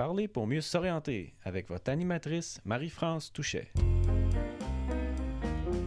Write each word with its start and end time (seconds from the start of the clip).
Parler 0.00 0.28
pour 0.28 0.46
mieux 0.46 0.62
s'orienter 0.62 1.34
avec 1.44 1.68
votre 1.68 1.90
animatrice 1.90 2.58
Marie-France 2.64 3.34
Touchet. 3.34 3.70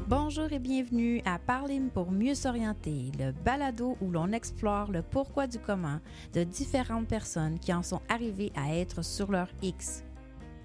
Bonjour 0.08 0.54
et 0.54 0.60
bienvenue 0.60 1.24
à 1.26 1.40
Parler 1.40 1.82
pour 1.92 2.12
mieux 2.12 2.36
s'orienter, 2.36 3.12
le 3.18 3.32
balado 3.32 3.98
où 4.02 4.12
l'on 4.12 4.32
explore 4.32 4.92
le 4.92 5.02
pourquoi 5.02 5.48
du 5.48 5.58
comment 5.58 6.00
de 6.36 6.44
différentes 6.44 7.08
personnes 7.08 7.58
qui 7.58 7.74
en 7.74 7.82
sont 7.82 8.02
arrivées 8.08 8.52
à 8.56 8.76
être 8.76 9.04
sur 9.04 9.32
leur 9.32 9.48
X. 9.64 10.04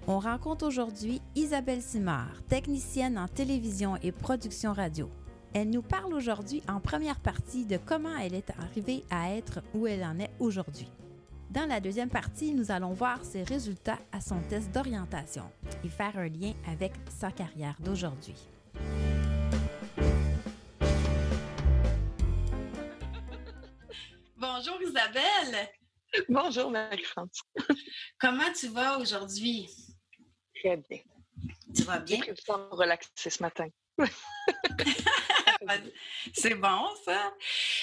On 0.05 0.19
rencontre 0.19 0.67
aujourd'hui 0.67 1.19
Isabelle 1.33 1.81
Simard, 1.81 2.43
technicienne 2.49 3.17
en 3.17 3.27
télévision 3.27 3.95
et 4.03 4.11
production 4.11 4.73
radio. 4.73 5.09
Elle 5.55 5.71
nous 5.71 5.81
parle 5.81 6.13
aujourd'hui 6.13 6.61
en 6.69 6.79
première 6.79 7.19
partie 7.19 7.65
de 7.65 7.79
comment 7.83 8.15
elle 8.15 8.35
est 8.35 8.51
arrivée 8.59 9.03
à 9.09 9.33
être 9.33 9.63
où 9.73 9.87
elle 9.87 10.03
en 10.03 10.19
est 10.19 10.29
aujourd'hui. 10.39 10.91
Dans 11.49 11.65
la 11.65 11.79
deuxième 11.79 12.11
partie, 12.11 12.53
nous 12.53 12.69
allons 12.69 12.93
voir 12.93 13.25
ses 13.25 13.41
résultats 13.41 13.97
à 14.11 14.21
son 14.21 14.39
test 14.49 14.69
d'orientation 14.71 15.51
et 15.83 15.89
faire 15.89 16.15
un 16.15 16.27
lien 16.27 16.53
avec 16.67 16.91
sa 17.09 17.31
carrière 17.31 17.75
d'aujourd'hui. 17.79 18.35
Bonjour 24.37 24.79
Isabelle. 24.79 25.69
Bonjour 26.29 26.69
Marie-France. 26.69 27.41
Comment 28.19 28.53
tu 28.53 28.67
vas 28.67 28.99
aujourd'hui? 28.99 29.67
Très 30.53 30.77
bien. 30.77 30.99
Tu 31.75 31.81
vas 31.81 31.97
bien? 31.97 32.19
J'ai 32.23 32.33
pris 32.33 32.51
relaxer 32.69 33.31
ce 33.31 33.41
matin. 33.41 33.65
C'est 36.33 36.53
bon, 36.55 36.89
ça. 37.03 37.33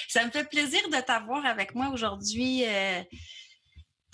Ça 0.07 0.25
me 0.25 0.31
fait 0.31 0.49
plaisir 0.49 0.89
de 0.89 1.01
t'avoir 1.01 1.45
avec 1.45 1.75
moi 1.75 1.89
aujourd'hui 1.93 2.65
euh, 2.65 3.03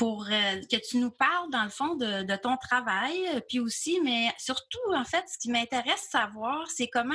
pour 0.02 0.24
euh, 0.24 0.61
que 0.69 0.77
tu 0.84 0.97
nous 0.97 1.12
parles, 1.12 1.48
dans 1.52 1.62
le 1.62 1.70
fond, 1.70 1.95
de, 1.95 2.37
ton 2.37 2.56
travail, 2.56 3.24
euh, 3.29 3.41
puis 3.48 3.60
aussi, 3.60 4.01
mais 4.02 4.34
surtout, 4.37 4.80
en 4.93 5.05
fait, 5.05 5.24
ce 5.29 5.38
qui 5.38 5.49
m'intéresse 5.49 6.09
savoir, 6.10 6.68
c'est 6.73 6.88
comment 6.88 7.15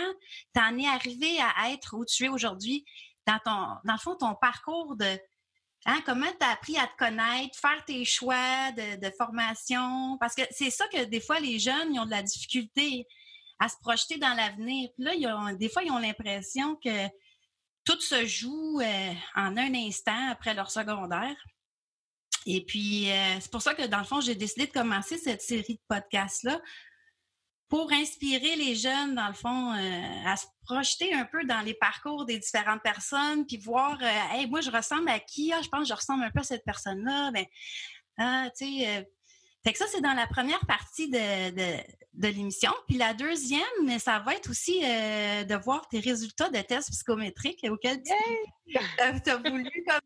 tu 0.56 0.62
en 0.62 0.78
es 0.78 0.88
arrivé 0.88 1.38
à 1.42 1.70
être 1.74 1.98
où 1.98 2.06
tu 2.06 2.24
es 2.24 2.30
aujourd'hui, 2.30 2.86
dans 3.26 3.40
ton, 3.44 3.76
dans 3.84 3.92
le 3.92 4.00
fond, 4.00 4.16
ton 4.16 4.36
parcours 4.36 4.96
de 4.96 5.20
Hein, 5.86 6.02
comment 6.06 6.28
tu 6.38 6.46
as 6.46 6.52
appris 6.52 6.78
à 6.78 6.88
te 6.88 6.98
connaître, 6.98 7.58
faire 7.58 7.84
tes 7.86 8.04
choix 8.04 8.72
de, 8.74 9.10
formation? 9.18 10.18
Parce 10.20 10.36
que 10.36 10.42
c'est 10.52 10.70
ça 10.70 10.86
que 10.88 11.06
des 11.06 11.22
fois, 11.22 11.40
les 11.40 11.60
jeunes, 11.60 11.94
ils 11.94 12.00
ont 12.00 12.06
de 12.06 12.12
la 12.12 12.24
difficulté 12.24 13.06
à 13.60 13.70
se 13.70 13.76
projeter 13.80 14.18
dans 14.18 14.34
l'avenir. 14.34 14.90
Puis 14.96 15.06
là, 15.06 15.14
ils 15.14 15.28
ont, 15.28 15.54
des 15.54 15.70
fois, 15.70 15.84
ils 15.84 15.92
ont 15.92 16.00
l'impression 16.00 16.76
que 16.84 17.08
tout 17.86 18.00
se 18.02 18.26
joue 18.26 18.82
euh, 18.82 19.14
en 19.36 19.56
un 19.56 19.74
instant 19.76 20.30
après 20.30 20.54
leur 20.54 20.72
secondaire. 20.72 21.36
Et 22.48 22.64
puis, 22.66 23.12
euh, 23.12 23.40
c'est 23.40 23.52
pour 23.52 23.62
ça 23.62 23.76
que, 23.76 23.86
dans 23.86 24.00
le 24.00 24.06
fond, 24.06 24.22
j'ai 24.22 24.36
décidé 24.36 24.68
de 24.68 24.72
commencer 24.72 25.18
cette 25.18 25.42
série 25.42 25.76
de 25.76 25.82
podcasts-là 25.88 26.60
pour 27.70 27.92
inspirer 27.92 28.56
les 28.56 28.76
jeunes, 28.76 29.16
dans 29.16 29.28
le 29.28 29.34
fond, 29.34 29.74
euh, 29.74 30.26
à 30.26 30.38
se 30.38 30.46
projeter 30.64 31.14
un 31.14 31.26
peu 31.26 31.44
dans 31.44 31.60
les 31.62 31.74
parcours 31.74 32.26
des 32.26 32.40
différentes 32.40 32.82
personnes, 32.82 33.46
puis 33.46 33.58
voir, 33.58 34.02
hey, 34.02 34.48
moi, 34.48 34.62
je 34.62 34.72
ressemble 34.72 35.10
à 35.10 35.20
qui? 35.20 35.52
Ah, 35.52 35.62
je 35.62 35.68
pense 35.68 35.82
que 35.82 35.90
je 35.90 35.94
ressemble 35.94 36.24
un 36.24 36.32
peu 36.32 36.40
à 36.40 36.44
cette 36.44 36.64
personne-là. 36.64 37.32
Ben, 37.32 37.46
ah, 38.18 38.50
tu 38.58 38.66
sais, 38.66 39.06
fait 39.68 39.74
que 39.74 39.80
ça, 39.80 39.86
c'est 39.92 40.00
dans 40.00 40.14
la 40.14 40.28
première 40.28 40.66
partie 40.66 41.10
de, 41.10 41.50
de, 41.52 42.28
l'émission. 42.30 42.72
Puis 42.88 42.98
la 42.98 43.14
deuxième, 43.14 44.00
ça 44.00 44.20
va 44.20 44.34
être 44.36 44.50
aussi 44.50 44.80
euh, 44.82 45.44
de 45.44 45.56
voir 45.56 45.90
tes 45.90 46.00
résultats 46.00 46.50
de 46.50 46.62
tests 46.62 46.90
psychométriques 46.90 47.68
auxquels 47.70 48.02
tu 48.02 49.30
as 49.30 49.36
voulu 49.36 49.84
comme... 49.86 50.00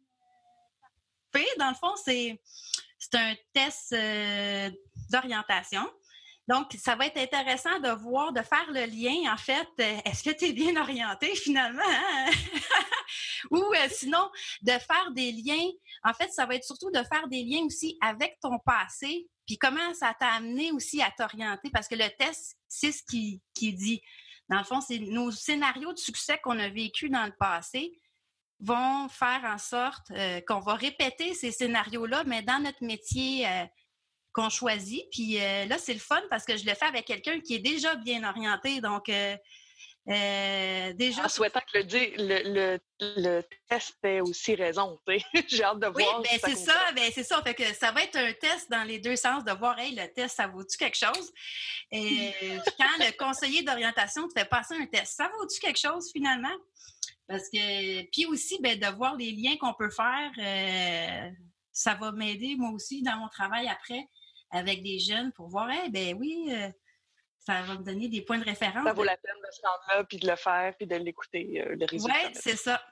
Dans 1.58 1.70
le 1.70 1.76
fond, 1.76 1.96
c'est 2.04 2.40
un 3.14 3.36
test 3.54 3.94
euh, 3.94 4.70
d'orientation. 5.10 5.88
Donc, 6.48 6.74
ça 6.74 6.96
va 6.96 7.06
être 7.06 7.18
intéressant 7.18 7.80
de 7.80 7.90
voir, 7.90 8.34
de 8.34 8.42
faire 8.42 8.66
le 8.70 8.86
lien, 8.86 9.32
en 9.32 9.38
fait, 9.38 9.68
euh, 9.80 9.98
est-ce 10.06 10.24
que 10.24 10.36
tu 10.36 10.46
es 10.46 10.54
bien 10.54 10.76
orienté 10.76 11.36
finalement? 11.36 11.82
Hein? 11.86 12.30
Ou 13.52 13.64
sinon, 13.90 14.30
de 14.62 14.72
faire 14.72 15.12
des 15.12 15.32
liens. 15.32 15.70
En 16.04 16.14
fait, 16.14 16.32
ça 16.32 16.46
va 16.46 16.56
être 16.56 16.64
surtout 16.64 16.92
de 16.92 17.04
faire 17.12 17.28
des 17.28 17.44
liens 17.44 17.64
aussi 17.66 17.98
avec 18.02 18.38
ton 18.42 18.60
passé 18.60 19.28
puis 19.52 19.58
comment 19.58 19.94
ça 19.94 20.16
t'a 20.18 20.30
amené 20.30 20.72
aussi 20.72 21.02
à 21.02 21.12
t'orienter? 21.12 21.70
Parce 21.72 21.90
que 21.90 21.96
le 21.96 22.10
test, 22.18 22.58
c'est 22.70 22.94
ce 22.94 23.04
qui, 23.04 23.42
qui 23.54 23.74
dit. 23.74 24.02
Dans 24.48 24.60
le 24.60 24.64
fond, 24.64 24.80
c'est 24.80 24.98
nos 24.98 25.30
scénarios 25.30 25.92
de 25.92 25.98
succès 25.98 26.40
qu'on 26.42 26.58
a 26.58 26.70
vécu 26.70 27.10
dans 27.10 27.26
le 27.26 27.34
passé 27.38 27.92
vont 28.62 29.10
faire 29.10 29.42
en 29.44 29.58
sorte 29.58 30.12
euh, 30.12 30.40
qu'on 30.48 30.60
va 30.60 30.76
répéter 30.76 31.34
ces 31.34 31.52
scénarios-là, 31.52 32.24
mais 32.26 32.42
dans 32.44 32.60
notre 32.60 32.84
métier 32.84 33.48
euh, 33.48 33.66
qu'on 34.34 34.50
choisit. 34.50 35.04
Puis 35.12 35.40
euh, 35.40 35.66
là, 35.66 35.78
c'est 35.78 35.94
le 35.94 36.00
fun 36.00 36.22
parce 36.30 36.46
que 36.46 36.56
je 36.56 36.66
le 36.66 36.74
fais 36.76 36.86
avec 36.86 37.06
quelqu'un 37.06 37.40
qui 37.40 37.56
est 37.56 37.60
déjà 37.60 37.96
bien 37.96 38.28
orienté. 38.28 38.80
Donc, 38.80 39.12
déjà. 40.06 41.26
En 41.26 41.30
souhaitant 41.30 41.62
que 41.62 41.80
le, 41.80 42.80
le, 43.00 43.42
test 43.68 43.96
ait 44.04 44.22
aussi 44.22 44.54
raison, 44.56 45.00
J'ai 45.48 45.64
hâte 45.64 45.80
de 45.80 45.88
voir. 45.88 46.22
Oui, 46.22 46.28
ben 46.30 46.40
c'est 46.44 46.56
ça, 46.56 46.92
ben 46.96 47.12
c'est 47.14 47.24
ça. 47.24 47.42
Fait 47.42 47.56
que 47.56 47.74
ça 47.74 47.92
va 47.92 48.04
être 48.04 48.18
un 48.18 48.34
test 48.34 48.70
dans 48.70 48.84
les 48.84 49.00
deux 49.00 49.16
sens 49.16 49.44
de 49.44 49.52
voir, 49.54 49.80
hey, 49.80 49.96
le 49.96 50.08
test, 50.14 50.36
ça 50.38 50.48
vaut-tu 50.48 50.78
quelque 50.78 50.98
chose? 50.98 51.32
Et 51.92 52.32
quand 52.78 52.98
le 53.00 53.18
conseiller 53.18 53.64
d'orientation 53.64 54.28
te 54.28 54.40
fait 54.40 54.46
passer 54.46 54.76
un 54.76 54.86
test, 54.86 55.16
ça 55.16 55.32
vaut-tu 55.40 55.60
quelque 55.60 55.80
chose 55.80 56.12
finalement? 56.12 56.56
Parce 57.28 57.50
que, 57.50 58.02
puis 58.12 58.26
aussi, 58.26 58.60
ben, 58.62 58.78
de 58.78 58.88
voir 58.96 59.16
les 59.16 59.32
liens 59.32 59.56
qu'on 59.58 59.74
peut 59.74 59.90
faire, 59.90 60.32
euh, 60.38 61.32
ça 61.72 61.96
va 61.96 62.12
m'aider 62.12 62.56
moi 62.58 62.72
aussi 62.72 63.02
dans 63.02 63.18
mon 63.18 63.30
travail 63.30 63.68
après 63.68 64.08
avec 64.52 64.84
des 64.84 65.00
jeunes 65.00 65.32
pour 65.32 65.48
voir, 65.48 65.70
hey, 65.70 65.90
ben 65.90 66.16
oui, 66.20 66.50
euh, 66.52 66.70
ça 67.40 67.62
va 67.64 67.78
me 67.78 67.84
donner 67.84 68.10
des 68.10 68.22
points 68.22 68.38
de 68.38 68.44
référence. 68.44 68.84
Ça 68.84 68.94
vaut 68.94 69.04
la 69.04 69.18
peine 69.18 69.36
de 69.36 69.52
se 69.52 69.62
rendre 69.62 69.84
là, 69.88 70.04
puis 70.04 70.18
de 70.18 70.28
le 70.28 70.36
faire, 70.36 70.76
puis 70.78 70.86
de 70.88 70.96
l'écouter, 70.96 71.62
euh, 71.62 71.76
le 71.76 71.86
résultat. 71.86 72.14
Oui, 72.26 72.32
c'est 72.34 72.58
ça. 72.58 72.84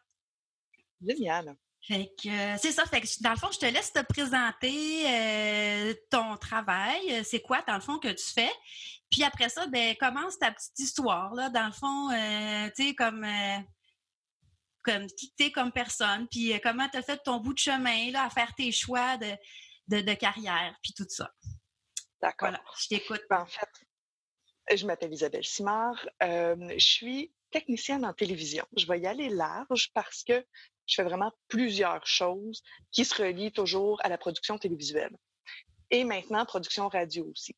Génial. 1.06 1.56
Fait 1.82 2.12
que 2.22 2.30
euh, 2.30 2.58
c'est 2.58 2.72
ça. 2.72 2.86
Fait 2.86 3.02
que 3.02 3.08
dans 3.22 3.32
le 3.32 3.38
fond, 3.38 3.50
je 3.52 3.60
te 3.60 3.66
laisse 3.66 3.94
te 3.94 4.02
présenter 4.02 5.96
ton 6.10 6.36
travail. 6.38 7.24
C'est 7.24 7.42
quoi, 7.42 7.62
dans 7.68 7.76
le 7.76 7.82
fond, 7.82 8.00
que 8.00 8.10
tu 8.10 8.26
fais. 8.34 8.52
Puis 9.10 9.24
après 9.24 9.50
ça, 9.50 9.66
ben 9.68 9.96
commence 9.96 10.38
ta 10.38 10.52
petite 10.52 10.78
histoire, 10.78 11.34
là, 11.34 11.50
dans 11.50 11.66
le 11.66 11.72
fond, 11.72 12.10
tu 12.76 12.84
sais, 12.84 12.96
comme 12.96 13.26
comme 14.84 15.08
qui 15.08 15.32
t'es 15.32 15.52
comme 15.52 15.72
personne, 15.72 16.28
puis 16.30 16.60
comment 16.62 16.88
tu 16.90 16.98
as 16.98 17.02
fait 17.02 17.18
ton 17.18 17.38
bout 17.38 17.54
de 17.54 17.60
chemin 17.60 18.12
là, 18.12 18.26
à 18.26 18.30
faire 18.30 18.54
tes 18.56 18.72
choix 18.72 19.18
de, 19.18 20.02
de, 20.02 20.14
carrière, 20.14 20.76
puis 20.82 20.94
tout 20.94 21.06
ça. 21.10 21.32
D'accord. 22.22 22.50
Voilà, 22.50 22.64
je 22.82 22.88
t'écoute. 22.88 23.22
Ben, 23.30 23.42
en 23.42 23.46
fait, 23.46 23.70
je 24.76 24.86
m'appelle 24.86 25.14
Isabelle 25.14 25.46
Simard. 25.46 26.08
Euh, 26.24 26.56
je 26.78 26.86
suis 26.86 27.34
technicienne 27.52 28.06
en 28.06 28.14
télévision. 28.14 28.66
Je 28.78 28.86
vais 28.86 29.00
y 29.00 29.08
aller 29.08 29.30
large 29.30 29.90
parce 29.94 30.24
que 30.24 30.46
je 30.86 30.96
fais 30.96 31.04
vraiment 31.04 31.32
plusieurs 31.48 32.06
choses 32.06 32.62
qui 32.92 33.06
se 33.06 33.22
relient 33.22 33.52
toujours 33.52 34.04
à 34.04 34.10
la 34.10 34.18
production 34.18 34.58
télévisuelle. 34.58 35.16
Et 35.92 36.04
maintenant, 36.04 36.46
production 36.46 36.88
radio 36.88 37.26
aussi. 37.32 37.56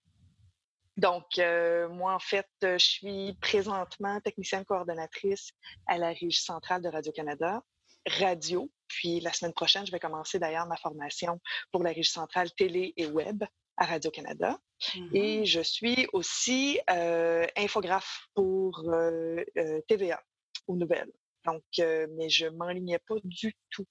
Donc, 1.02 1.40
euh, 1.40 1.90
moi, 1.90 2.14
en 2.14 2.20
fait, 2.20 2.48
je 2.62 2.78
suis 2.78 3.34
présentement 3.42 4.22
technicienne 4.22 4.64
coordonnatrice 4.66 5.50
à 5.88 5.98
la 5.98 6.10
Régie 6.10 6.44
centrale 6.44 6.84
de 6.84 6.90
Radio-Canada, 6.90 7.64
radio. 8.06 8.70
Puis 8.88 9.20
la 9.20 9.34
semaine 9.34 9.54
prochaine, 9.54 9.84
je 9.84 9.92
vais 9.92 10.00
commencer 10.00 10.38
d'ailleurs 10.38 10.68
ma 10.68 10.78
formation 10.78 11.40
pour 11.72 11.82
la 11.82 11.90
Régie 11.90 12.12
centrale 12.12 12.52
télé 12.52 12.94
et 12.98 13.08
web 13.08 13.44
à 13.78 13.86
Radio-Canada. 13.86 14.60
Mm-hmm. 14.80 15.18
Et 15.18 15.46
je 15.46 15.62
suis 15.62 16.08
aussi 16.14 16.80
euh, 16.92 17.48
infographe 17.58 18.28
pour 18.36 18.84
euh, 18.86 19.44
euh, 19.58 19.82
TVA 19.88 20.22
aux 20.68 20.76
nouvelles. 20.76 21.12
Donc, 21.46 21.64
mais 21.80 22.30
je 22.30 22.46
m'enlignais 22.46 23.00
pas 23.00 23.16
du 23.24 23.56
tout 23.72 23.88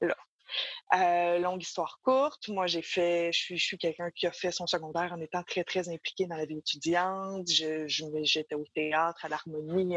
là. 0.00 0.16
Longue 0.92 1.62
histoire 1.62 1.98
courte, 2.02 2.48
moi 2.48 2.66
j'ai 2.66 2.82
fait, 2.82 3.32
je 3.32 3.38
suis, 3.38 3.58
je 3.58 3.64
suis 3.64 3.78
quelqu'un 3.78 4.10
qui 4.10 4.26
a 4.26 4.32
fait 4.32 4.50
son 4.50 4.66
secondaire 4.66 5.12
en 5.12 5.20
étant 5.20 5.42
très 5.42 5.64
très 5.64 5.88
impliqué 5.88 6.26
dans 6.26 6.36
la 6.36 6.46
vie 6.46 6.58
étudiante. 6.58 7.50
Je, 7.50 7.86
j'étais 8.22 8.54
au 8.54 8.64
théâtre, 8.74 9.24
à 9.24 9.28
l'harmonie, 9.28 9.96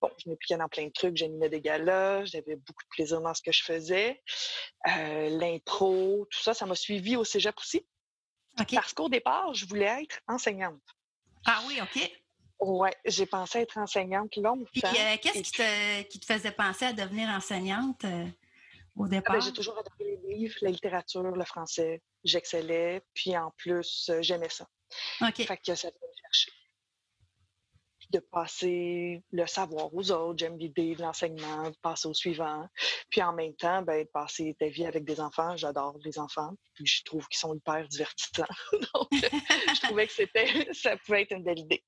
bon, 0.00 0.10
je 0.18 0.28
m'impliquais 0.28 0.56
dans 0.56 0.68
plein 0.68 0.86
de 0.86 0.92
trucs, 0.92 1.16
j'animais 1.16 1.48
des 1.48 1.60
galas, 1.60 2.24
j'avais 2.24 2.56
beaucoup 2.56 2.82
de 2.82 2.88
plaisir 2.90 3.20
dans 3.20 3.34
ce 3.34 3.42
que 3.42 3.52
je 3.52 3.62
faisais. 3.62 4.22
L'impro, 4.86 6.26
tout 6.30 6.42
ça, 6.42 6.54
ça 6.54 6.66
m'a 6.66 6.74
suivi 6.74 7.16
au 7.16 7.24
cégep 7.24 7.54
aussi. 7.58 7.86
Parce 8.72 8.92
qu'au 8.92 9.08
départ, 9.08 9.52
je 9.54 9.66
voulais 9.66 10.02
être 10.02 10.20
enseignante. 10.28 10.82
Ah 11.46 11.60
oui, 11.66 11.78
OK. 11.82 12.10
Oui, 12.60 12.88
j'ai 13.04 13.26
pensé 13.26 13.58
être 13.58 13.76
enseignante 13.78 14.36
longtemps. 14.36 14.64
Puis, 14.72 14.82
euh, 14.84 15.16
qu'est-ce 15.20 15.42
qui, 15.42 15.52
te, 15.52 16.02
qui 16.02 16.20
te 16.20 16.24
faisait 16.24 16.52
penser 16.52 16.86
à 16.86 16.92
devenir 16.92 17.28
enseignante 17.28 18.04
au 18.96 19.04
ah, 19.04 19.08
ben, 19.08 19.18
départ? 19.18 19.40
j'ai 19.40 19.52
toujours 19.52 19.78
adoré 19.78 20.04
les 20.04 20.34
livres, 20.34 20.54
la 20.62 20.70
littérature, 20.70 21.22
le 21.22 21.44
français. 21.44 22.02
J'excellais. 22.22 23.02
Puis, 23.12 23.36
en 23.36 23.50
plus, 23.56 24.08
euh, 24.10 24.22
j'aimais 24.22 24.48
ça. 24.48 24.66
OK. 25.20 25.42
Fait 25.44 25.56
que 25.56 25.74
ça 25.74 25.88
me 25.88 25.92
chercher. 26.20 26.52
de 28.10 28.20
passer 28.20 29.24
le 29.32 29.46
savoir 29.46 29.92
aux 29.92 30.12
autres. 30.12 30.38
J'aime 30.38 30.56
l'idée 30.58 30.94
de 30.94 31.02
l'enseignement, 31.02 31.70
de 31.70 31.76
passer 31.82 32.06
au 32.06 32.14
suivant. 32.14 32.68
Puis 33.10 33.20
en 33.22 33.32
même 33.32 33.54
temps, 33.56 33.82
ben, 33.82 34.04
de 34.04 34.08
passer 34.08 34.54
ta 34.58 34.68
vie 34.68 34.86
avec 34.86 35.04
des 35.04 35.20
enfants. 35.20 35.56
J'adore 35.56 35.98
les 36.04 36.18
enfants. 36.18 36.54
Puis 36.74 36.86
je 36.86 37.02
trouve 37.04 37.26
qu'ils 37.26 37.38
sont 37.38 37.54
hyper 37.54 37.88
divertissants. 37.88 38.44
Donc, 38.72 39.08
je 39.12 39.80
trouvais 39.80 40.06
que 40.06 40.12
c'était, 40.12 40.72
ça 40.72 40.96
pouvait 40.98 41.22
être 41.22 41.32
une 41.32 41.42
belle 41.42 41.58
idée. 41.58 41.82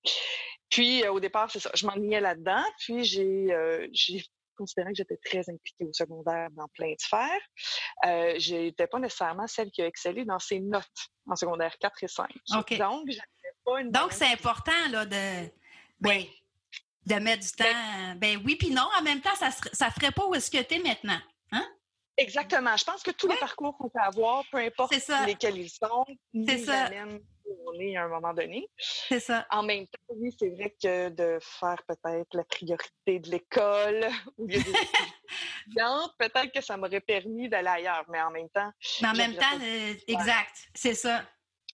Puis 0.70 1.04
euh, 1.04 1.12
au 1.12 1.20
départ, 1.20 1.50
c'est 1.50 1.60
ça. 1.60 1.70
Je 1.74 1.86
m'ennuyais 1.86 2.20
là-dedans. 2.20 2.64
Puis 2.78 3.04
j'ai, 3.04 3.52
euh, 3.52 3.86
j'ai 3.92 4.24
considéré 4.56 4.90
que 4.90 4.96
j'étais 4.96 5.18
très 5.24 5.48
impliquée 5.50 5.84
au 5.84 5.92
secondaire 5.92 6.48
dans 6.52 6.68
plein 6.74 6.90
de 6.90 6.98
sphères. 6.98 7.40
Euh, 8.04 8.34
je 8.38 8.54
n'étais 8.54 8.86
pas 8.86 8.98
nécessairement 8.98 9.46
celle 9.46 9.70
qui 9.70 9.82
a 9.82 9.86
excellé 9.86 10.24
dans 10.24 10.38
ses 10.38 10.60
notes 10.60 10.84
en 11.28 11.36
secondaire 11.36 11.76
4 11.78 12.02
et 12.04 12.08
5. 12.08 12.28
OK. 12.58 12.78
Donc, 12.78 13.08
pas 13.64 13.80
une 13.80 13.90
Donc, 13.90 14.12
c'est 14.12 14.32
important 14.32 14.88
là, 14.90 15.04
de, 15.06 15.48
ben, 16.00 16.24
de 17.06 17.14
mettre 17.16 17.44
du 17.44 17.52
temps. 17.52 18.14
Ben 18.16 18.40
oui, 18.44 18.56
puis 18.56 18.70
non, 18.70 18.88
en 18.98 19.02
même 19.02 19.20
temps, 19.20 19.34
ça 19.34 19.48
ne 19.48 19.90
ferait 19.92 20.12
pas 20.12 20.26
où 20.26 20.34
est-ce 20.34 20.50
que 20.50 20.62
tu 20.62 20.74
es 20.74 20.78
maintenant. 20.78 21.20
Hein? 21.52 21.66
Exactement. 22.16 22.76
Je 22.76 22.84
pense 22.84 23.02
que 23.02 23.10
tous 23.10 23.26
les 23.26 23.34
Ouais. 23.34 23.40
parcours 23.40 23.76
qu'on 23.76 23.88
peut 23.88 24.00
avoir, 24.00 24.44
peu 24.50 24.58
importe 24.58 24.94
lesquels 25.26 25.58
ils 25.58 25.70
sont, 25.70 26.04
nous 26.32 26.70
amènent 26.70 27.20
on 27.66 27.78
est 27.81 27.96
à 27.96 28.04
un 28.04 28.08
moment 28.08 28.32
donné. 28.34 28.69
C'est 28.78 29.20
ça. 29.20 29.46
En 29.50 29.62
même 29.62 29.87
temps, 29.87 30.14
oui, 30.16 30.34
c'est 30.38 30.48
vrai 30.50 30.75
que 30.82 31.08
de 31.10 31.38
faire 31.40 31.82
peut-être 31.87 32.34
la 32.34 32.44
priorité 32.44 33.19
de 33.20 33.31
l'école 33.31 34.06
lieu 34.38 34.60
des 34.62 34.72
peut-être 36.19 36.52
que 36.52 36.60
ça 36.60 36.76
m'aurait 36.76 37.00
permis 37.00 37.48
d'aller 37.48 37.69
ailleurs. 37.69 38.04
Mais 38.08 38.20
en 38.20 38.31
même 38.31 38.48
temps, 38.50 38.70
Mais 39.02 39.08
en 39.08 39.12
même 39.14 39.34
temps, 39.37 39.58
euh, 39.62 39.94
exact. 40.06 40.54
C'est 40.75 40.94
ça. 40.94 41.25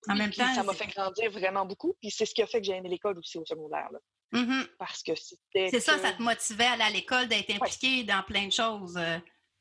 En 0.08 0.14
oui, 0.14 0.18
même 0.18 0.32
temps. 0.32 0.52
ça 0.54 0.62
m'a 0.62 0.74
fait 0.74 0.88
grandir 0.88 1.30
vraiment 1.30 1.64
beaucoup. 1.64 1.94
Puis 2.00 2.10
c'est 2.10 2.26
ce 2.26 2.34
qui 2.34 2.42
a 2.42 2.46
fait 2.46 2.60
que 2.60 2.66
j'ai 2.66 2.72
aimé 2.74 2.88
l'école 2.88 3.18
aussi 3.18 3.38
au 3.38 3.44
secondaire. 3.44 3.88
là. 3.92 3.98
Mhm. 4.34 4.66
parce 4.78 5.02
que 5.02 5.14
c'était. 5.14 5.68
C'est 5.70 5.80
ça, 5.80 5.96
que- 5.96 6.00
ça 6.00 6.12
te 6.12 6.22
motivait 6.22 6.64
à 6.64 6.72
aller 6.72 6.82
à 6.84 6.90
l'école, 6.90 7.28
d'être 7.28 7.50
impliqué 7.54 8.02
dans 8.02 8.22
plein 8.22 8.46
de 8.46 8.52
choses. 8.52 8.98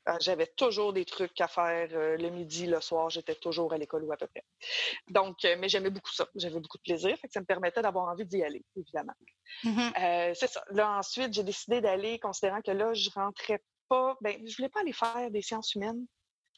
Euh, 0.08 0.16
J'avais 0.20 0.46
toujours 0.46 0.92
des 0.92 1.04
trucs 1.04 1.40
à 1.40 1.48
faire 1.48 1.88
euh, 1.92 2.16
le 2.16 2.30
midi, 2.30 2.66
le 2.66 2.80
soir, 2.80 3.08
j'étais 3.10 3.34
toujours 3.36 3.72
à 3.72 3.78
l'école 3.78 4.04
ou 4.04 4.12
à 4.12 4.16
peu 4.16 4.26
près. 4.26 4.44
Donc, 5.08 5.44
euh, 5.44 5.56
mais 5.58 5.68
j'aimais 5.68 5.90
beaucoup 5.90 6.12
ça. 6.12 6.26
J'avais 6.34 6.58
beaucoup 6.58 6.78
de 6.78 6.82
plaisir. 6.82 7.16
Fait 7.18 7.28
que 7.28 7.32
ça 7.32 7.40
me 7.40 7.46
permettait 7.46 7.82
d'avoir 7.82 8.08
envie 8.08 8.26
d'y 8.26 8.42
aller, 8.42 8.64
évidemment. 8.76 9.12
Mhm. 9.64 9.92
Euh, 10.00 10.32
c'est 10.34 10.48
ça. 10.48 10.64
Là, 10.70 10.98
ensuite, 10.98 11.32
j'ai 11.32 11.44
décidé 11.44 11.80
d'aller, 11.80 12.18
considérant 12.18 12.62
que 12.62 12.72
là, 12.72 12.92
je 12.94 13.10
rentrais 13.10 13.60
pas. 13.88 14.16
Ben, 14.20 14.36
je 14.46 14.56
voulais 14.56 14.68
pas 14.68 14.80
aller 14.80 14.92
faire 14.92 15.30
des 15.30 15.42
sciences 15.42 15.74
humaines. 15.74 16.06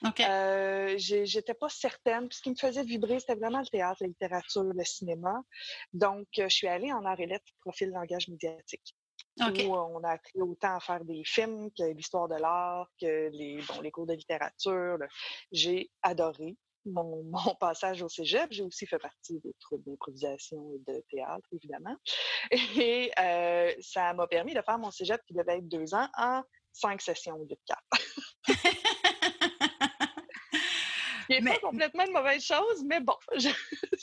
OK. 0.05 0.21
Euh, 0.21 0.95
J'étais 0.97 1.55
pas 1.55 1.69
certaine. 1.69 2.29
Puis 2.29 2.39
ce 2.39 2.43
qui 2.43 2.51
me 2.51 2.57
faisait 2.57 2.83
vibrer, 2.83 3.21
c'était 3.21 3.35
vraiment 3.35 3.61
le 3.61 3.67
théâtre, 3.67 3.99
la 4.01 4.09
littérature, 4.09 4.65
le 4.65 4.85
cinéma. 4.85 5.43
Donc, 5.93 6.27
je 6.33 6.49
suis 6.49 6.67
allée 6.67 6.93
en 6.93 7.05
art 7.05 7.21
et 7.21 7.27
lettres, 7.27 7.45
profil 7.61 7.91
langage 7.91 8.29
médiatique. 8.29 8.95
OK. 9.41 9.63
où 9.67 9.75
euh, 9.75 9.81
on 9.95 10.03
a 10.05 10.11
appris 10.11 10.41
autant 10.41 10.77
à 10.77 10.81
faire 10.81 11.05
des 11.05 11.23
films 11.25 11.71
que 11.77 11.85
l'histoire 11.93 12.29
de 12.29 12.37
l'art, 12.37 12.89
que 13.01 13.29
les, 13.31 13.61
bon, 13.69 13.81
les 13.81 13.91
cours 13.91 14.07
de 14.07 14.15
littérature. 14.15 14.99
J'ai 15.51 15.91
adoré 16.03 16.57
mon, 16.87 17.23
mon 17.31 17.55
passage 17.57 18.03
au 18.03 18.09
cégep. 18.09 18.49
J'ai 18.53 18.63
aussi 18.63 18.87
fait 18.87 18.99
partie 18.99 19.41
des 19.41 19.55
troupes 19.61 19.83
d'improvisation 19.85 20.73
et 20.75 20.93
de 20.93 21.03
théâtre, 21.11 21.49
évidemment. 21.53 21.97
Et 22.79 23.11
euh, 23.19 23.73
ça 23.81 24.13
m'a 24.15 24.27
permis 24.27 24.55
de 24.55 24.63
faire 24.63 24.79
mon 24.79 24.91
cégep 24.91 25.21
qui 25.27 25.35
devait 25.35 25.59
être 25.59 25.69
deux 25.69 25.95
ans 25.95 26.09
en 26.17 26.43
cinq 26.73 27.01
sessions 27.01 27.35
au 27.37 27.41
lieu 27.45 27.47
de 27.47 27.59
quatre. 27.67 27.85
Ce 31.23 31.27
qui 31.27 31.33
n'est 31.33 31.41
Mais- 31.41 31.55
pas 31.59 31.69
complètement 31.69 32.05
une 32.05 32.13
mauvaise 32.13 32.45
chose, 32.45 32.85
mais 32.85 33.01
bon. 33.01 33.15
je- 33.37 33.49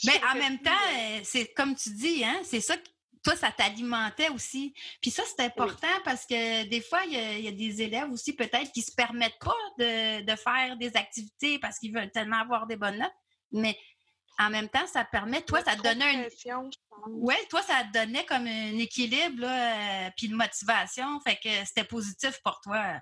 Mais 0.06 0.20
en 0.28 0.34
même 0.34 0.58
temps, 0.60 0.70
euh, 0.72 1.18
euh, 1.18 1.20
c'est 1.22 1.52
comme 1.54 1.76
tu 1.76 1.90
dis, 1.90 2.24
hein, 2.24 2.40
c'est 2.42 2.60
ça 2.60 2.74
toi, 3.22 3.36
ça 3.36 3.52
t'alimentait 3.52 4.28
aussi. 4.30 4.74
Puis 5.00 5.10
ça, 5.10 5.22
c'est 5.26 5.44
important 5.44 5.86
parce 6.04 6.26
que 6.26 6.64
des 6.64 6.80
fois, 6.80 7.02
il 7.06 7.12
y, 7.12 7.16
a- 7.16 7.38
il 7.38 7.44
y 7.44 7.48
a 7.48 7.52
des 7.52 7.82
élèves 7.82 8.10
aussi 8.10 8.32
peut-être 8.34 8.72
qui 8.72 8.82
se 8.82 8.92
permettent 8.92 9.38
pas 9.38 9.54
de, 9.78 10.22
de 10.22 10.36
faire 10.36 10.76
des 10.76 10.96
activités 10.96 11.58
parce 11.58 11.78
qu'ils 11.78 11.94
veulent 11.94 12.10
tellement 12.10 12.40
avoir 12.40 12.66
des 12.66 12.76
bonnes 12.76 12.98
notes. 12.98 13.12
Mais 13.52 13.78
en 14.38 14.50
même 14.50 14.68
temps, 14.68 14.86
ça 14.86 15.04
permet, 15.04 15.42
toi, 15.42 15.62
ça 15.62 15.76
te 15.76 15.82
donnait 15.82 16.16
un. 16.16 16.20
pression, 16.22 16.70
je 16.70 16.78
pense. 16.88 17.08
Ouais, 17.08 17.38
toi, 17.50 17.62
ça 17.62 17.84
te 17.84 17.92
donnait 17.98 18.24
comme 18.24 18.46
un 18.46 18.78
équilibre, 18.78 19.42
là, 19.42 20.06
euh, 20.06 20.10
puis 20.16 20.26
une 20.26 20.34
motivation. 20.36 21.20
Fait 21.20 21.36
que 21.36 21.50
c'était 21.66 21.84
positif 21.84 22.38
pour 22.42 22.60
toi. 22.62 22.98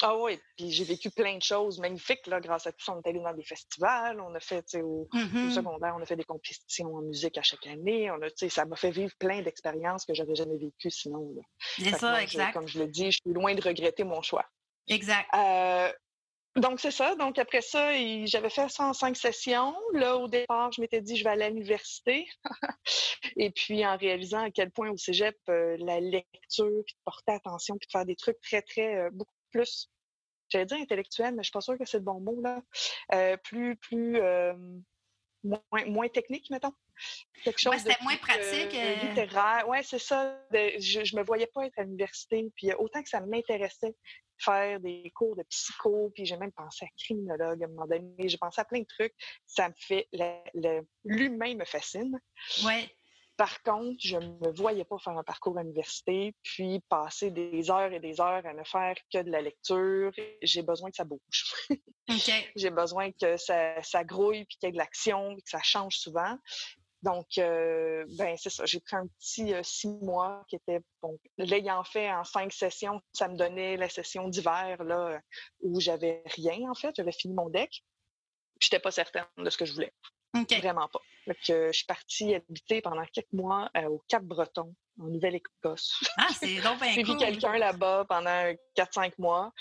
Ah 0.00 0.16
oui, 0.16 0.38
puis 0.56 0.70
j'ai 0.70 0.84
vécu 0.84 1.10
plein 1.10 1.36
de 1.36 1.42
choses 1.42 1.80
magnifiques 1.80 2.26
là, 2.28 2.40
grâce 2.40 2.66
à 2.68 2.72
tout 2.72 2.84
ça. 2.84 2.92
On 2.94 3.00
est 3.00 3.08
allé 3.08 3.18
dans 3.20 3.34
des 3.34 3.42
festivals, 3.44 4.20
on 4.20 4.32
a 4.34 4.40
fait, 4.40 4.64
au, 4.76 5.08
au 5.12 5.16
Mhm. 5.16 5.50
secondaire, 5.50 5.94
on 5.98 6.02
a 6.02 6.06
fait 6.06 6.14
des 6.16 6.24
compétitions 6.24 6.94
en 6.94 7.02
musique 7.02 7.36
à 7.36 7.42
chaque 7.42 7.66
année. 7.66 8.10
On 8.10 8.22
a, 8.22 8.28
tu 8.30 8.36
sais, 8.36 8.48
ça 8.48 8.64
m'a 8.64 8.76
fait 8.76 8.90
vivre 8.92 9.12
plein 9.18 9.42
d'expériences 9.42 10.04
que 10.04 10.14
j'avais 10.14 10.36
jamais 10.36 10.56
vécues 10.56 10.90
sinon. 10.90 11.34
C'est 11.78 11.92
ça, 11.98 12.10
moi, 12.10 12.20
je- 12.20 12.24
exact. 12.24 12.52
comme 12.52 12.68
je 12.68 12.78
le 12.78 12.86
dis, 12.86 13.06
je 13.10 13.18
suis 13.24 13.32
loin 13.34 13.54
de 13.54 13.60
regretter 13.60 14.04
mon 14.04 14.22
choix. 14.22 14.44
Exact. 14.86 15.26
Euh, 15.34 15.92
donc, 16.56 16.80
c'est 16.80 16.90
ça. 16.90 17.14
Donc, 17.16 17.38
après 17.38 17.60
ça, 17.60 17.92
j'avais 18.26 18.50
fait 18.50 18.68
ça 18.68 18.84
en 18.86 18.92
cinq 18.92 19.16
sessions. 19.16 19.74
Là, 19.92 20.16
au 20.16 20.28
départ, 20.28 20.72
je 20.72 20.80
m'étais 20.80 21.00
dit, 21.00 21.16
je 21.16 21.24
vais 21.24 21.30
aller 21.30 21.44
à 21.44 21.50
l'université. 21.50 22.26
Et 23.36 23.50
puis, 23.50 23.86
en 23.86 23.96
réalisant 23.96 24.42
à 24.44 24.50
quel 24.50 24.70
point 24.70 24.90
au 24.90 24.96
cégep, 24.96 25.36
euh, 25.48 25.76
la 25.80 26.00
lecture, 26.00 26.82
puis 26.86 26.94
de 26.94 27.00
porter 27.04 27.32
attention, 27.32 27.76
puis 27.78 27.86
de 27.86 27.90
faire 27.92 28.06
des 28.06 28.16
trucs 28.16 28.40
très, 28.40 28.62
très, 28.62 28.96
euh, 28.96 29.10
beaucoup 29.12 29.30
plus, 29.58 29.90
j'allais 30.48 30.66
dire 30.66 30.78
intellectuel, 30.78 31.34
mais 31.34 31.42
je 31.42 31.48
suis 31.48 31.52
pas 31.52 31.60
sûre 31.60 31.78
que 31.78 31.84
c'est 31.84 31.98
le 31.98 32.04
bon 32.04 32.20
mot, 32.20 32.40
là. 32.40 32.62
Euh, 33.12 33.36
plus, 33.38 33.76
plus, 33.76 34.18
euh, 34.18 34.54
moins, 35.42 35.84
moins 35.86 36.08
technique, 36.08 36.50
mettons. 36.50 36.72
Quelque 37.44 37.58
chose 37.60 37.72
Ouais, 37.72 37.78
c'était 37.78 38.02
moins 38.02 38.16
plus, 38.16 38.26
pratique, 38.32 38.74
euh. 38.74 38.94
littéraire. 39.08 39.68
Ouais, 39.68 39.82
c'est 39.82 40.00
ça. 40.00 40.36
De- 40.50 40.80
je, 40.80 41.04
je 41.04 41.16
me 41.16 41.22
voyais 41.22 41.46
pas 41.46 41.66
être 41.66 41.78
à 41.78 41.84
l'université. 41.84 42.50
Puis 42.56 42.70
euh, 42.72 42.76
autant 42.78 43.02
que 43.02 43.08
ça 43.08 43.20
m'intéressait 43.20 43.94
faire 44.40 44.80
des 44.80 45.10
cours 45.14 45.36
de 45.36 45.42
psycho, 45.44 46.10
puis 46.14 46.24
j'ai 46.24 46.36
même 46.36 46.52
pensé 46.52 46.84
à 46.84 46.88
criminologue 46.96 47.62
à 47.62 47.66
un 47.66 47.68
moment 47.68 47.86
donné. 47.86 48.28
J'ai 48.28 48.38
pensé 48.38 48.60
à 48.60 48.64
plein 48.64 48.80
de 48.80 48.86
trucs. 48.86 49.14
Ça 49.46 49.68
me 49.68 49.74
fait... 49.76 50.08
L'humain 51.04 51.54
me 51.54 51.64
fascine. 51.64 52.18
Ouais. 52.64 52.90
Par 53.38 53.62
contre, 53.62 53.98
je 54.00 54.16
ne 54.16 54.26
me 54.26 54.52
voyais 54.52 54.84
pas 54.84 54.98
faire 54.98 55.16
un 55.16 55.22
parcours 55.22 55.56
à 55.58 55.62
l'université, 55.62 56.34
puis 56.42 56.80
passer 56.88 57.30
des 57.30 57.70
heures 57.70 57.92
et 57.92 58.00
des 58.00 58.20
heures 58.20 58.44
à 58.44 58.52
ne 58.52 58.64
faire 58.64 58.96
que 59.12 59.22
de 59.22 59.30
la 59.30 59.40
lecture. 59.40 60.10
J'ai 60.42 60.62
besoin 60.62 60.90
que 60.90 60.96
ça 60.96 61.04
bouge. 61.04 61.54
J'ai 62.56 62.70
besoin 62.70 63.12
que 63.12 63.36
ça, 63.36 63.80
ça 63.84 64.02
grouille, 64.02 64.44
puis 64.44 64.56
qu'il 64.56 64.66
y 64.66 64.70
ait 64.70 64.72
de 64.72 64.76
l'action, 64.76 65.34
puis 65.34 65.44
que 65.44 65.50
ça 65.50 65.62
change 65.62 65.98
souvent. 65.98 66.36
Donc, 67.02 67.38
euh, 67.38 68.04
ben 68.18 68.36
c'est 68.36 68.50
ça. 68.50 68.66
J'ai 68.66 68.80
pris 68.80 68.96
un 68.96 69.06
petit 69.06 69.54
euh, 69.54 69.62
six 69.62 69.86
mois 69.86 70.44
qui 70.48 70.56
était, 70.56 70.80
bon, 71.00 71.16
l'ayant 71.36 71.84
fait 71.84 72.10
en 72.10 72.24
cinq 72.24 72.52
sessions, 72.52 73.00
ça 73.12 73.28
me 73.28 73.36
donnait 73.36 73.76
la 73.76 73.88
session 73.88 74.26
d'hiver, 74.26 74.82
là, 74.82 75.20
où 75.60 75.78
j'avais 75.78 76.24
rien, 76.26 76.68
en 76.68 76.74
fait. 76.74 76.92
J'avais 76.96 77.12
fini 77.12 77.34
mon 77.34 77.50
deck. 77.50 77.84
J'étais 78.60 78.80
pas 78.80 78.90
certaine 78.90 79.26
de 79.36 79.48
ce 79.48 79.56
que 79.56 79.64
je 79.64 79.74
voulais. 79.74 79.92
Vraiment 80.34 80.88
pas. 80.88 81.00
Euh, 81.50 81.68
je 81.72 81.76
suis 81.76 81.86
partie 81.86 82.34
habiter 82.34 82.80
pendant 82.80 83.04
quelques 83.06 83.32
mois 83.32 83.70
euh, 83.76 83.88
au 83.88 84.02
Cap-Breton, 84.08 84.74
en 85.00 85.04
Nouvelle-Écosse. 85.04 86.02
Ah, 86.16 86.28
c'est 86.38 86.56
donc 86.62 86.80
bien 86.80 86.92
J'ai 86.92 87.02
vu 87.02 87.10
cool. 87.10 87.18
quelqu'un 87.18 87.58
là-bas 87.58 88.06
pendant 88.08 88.52
4-5 88.76 89.12
mois. 89.18 89.52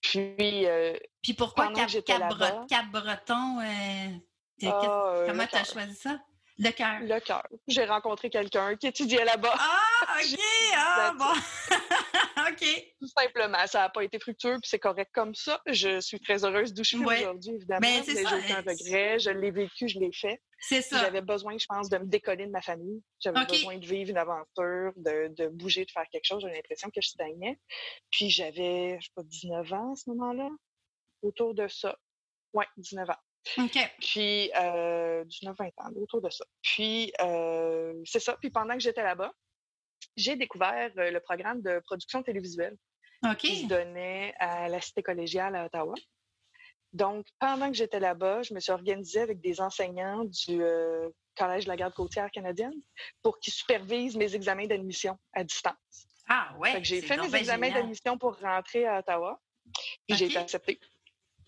Puis, 0.00 0.66
euh, 0.66 0.96
Puis 1.22 1.34
pourquoi 1.34 1.66
pendant 1.66 1.76
Cap, 1.76 1.86
que 1.86 1.92
j'étais 1.92 2.12
Cap. 2.12 2.34
Cap 2.68 2.86
euh, 2.94 4.68
ah, 4.68 5.24
comment 5.26 5.46
tu 5.46 5.56
as 5.56 5.64
choisi 5.64 5.94
ça? 5.94 6.18
Le 6.58 6.70
cœur. 6.70 7.00
Le 7.02 7.20
cœur. 7.20 7.46
J'ai 7.68 7.84
rencontré 7.84 8.30
quelqu'un 8.30 8.76
qui 8.76 8.86
étudiait 8.86 9.24
là-bas. 9.26 9.54
Ah, 9.58 10.16
OK! 10.22 10.38
Ah, 10.74 11.12
bon. 11.18 11.24
OK. 12.50 12.94
Tout 13.00 13.08
simplement. 13.08 13.66
Ça 13.66 13.80
n'a 13.80 13.88
pas 13.90 14.02
été 14.04 14.18
fructueux, 14.18 14.58
puis 14.60 14.68
c'est 14.70 14.78
correct 14.78 15.10
comme 15.12 15.34
ça. 15.34 15.60
Je 15.66 16.00
suis 16.00 16.18
très 16.20 16.44
heureuse 16.44 16.72
d'où 16.72 16.82
je 16.82 16.88
suis 16.96 17.04
Ouais. 17.04 17.18
aujourd'hui, 17.20 17.54
évidemment. 17.56 17.80
Ben, 17.80 18.02
c'est 18.02 18.14
mais 18.14 18.22
ça, 18.22 18.30
j'ai 18.30 18.44
aucun 18.44 18.58
euh, 18.66 18.70
regret. 18.72 19.18
Je 19.18 19.30
l'ai 19.30 19.50
vécu, 19.50 19.88
je 19.88 19.98
l'ai 19.98 20.12
fait. 20.12 20.40
C'est 20.58 20.80
ça. 20.80 20.98
J'avais 20.98 21.20
besoin, 21.20 21.58
je 21.58 21.66
pense, 21.66 21.90
de 21.90 21.98
me 21.98 22.06
décoller 22.06 22.46
de 22.46 22.50
ma 22.50 22.62
famille. 22.62 23.02
J'avais 23.20 23.44
besoin 23.44 23.76
de 23.76 23.84
vivre 23.84 24.10
une 24.10 24.16
aventure, 24.16 24.92
de, 24.96 25.28
de 25.36 25.48
bouger, 25.48 25.84
de 25.84 25.90
faire 25.90 26.06
quelque 26.10 26.24
chose. 26.24 26.40
J'avais 26.40 26.54
l'impression 26.56 26.88
que 26.88 27.02
je 27.02 27.08
stagnais. 27.08 27.58
Puis 28.10 28.30
j'avais, 28.30 28.98
je 28.98 29.06
sais 29.06 29.12
pas, 29.14 29.22
19 29.24 29.72
ans 29.74 29.92
à 29.92 29.96
ce 29.96 30.08
moment-là. 30.10 30.48
Autour 31.20 31.52
de 31.54 31.68
ça. 31.68 31.96
Ouais, 32.54 32.66
19 32.78 33.10
ans. 33.10 33.16
Puis, 34.00 34.50
euh, 34.56 35.24
19-20 35.24 35.72
ans, 35.78 35.90
autour 36.00 36.20
de 36.20 36.30
ça. 36.30 36.44
Puis, 36.62 37.12
euh, 37.20 37.94
c'est 38.04 38.20
ça. 38.20 38.36
Puis, 38.40 38.50
pendant 38.50 38.74
que 38.74 38.80
j'étais 38.80 39.02
là-bas, 39.02 39.32
j'ai 40.16 40.36
découvert 40.36 40.90
euh, 40.98 41.10
le 41.10 41.20
programme 41.20 41.62
de 41.62 41.80
production 41.86 42.22
télévisuelle 42.22 42.76
qui 43.38 43.62
se 43.62 43.66
donnait 43.66 44.34
à 44.38 44.68
la 44.68 44.80
Cité 44.80 45.02
collégiale 45.02 45.56
à 45.56 45.66
Ottawa. 45.66 45.94
Donc, 46.92 47.26
pendant 47.38 47.68
que 47.68 47.76
j'étais 47.76 48.00
là-bas, 48.00 48.42
je 48.42 48.54
me 48.54 48.60
suis 48.60 48.72
organisée 48.72 49.20
avec 49.20 49.40
des 49.40 49.60
enseignants 49.60 50.24
du 50.24 50.62
euh, 50.62 51.08
Collège 51.36 51.64
de 51.64 51.68
la 51.68 51.76
garde 51.76 51.94
côtière 51.94 52.30
canadienne 52.30 52.74
pour 53.22 53.38
qu'ils 53.38 53.52
supervisent 53.52 54.16
mes 54.16 54.34
examens 54.34 54.66
d'admission 54.66 55.18
à 55.32 55.44
distance. 55.44 55.74
Ah, 56.28 56.54
ouais. 56.58 56.82
J'ai 56.82 57.02
fait 57.02 57.16
mes 57.16 57.34
examens 57.34 57.70
d'admission 57.70 58.16
pour 58.16 58.38
rentrer 58.38 58.86
à 58.86 59.00
Ottawa. 59.00 59.40
Puis 60.06 60.16
j'ai 60.16 60.26
OK. 60.26 60.30
été 60.30 60.38
acceptée. 60.38 60.80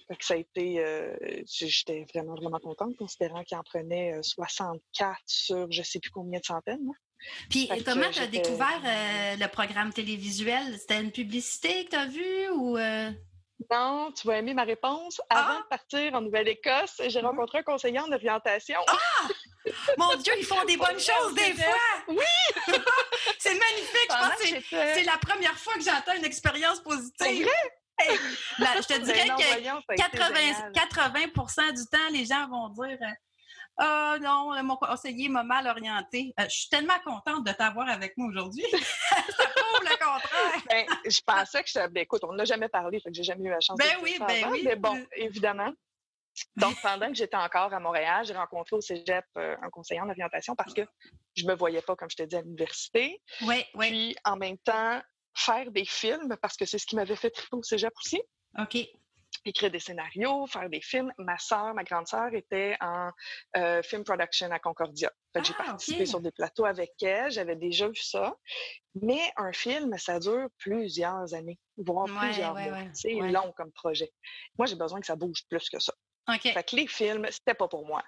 Que 0.08 0.24
ça 0.24 0.34
a 0.34 0.36
été. 0.38 0.80
euh, 0.80 1.14
J'étais 1.46 2.06
vraiment, 2.14 2.34
vraiment 2.34 2.58
contente, 2.58 2.96
considérant 2.96 3.42
qu'il 3.44 3.58
en 3.58 3.62
prenait 3.62 4.14
euh, 4.14 4.22
64 4.22 5.16
sur 5.26 5.70
je 5.70 5.82
sais 5.82 6.00
plus 6.00 6.10
combien 6.10 6.40
de 6.40 6.44
centaines. 6.44 6.84
là. 6.86 6.92
Puis 7.50 7.68
comment 7.84 8.10
tu 8.10 8.20
as 8.20 8.26
découvert 8.26 8.80
euh, 8.84 9.36
le 9.36 9.48
programme 9.48 9.92
télévisuel? 9.92 10.78
C'était 10.78 11.00
une 11.00 11.12
publicité 11.12 11.84
que 11.84 11.90
tu 11.90 11.96
as 11.96 12.06
vue 12.06 12.48
ou. 12.50 12.76
Euh? 12.76 13.10
Non, 13.70 14.12
tu 14.12 14.26
vas 14.26 14.38
aimer 14.38 14.54
ma 14.54 14.62
réponse. 14.62 15.20
Avant 15.28 15.58
ah! 15.58 15.62
de 15.62 15.68
partir 15.68 16.14
en 16.14 16.20
Nouvelle-Écosse, 16.20 17.02
j'ai 17.08 17.20
rencontré 17.20 17.58
un 17.58 17.62
conseiller 17.62 17.98
en 17.98 18.10
orientation. 18.12 18.78
Ah! 18.86 19.28
Mon 19.98 20.14
Dieu, 20.16 20.32
ils 20.38 20.44
font 20.44 20.64
des 20.64 20.76
bonnes 20.76 20.98
choses 20.98 21.34
des 21.34 21.52
fois! 21.54 21.74
Oui! 22.06 22.16
c'est 23.38 23.54
magnifique! 23.54 24.10
Je 24.10 24.28
pense 24.28 24.60
que 24.60 24.94
c'est 24.94 25.02
la 25.02 25.18
première 25.18 25.58
fois 25.58 25.74
que 25.74 25.82
j'entends 25.82 26.14
une 26.16 26.24
expérience 26.24 26.80
positive. 26.80 27.12
C'est 27.18 27.42
vrai? 27.42 27.72
Je 27.98 28.86
te 28.86 28.98
dirais 29.02 29.28
ben 29.28 29.82
que 29.88 29.96
80, 29.96 30.72
80 30.72 31.72
du 31.72 31.86
temps, 31.86 31.98
les 32.12 32.24
gens 32.24 32.48
vont 32.48 32.68
dire 32.68 32.98
oh 33.80 34.14
non, 34.20 34.62
mon 34.62 34.76
conseiller 34.76 35.28
m'a 35.28 35.42
mal 35.42 35.66
orienté. 35.66 36.34
Euh, 36.38 36.44
je 36.44 36.56
suis 36.56 36.68
tellement 36.68 36.98
contente 37.04 37.44
de 37.44 37.52
t'avoir 37.52 37.88
avec 37.88 38.16
moi 38.16 38.28
aujourd'hui. 38.28 38.64
Ça 38.72 39.46
prouve 39.54 39.82
le 39.82 39.96
contraire. 39.96 40.62
Ben, 40.68 40.86
je 41.06 41.20
pensais 41.24 41.62
que 41.62 41.70
je. 41.70 41.86
Ben, 41.88 42.02
écoute, 42.02 42.22
on 42.24 42.32
n'a 42.32 42.44
jamais 42.44 42.68
parlé, 42.68 43.00
fait 43.00 43.10
que 43.10 43.16
j'ai 43.16 43.22
jamais 43.22 43.44
eu 43.44 43.50
la 43.50 43.60
chance 43.60 43.78
ben 43.78 43.98
de 43.98 44.02
oui, 44.02 44.18
ben 44.26 44.50
oui. 44.50 44.62
Mais 44.64 44.76
bon, 44.76 45.04
évidemment. 45.16 45.72
Donc, 46.56 46.80
pendant 46.82 47.08
que 47.08 47.14
j'étais 47.14 47.36
encore 47.36 47.72
à 47.74 47.80
Montréal, 47.80 48.24
j'ai 48.24 48.34
rencontré 48.34 48.76
au 48.76 48.80
cégep 48.80 49.24
euh, 49.36 49.56
un 49.60 49.70
conseiller 49.70 50.00
en 50.00 50.08
orientation 50.08 50.54
parce 50.54 50.72
que 50.72 50.82
je 51.34 51.44
ne 51.44 51.50
me 51.50 51.56
voyais 51.56 51.82
pas, 51.82 51.96
comme 51.96 52.08
je 52.08 52.16
t'ai 52.16 52.28
dit, 52.28 52.36
à 52.36 52.42
l'université. 52.42 53.20
Oui, 53.42 53.64
oui. 53.74 53.88
Puis, 53.88 54.16
en 54.24 54.36
même 54.36 54.56
temps, 54.58 55.00
faire 55.38 55.70
des 55.70 55.84
films 55.84 56.36
parce 56.42 56.56
que 56.56 56.64
c'est 56.64 56.78
ce 56.78 56.86
qui 56.86 56.96
m'avait 56.96 57.16
fait 57.16 57.30
triper 57.30 57.56
au 57.56 57.62
cégep 57.62 57.92
aussi. 57.96 58.20
OK 58.58 58.76
écrire 59.44 59.70
des 59.70 59.80
scénarios, 59.80 60.46
faire 60.46 60.68
des 60.68 60.80
films. 60.80 61.12
Ma 61.18 61.38
sœur, 61.38 61.74
ma 61.74 61.84
grande 61.84 62.06
sœur, 62.06 62.32
était 62.34 62.76
en 62.80 63.10
euh, 63.56 63.82
film 63.82 64.04
production 64.04 64.50
à 64.50 64.58
Concordia. 64.58 65.10
j'ai 65.34 65.52
ah, 65.58 65.64
participé 65.64 66.06
sur 66.06 66.20
des 66.20 66.32
plateaux 66.32 66.64
avec 66.64 66.92
elle, 67.02 67.30
j'avais 67.30 67.56
déjà 67.56 67.88
vu 67.88 68.00
ça. 68.00 68.36
Mais 69.00 69.20
un 69.36 69.52
film, 69.52 69.96
ça 69.98 70.18
dure 70.18 70.48
plusieurs 70.58 71.34
années, 71.34 71.58
voire 71.76 72.06
plusieurs 72.06 72.54
mois. 72.54 72.84
c'est 72.94 73.14
long 73.14 73.52
comme 73.56 73.72
projet. 73.72 74.10
Moi, 74.58 74.66
j'ai 74.66 74.76
besoin 74.76 75.00
que 75.00 75.06
ça 75.06 75.16
bouge 75.16 75.44
plus 75.48 75.68
que 75.68 75.78
ça. 75.78 75.94
Fait 76.40 76.62
que 76.62 76.76
les 76.76 76.86
films, 76.86 77.26
c'était 77.30 77.54
pas 77.54 77.68
pour 77.68 77.86
moi. 77.86 78.02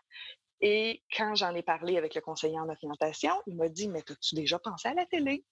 Et 0.61 1.03
quand 1.17 1.35
j'en 1.37 1.55
ai 1.55 1.63
parlé 1.63 1.97
avec 1.97 2.15
le 2.15 2.21
conseiller 2.21 2.59
en 2.59 2.69
orientation, 2.69 3.33
il 3.47 3.57
m'a 3.57 3.69
dit 3.69 3.89
Mais 3.89 4.01
as-tu 4.01 4.35
déjà 4.35 4.59
pensé 4.59 4.89
à 4.89 4.95
la 4.95 5.07
télé? 5.07 5.43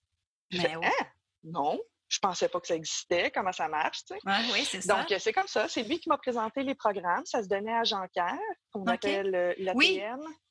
Ben 0.50 0.80
hein? 0.82 1.06
Non 1.48 1.78
je 2.08 2.18
pensais 2.20 2.48
pas 2.48 2.60
que 2.60 2.66
ça 2.66 2.74
existait, 2.74 3.30
comment 3.30 3.52
ça 3.52 3.68
marche, 3.68 4.04
tu 4.04 4.14
sais. 4.14 4.20
oui, 4.52 4.64
c'est 4.64 4.80
ça. 4.80 4.96
Donc, 4.96 5.14
c'est 5.18 5.32
comme 5.32 5.46
ça. 5.46 5.68
C'est 5.68 5.82
lui 5.82 6.00
qui 6.00 6.08
m'a 6.08 6.16
présenté 6.16 6.62
les 6.62 6.74
programmes. 6.74 7.24
Ça 7.26 7.42
se 7.42 7.48
donnait 7.48 7.74
à 7.74 7.84
Jean-Pierre, 7.84 8.38
qu'on 8.72 8.86
appelle 8.86 9.34
euh, 9.34 9.54
l'ATM. 9.58 9.76
Oui. 9.76 10.02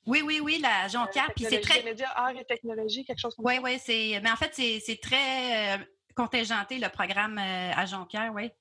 oui, 0.05 0.21
oui, 0.23 0.39
oui, 0.39 0.59
la 0.61 0.87
Jean-Pierre. 0.87 1.31
Puis 1.35 1.45
c'est 1.49 1.61
très. 1.61 1.81
médias, 1.83 2.11
arts 2.15 2.37
et 2.37 2.45
technologie, 2.45 3.05
quelque 3.05 3.19
chose 3.19 3.35
comme 3.35 3.45
oui, 3.45 3.55
ça. 3.55 3.61
Oui, 3.61 3.71
oui, 3.73 3.81
c'est. 3.83 4.19
Mais 4.21 4.29
en 4.29 4.35
fait, 4.35 4.53
c'est 4.53 4.99
très 5.01 5.75
euh, 5.75 5.83
contingenté, 6.15 6.77
le 6.77 6.89
programme 6.89 7.39
euh, 7.39 7.71
à 7.75 7.85
Jean-Pierre, 7.85 8.31
oui. 8.35 8.51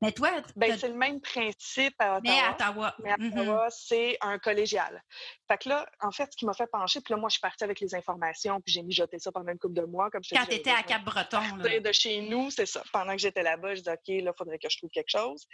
Mais 0.00 0.12
toi, 0.12 0.30
ben, 0.56 0.76
c'est 0.78 0.88
le 0.88 0.94
même 0.94 1.20
principe 1.20 1.94
à 1.98 2.16
Ottawa. 2.16 2.20
Mais 2.22 2.40
à 2.40 2.50
Ottawa. 2.52 2.96
Mais 3.02 3.10
à 3.10 3.16
mm-hmm. 3.16 3.40
Ottawa, 3.40 3.66
c'est 3.70 4.16
un 4.20 4.38
collégial. 4.38 5.02
Fait 5.48 5.58
que 5.58 5.68
là, 5.68 5.86
en 6.00 6.10
fait, 6.10 6.28
ce 6.32 6.36
qui 6.36 6.46
m'a 6.46 6.54
fait 6.54 6.66
pencher, 6.66 7.00
puis 7.00 7.12
là, 7.12 7.18
moi, 7.18 7.28
je 7.28 7.34
suis 7.34 7.40
partie 7.40 7.64
avec 7.64 7.80
les 7.80 7.94
informations, 7.94 8.60
puis 8.60 8.72
j'ai 8.72 8.82
mijoté 8.82 9.18
ça 9.18 9.30
pendant 9.30 9.52
une 9.52 9.58
couple 9.58 9.74
de 9.74 9.84
mois. 9.84 10.10
Comme 10.10 10.22
je 10.24 10.34
Quand 10.34 10.46
tu 10.46 10.54
étais 10.54 10.70
à 10.70 10.82
Cap-Breton. 10.82 11.58
De 11.62 11.92
chez 11.92 12.20
nous, 12.22 12.50
c'est 12.50 12.66
ça. 12.66 12.82
Pendant 12.92 13.12
que 13.12 13.18
j'étais 13.18 13.42
là-bas, 13.42 13.74
je 13.74 13.80
disais, 13.80 13.92
OK, 13.92 14.08
là, 14.08 14.32
il 14.32 14.32
faudrait 14.36 14.58
que 14.58 14.68
je 14.68 14.78
trouve 14.78 14.90
quelque 14.90 15.10
chose. 15.10 15.46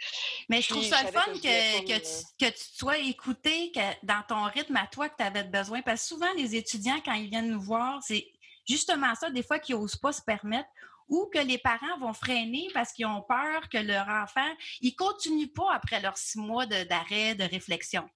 Mais 0.47 0.61
je 0.61 0.69
trouve 0.69 0.83
ça 0.83 1.03
le 1.03 1.11
fun 1.11 1.33
que, 1.33 1.81
que, 1.85 1.99
tu, 1.99 2.45
que, 2.45 2.51
tu, 2.51 2.63
sois 2.77 2.97
écouté 2.97 3.71
que 3.71 4.05
dans 4.05 4.21
ton 4.27 4.43
rythme 4.45 4.75
à 4.77 4.87
toi 4.87 5.09
que 5.09 5.15
tu 5.17 5.23
avais 5.23 5.43
besoin. 5.43 5.81
Parce 5.81 6.01
que 6.01 6.07
souvent, 6.07 6.31
les 6.37 6.55
étudiants, 6.55 6.99
quand 7.03 7.13
ils 7.13 7.29
viennent 7.29 7.51
nous 7.51 7.61
voir, 7.61 8.01
c'est 8.03 8.25
justement 8.67 9.13
ça, 9.15 9.29
des 9.29 9.43
fois, 9.43 9.59
qu'ils 9.59 9.75
n'osent 9.75 9.95
pas 9.95 10.11
se 10.11 10.21
permettre 10.21 10.69
ou 11.09 11.29
que 11.33 11.39
les 11.39 11.57
parents 11.57 11.97
vont 11.99 12.13
freiner 12.13 12.67
parce 12.73 12.93
qu'ils 12.93 13.05
ont 13.05 13.21
peur 13.21 13.67
que 13.69 13.77
leur 13.77 14.07
enfant, 14.07 14.49
il 14.81 14.95
continue 14.95 15.47
pas 15.47 15.73
après 15.73 15.99
leurs 16.01 16.17
six 16.17 16.39
mois 16.39 16.65
d'arrêt, 16.65 17.35
de, 17.35 17.43
réflexion. 17.43 18.07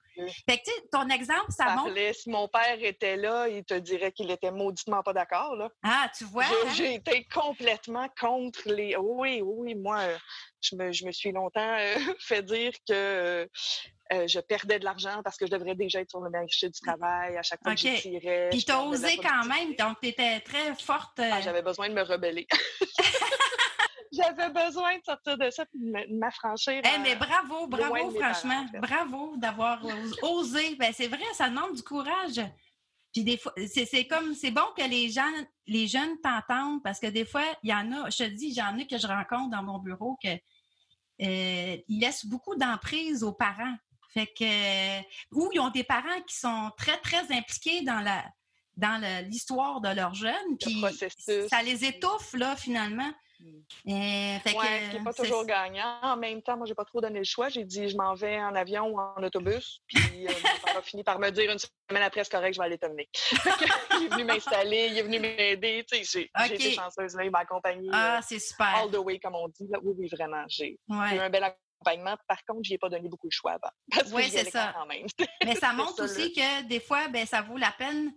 Fait 0.47 0.57
que, 0.57 0.87
ton 0.91 1.07
exemple, 1.09 1.51
ça 1.51 1.75
montre. 1.75 1.93
Si 2.13 2.29
mon 2.29 2.47
père 2.47 2.77
était 2.79 3.17
là, 3.17 3.47
il 3.47 3.63
te 3.63 3.73
dirait 3.73 4.11
qu'il 4.11 4.29
était 4.31 4.51
mauditement 4.51 5.01
pas 5.03 5.13
d'accord. 5.13 5.69
Ah, 5.83 6.09
tu 6.15 6.25
vois? 6.25 6.45
J'ai 6.75 6.89
hein? 6.89 6.91
été 6.91 7.25
complètement 7.33 8.07
contre 8.19 8.61
les. 8.65 8.95
Oui, 8.97 9.41
oui, 9.41 9.75
moi, 9.75 10.01
je 10.61 10.75
me, 10.75 10.91
je 10.91 11.05
me 11.05 11.11
suis 11.11 11.31
longtemps 11.31 11.75
euh, 11.77 11.95
fait 12.19 12.43
dire 12.43 12.71
que 12.87 13.49
euh, 14.11 14.27
je 14.27 14.39
perdais 14.39 14.79
de 14.79 14.85
l'argent 14.85 15.21
parce 15.23 15.37
que 15.37 15.45
je 15.45 15.51
devrais 15.51 15.75
déjà 15.75 16.01
être 16.01 16.09
sur 16.09 16.21
le 16.21 16.29
marché 16.29 16.69
du 16.69 16.79
travail 16.79 17.37
à 17.37 17.41
chaque 17.43 17.61
fois 17.63 17.73
que 17.73 17.79
je 17.79 18.01
tirais. 18.01 18.49
Puis 18.51 18.65
osé 18.71 19.17
quand 19.17 19.45
même, 19.45 19.75
donc 19.75 19.97
tu 20.01 20.09
étais 20.09 20.39
très 20.41 20.75
forte. 20.75 21.19
Ah, 21.19 21.37
euh 21.37 21.41
j'avais 21.41 21.61
besoin 21.61 21.89
de 21.89 21.93
me 21.93 22.03
rebeller. 22.03 22.47
J'avais 24.13 24.49
besoin 24.49 24.97
de 24.97 25.03
sortir 25.03 25.37
de 25.37 25.49
ça 25.49 25.63
et 25.63 25.77
de 25.77 26.17
m'affranchir. 26.17 26.81
Eh, 26.83 26.99
mais 26.99 27.15
bravo, 27.15 27.67
bravo, 27.67 28.11
franchement. 28.11 28.65
Bravo 28.79 29.35
d'avoir 29.37 29.81
osé. 30.21 30.75
Ben, 30.75 30.93
c'est 30.93 31.07
vrai, 31.07 31.23
ça 31.33 31.49
demande 31.49 31.75
du 31.75 31.83
courage. 31.83 32.41
Puis 33.11 33.23
des 33.23 33.37
fois, 33.37 33.53
c'est 33.67 34.07
comme, 34.07 34.33
c'est 34.33 34.51
bon 34.51 34.65
que 34.75 34.83
les 34.83 35.09
gens, 35.09 35.31
les 35.67 35.87
jeunes 35.87 36.19
t'entendent 36.21 36.81
parce 36.83 36.99
que 36.99 37.07
des 37.07 37.25
fois, 37.25 37.43
il 37.61 37.69
y 37.69 37.73
en 37.73 37.91
a, 37.91 38.09
je 38.09 38.17
te 38.17 38.23
dis, 38.23 38.53
j'en 38.53 38.75
ai 38.77 38.87
que 38.87 38.97
je 38.97 39.07
rencontre 39.07 39.51
dans 39.51 39.63
mon 39.63 39.77
bureau 39.77 40.17
que 40.21 40.29
euh, 40.29 41.77
ils 41.87 41.99
laissent 41.99 42.25
beaucoup 42.25 42.55
d'emprise 42.55 43.23
aux 43.23 43.33
parents. 43.33 43.75
Fait 44.13 44.27
que, 44.27 44.99
ou 45.31 45.49
ils 45.53 45.59
ont 45.59 45.69
des 45.69 45.83
parents 45.83 46.21
qui 46.27 46.35
sont 46.35 46.71
très, 46.77 46.97
très 46.97 47.31
impliqués 47.31 47.81
dans 47.81 47.99
la 47.99 48.23
dans 48.75 48.99
l'histoire 49.27 49.81
de 49.81 49.89
leurs 49.89 50.15
jeunes, 50.15 50.57
puis 50.59 50.83
ça 51.47 51.61
les 51.61 51.85
étouffe, 51.85 52.33
là, 52.33 52.55
finalement. 52.55 53.11
Euh, 53.45 54.39
fait 54.39 54.51
qui 54.51 54.97
n'est 54.97 55.03
pas 55.03 55.13
toujours 55.13 55.45
gagnant. 55.45 55.99
En 56.01 56.17
même 56.17 56.41
temps, 56.41 56.57
moi, 56.57 56.65
j'ai 56.65 56.75
pas 56.75 56.85
trop 56.85 57.01
donné 57.01 57.19
le 57.19 57.25
choix. 57.25 57.49
J'ai 57.49 57.63
dit, 57.63 57.89
je 57.89 57.97
m'en 57.97 58.13
vais 58.13 58.39
en 58.39 58.55
avion 58.55 58.87
ou 58.87 58.99
en 58.99 59.21
autobus. 59.23 59.81
Puis, 59.87 60.27
euh, 60.27 60.77
a 60.77 60.81
fini 60.81 61.03
par 61.03 61.19
me 61.19 61.29
dire 61.29 61.51
une 61.51 61.59
semaine 61.59 62.03
après, 62.03 62.23
c'est 62.23 62.31
correct, 62.31 62.53
je 62.53 62.59
vais 62.59 62.65
aller 62.65 62.77
t'emmener. 62.77 63.09
il 63.31 64.05
est 64.05 64.09
venu 64.09 64.23
m'installer, 64.23 64.87
il 64.91 64.97
est 64.97 65.03
venu 65.03 65.19
m'aider. 65.19 65.85
Tu 65.89 66.03
sais, 66.03 66.29
j'ai 66.47 66.55
été 66.55 66.71
chanceuse, 66.71 67.15
là, 67.15 67.25
il 67.25 67.31
m'a 67.31 67.39
accompagné. 67.39 67.89
Ah, 67.91 68.17
euh, 68.17 68.21
c'est 68.27 68.39
super. 68.39 68.75
All 68.75 68.91
the 68.91 68.97
way, 68.97 69.19
comme 69.19 69.35
on 69.35 69.47
dit. 69.47 69.67
Oui, 69.83 69.93
oui, 69.97 70.07
vraiment. 70.11 70.43
J'ai 70.47 70.79
eu 70.89 71.19
un 71.19 71.29
bel 71.29 71.43
accompagnement. 71.43 72.15
Par 72.27 72.43
contre, 72.45 72.61
je 72.63 72.71
n'y 72.71 72.75
ai 72.75 72.77
pas 72.77 72.89
donné 72.89 73.09
beaucoup 73.09 73.27
de 73.27 73.33
choix 73.33 73.53
avant. 73.53 73.71
Oui, 74.13 74.29
c'est 74.29 74.49
ça. 74.49 74.73
Mais 75.43 75.55
ça 75.55 75.73
montre 75.73 76.03
aussi 76.03 76.33
que 76.33 76.63
des 76.63 76.79
fois, 76.79 77.07
ben, 77.09 77.25
ça 77.25 77.41
vaut 77.41 77.57
la 77.57 77.71
peine 77.77 78.11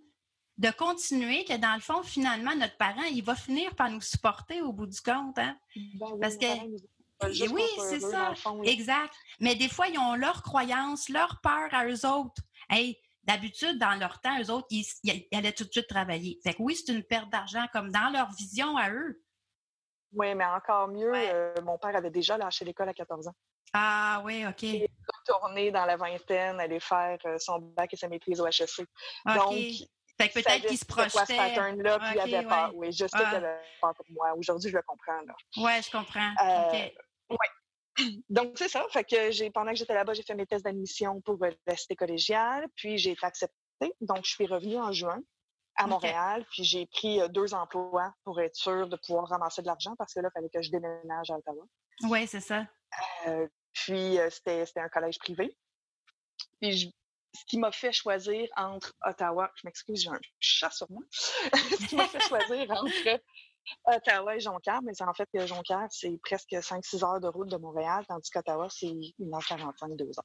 de 0.58 0.70
continuer, 0.70 1.44
que 1.44 1.56
dans 1.56 1.74
le 1.74 1.80
fond, 1.80 2.02
finalement, 2.02 2.54
notre 2.54 2.76
parent, 2.76 3.04
il 3.10 3.22
va 3.22 3.34
finir 3.34 3.74
par 3.74 3.90
nous 3.90 4.00
supporter 4.00 4.62
au 4.62 4.72
bout 4.72 4.86
du 4.86 5.00
compte. 5.00 5.38
Hein? 5.38 5.56
Ben 5.74 6.18
Parce 6.20 6.36
que. 6.36 7.52
oui, 7.52 7.62
c'est 7.90 8.00
ça. 8.00 8.32
Exact. 8.64 9.14
Mais 9.40 9.54
des 9.54 9.68
fois, 9.68 9.88
ils 9.88 9.98
ont 9.98 10.14
leurs 10.14 10.42
croyances, 10.42 11.08
leur 11.08 11.40
peur 11.42 11.68
à 11.72 11.86
eux 11.86 12.06
autres. 12.06 12.42
Hey, 12.70 12.98
d'habitude, 13.24 13.78
dans 13.78 13.98
leur 13.98 14.20
temps, 14.20 14.40
eux 14.40 14.50
autres, 14.50 14.68
ils, 14.70 14.86
allaient 15.32 15.52
tout 15.52 15.64
de 15.64 15.72
suite 15.72 15.88
travailler. 15.88 16.38
Fait 16.42 16.54
que 16.54 16.62
oui, 16.62 16.74
c'est 16.74 16.92
une 16.92 17.04
perte 17.04 17.30
d'argent, 17.30 17.66
comme 17.72 17.90
dans 17.90 18.10
leur 18.10 18.30
vision 18.32 18.76
à 18.76 18.90
eux. 18.90 19.22
Oui, 20.12 20.34
mais 20.34 20.46
encore 20.46 20.88
mieux, 20.88 21.12
euh, 21.14 21.52
mon 21.62 21.76
père 21.76 21.94
avait 21.94 22.10
déjà 22.10 22.38
lâché 22.38 22.64
l'école 22.64 22.88
à 22.88 22.94
14 22.94 23.28
ans. 23.28 23.34
Ah 23.74 24.22
oui, 24.24 24.46
OK. 24.46 24.62
Il 24.62 24.84
est 24.84 24.90
retourné 25.18 25.70
dans 25.70 25.84
la 25.84 25.96
vingtaine, 25.96 26.58
aller 26.60 26.80
faire 26.80 27.18
euh, 27.26 27.36
son 27.38 27.58
bac 27.58 27.92
et 27.92 27.96
sa 27.96 28.08
maîtrise 28.08 28.40
au 28.40 28.46
HEC. 28.46 28.86
Donc, 29.26 29.54
fait 30.18 30.28
que 30.28 30.34
peut-être 30.34 30.66
qu'il 30.66 30.78
se 30.78 30.84
projetait. 30.84 31.10
Quoi, 31.12 31.26
ce 31.26 31.36
pattern-là, 31.36 31.98
puis 31.98 32.08
il 32.14 32.34
avait 32.34 32.48
peur. 32.48 32.72
Oui, 32.74 32.92
juste 32.92 33.14
qu'il 33.14 33.24
avait 33.24 33.60
peur 33.80 33.94
pour 33.94 34.06
moi. 34.10 34.34
Aujourd'hui, 34.36 34.70
je 34.70 34.76
le 34.76 34.82
comprends. 34.82 35.20
Oui, 35.58 35.82
je 35.82 35.90
comprends. 35.90 36.32
Euh. 36.42 37.36
Donc, 38.28 38.52
c'est 38.56 38.68
ça. 38.68 38.84
Fait 38.90 39.04
que 39.04 39.30
j'ai, 39.30 39.50
pendant 39.50 39.72
que 39.72 39.76
j'étais 39.76 39.94
là-bas, 39.94 40.14
j'ai 40.14 40.22
fait 40.22 40.34
mes 40.34 40.46
tests 40.46 40.64
d'admission 40.64 41.20
pour 41.22 41.42
l'université 41.42 41.96
collégiale, 41.96 42.66
puis 42.76 42.98
j'ai 42.98 43.12
été 43.12 43.26
acceptée. 43.26 43.94
Donc, 44.00 44.24
je 44.24 44.30
suis 44.30 44.46
revenue 44.46 44.78
en 44.78 44.92
juin 44.92 45.20
à 45.76 45.86
Montréal, 45.86 46.46
puis 46.50 46.64
j'ai 46.64 46.86
pris 46.86 47.20
euh, 47.20 47.28
deux 47.28 47.52
emplois 47.52 48.14
pour 48.24 48.40
être 48.40 48.56
sûre 48.56 48.88
de 48.88 48.96
pouvoir 48.96 49.28
ramasser 49.28 49.60
de 49.60 49.66
l'argent 49.66 49.94
parce 49.96 50.14
que 50.14 50.20
là, 50.20 50.30
il 50.30 50.32
fallait 50.32 50.48
que 50.48 50.62
je 50.62 50.70
déménage 50.70 51.30
à 51.30 51.34
Ottawa. 51.34 51.64
Oui, 52.04 52.26
c'est 52.26 52.40
ça. 52.40 52.66
Euh, 53.26 53.46
puis, 53.74 54.18
c'était, 54.30 54.64
c'était 54.64 54.80
un 54.80 54.88
collège 54.88 55.18
privé. 55.18 55.54
Puis, 56.60 56.72
je, 56.72 56.88
ce 57.36 57.44
qui 57.44 57.58
m'a 57.58 57.72
fait 57.72 57.92
choisir 57.92 58.48
entre 58.56 58.94
Ottawa, 59.04 59.50
je 59.56 59.62
m'excuse, 59.64 60.02
j'ai 60.02 60.10
un 60.10 60.20
chat 60.40 60.70
sur 60.70 60.90
moi, 60.90 61.02
ce 61.10 61.86
qui 61.86 61.96
m'a 61.96 62.08
fait 62.08 62.20
choisir 62.20 62.70
entre 62.70 63.20
Ottawa 63.84 64.36
et 64.36 64.40
Jonquière, 64.40 64.80
mais 64.82 65.00
en 65.02 65.14
fait, 65.14 65.28
Jonquière, 65.46 65.86
c'est 65.90 66.16
presque 66.22 66.52
5-6 66.52 67.04
heures 67.04 67.20
de 67.20 67.28
route 67.28 67.48
de 67.48 67.56
Montréal, 67.56 68.04
tandis 68.08 68.30
qu'Ottawa, 68.30 68.68
c'est 68.70 68.86
1h45, 68.86 69.96
2 69.96 70.04
heures. 70.04 70.24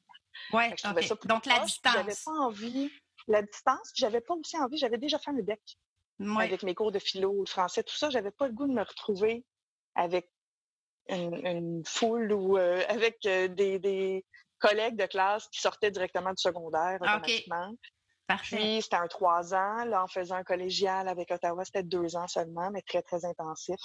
Oui, 0.53 0.63
donc 1.25 1.45
la 1.45 1.59
distance. 1.59 1.93
J'avais 1.93 2.15
pas 2.25 2.31
envie, 2.31 2.91
la 3.27 3.41
distance, 3.41 3.91
j'avais 3.95 4.21
pas 4.21 4.33
aussi 4.35 4.57
envie, 4.57 4.77
j'avais 4.77 4.97
déjà 4.97 5.19
fait 5.19 5.31
un 5.31 5.41
deck 5.41 5.61
avec 6.37 6.63
mes 6.63 6.75
cours 6.75 6.91
de 6.91 6.99
philo, 6.99 7.43
de 7.43 7.49
français, 7.49 7.83
tout 7.83 7.95
ça, 7.95 8.09
j'avais 8.09 8.31
pas 8.31 8.47
le 8.47 8.53
goût 8.53 8.67
de 8.67 8.73
me 8.73 8.83
retrouver 8.83 9.43
avec 9.95 10.29
une, 11.09 11.83
foule 11.85 12.31
ou 12.31 12.57
euh, 12.57 12.83
avec 12.89 13.25
euh, 13.25 13.47
des, 13.47 14.25
collègues 14.61 14.95
de 14.95 15.05
classe 15.05 15.47
qui 15.49 15.59
sortaient 15.59 15.91
directement 15.91 16.29
du 16.29 16.41
secondaire 16.41 16.97
automatiquement. 17.01 17.73
Parfait. 18.27 18.55
Puis, 18.55 18.81
c'était 18.81 18.95
un 18.95 19.07
trois 19.07 19.53
ans. 19.53 19.83
Là, 19.83 20.03
en 20.03 20.07
faisant 20.07 20.35
un 20.35 20.43
collégial 20.43 21.09
avec 21.09 21.31
Ottawa, 21.31 21.65
c'était 21.65 21.83
deux 21.83 22.15
ans 22.15 22.27
seulement, 22.27 22.71
mais 22.71 22.81
très, 22.81 23.01
très 23.01 23.25
intensif. 23.25 23.79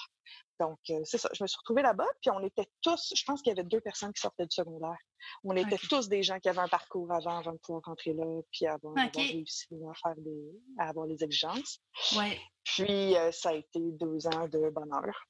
Donc, 0.61 0.79
euh, 0.91 1.01
c'est 1.05 1.19
ça. 1.19 1.29
Je 1.33 1.43
me 1.43 1.49
suis 1.49 1.59
retrouvée 1.59 1.83
là-bas, 1.83 2.07
puis 2.21 2.31
on 2.31 2.41
était 2.41 2.67
tous, 2.81 3.13
je 3.15 3.25
pense 3.25 3.43
qu'il 3.43 3.51
y 3.51 3.59
avait 3.59 3.69
deux 3.69 3.81
personnes 3.81 4.13
qui 4.13 4.21
sortaient 4.21 4.47
du 4.47 4.55
secondaire. 4.55 4.97
On 5.43 5.57
était 5.57 5.79
tous 5.91 6.09
des 6.09 6.23
gens 6.23 6.39
qui 6.39 6.49
avaient 6.49 6.61
un 6.61 6.69
parcours 6.69 7.11
avant, 7.13 7.39
avant 7.39 7.53
de 7.53 7.59
pouvoir 7.59 7.83
rentrer 7.85 8.13
là, 8.13 8.25
puis 8.53 8.67
avant 8.67 8.91
OK. 8.91 8.97
d'avoir 8.97 9.27
réussi 9.27 9.67
à 9.91 9.95
faire 9.95 10.17
des, 10.19 10.45
à 10.79 10.89
avoir 10.91 11.07
les 11.07 11.25
exigences. 11.25 11.81
Ouais. 12.17 12.39
Puis, 12.65 13.17
euh, 13.17 13.33
ça 13.33 13.51
a 13.51 13.55
été 13.55 13.81
deux 13.81 14.27
ans 14.29 14.47
de 14.47 14.71
bonheur. 14.71 15.27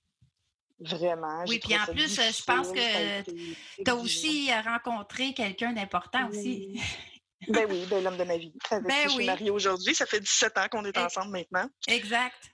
Vraiment. 0.79 1.45
Oui, 1.47 1.59
puis 1.59 1.75
en 1.75 1.87
plus, 1.87 2.15
je 2.17 2.45
pense 2.45 2.71
que 2.71 3.23
Tu 3.83 3.91
as 3.91 3.95
aussi 3.95 4.51
euh, 4.53 4.61
rencontré 4.61 5.33
quelqu'un 5.33 5.73
d'important 5.73 6.29
aussi. 6.29 6.73
Oui. 6.75 6.81
Ben 7.49 7.67
oui, 7.69 7.87
ben 7.89 8.03
l'homme 8.03 8.17
de 8.17 8.25
ma 8.25 8.37
vie. 8.37 8.53
Avec 8.71 8.87
Ben 8.87 8.95
qui 8.95 9.03
je 9.05 9.09
suis 9.11 9.19
oui. 9.19 9.27
mariée 9.27 9.51
aujourd'hui. 9.51 9.95
Ça 9.95 10.07
fait 10.07 10.21
17 10.21 10.59
ans 10.59 10.67
qu'on 10.71 10.85
est 10.85 10.97
ensemble 10.99 11.33
maintenant. 11.33 11.69
Exact. 11.87 12.51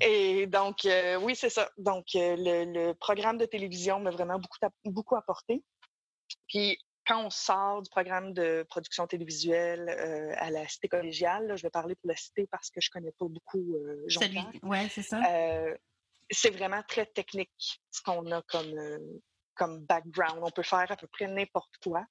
Et 0.00 0.46
donc, 0.46 0.84
euh, 0.84 1.16
oui, 1.16 1.36
c'est 1.36 1.50
ça. 1.50 1.70
Donc, 1.76 2.06
euh, 2.14 2.36
le, 2.38 2.64
le 2.72 2.94
programme 2.94 3.38
de 3.38 3.44
télévision 3.44 4.00
m'a 4.00 4.10
vraiment 4.10 4.38
beaucoup, 4.38 4.58
beaucoup 4.84 5.16
apporté. 5.16 5.62
Puis, 6.48 6.78
quand 7.06 7.24
on 7.24 7.30
sort 7.30 7.82
du 7.82 7.90
programme 7.90 8.32
de 8.32 8.64
production 8.68 9.06
télévisuelle 9.06 9.88
euh, 9.88 10.32
à 10.38 10.50
la 10.50 10.66
cité 10.68 10.88
collégiale, 10.88 11.46
là, 11.48 11.56
je 11.56 11.62
vais 11.62 11.70
parler 11.70 11.94
pour 11.96 12.08
la 12.08 12.16
cité 12.16 12.46
parce 12.50 12.70
que 12.70 12.80
je 12.80 12.90
connais 12.90 13.12
pas 13.12 13.26
beaucoup 13.26 13.74
euh, 13.74 14.04
Celui. 14.08 14.40
Ouais, 14.62 14.88
c'est 14.90 15.02
ça. 15.02 15.20
C'est 16.30 16.50
vraiment 16.50 16.82
très 16.86 17.06
technique 17.06 17.80
ce 17.90 18.02
qu'on 18.02 18.30
a 18.30 18.42
comme, 18.42 18.78
euh, 18.78 18.98
comme 19.54 19.84
background. 19.84 20.40
On 20.42 20.50
peut 20.50 20.62
faire 20.62 20.90
à 20.90 20.96
peu 20.96 21.06
près 21.08 21.26
n'importe 21.26 21.76
quoi 21.82 22.04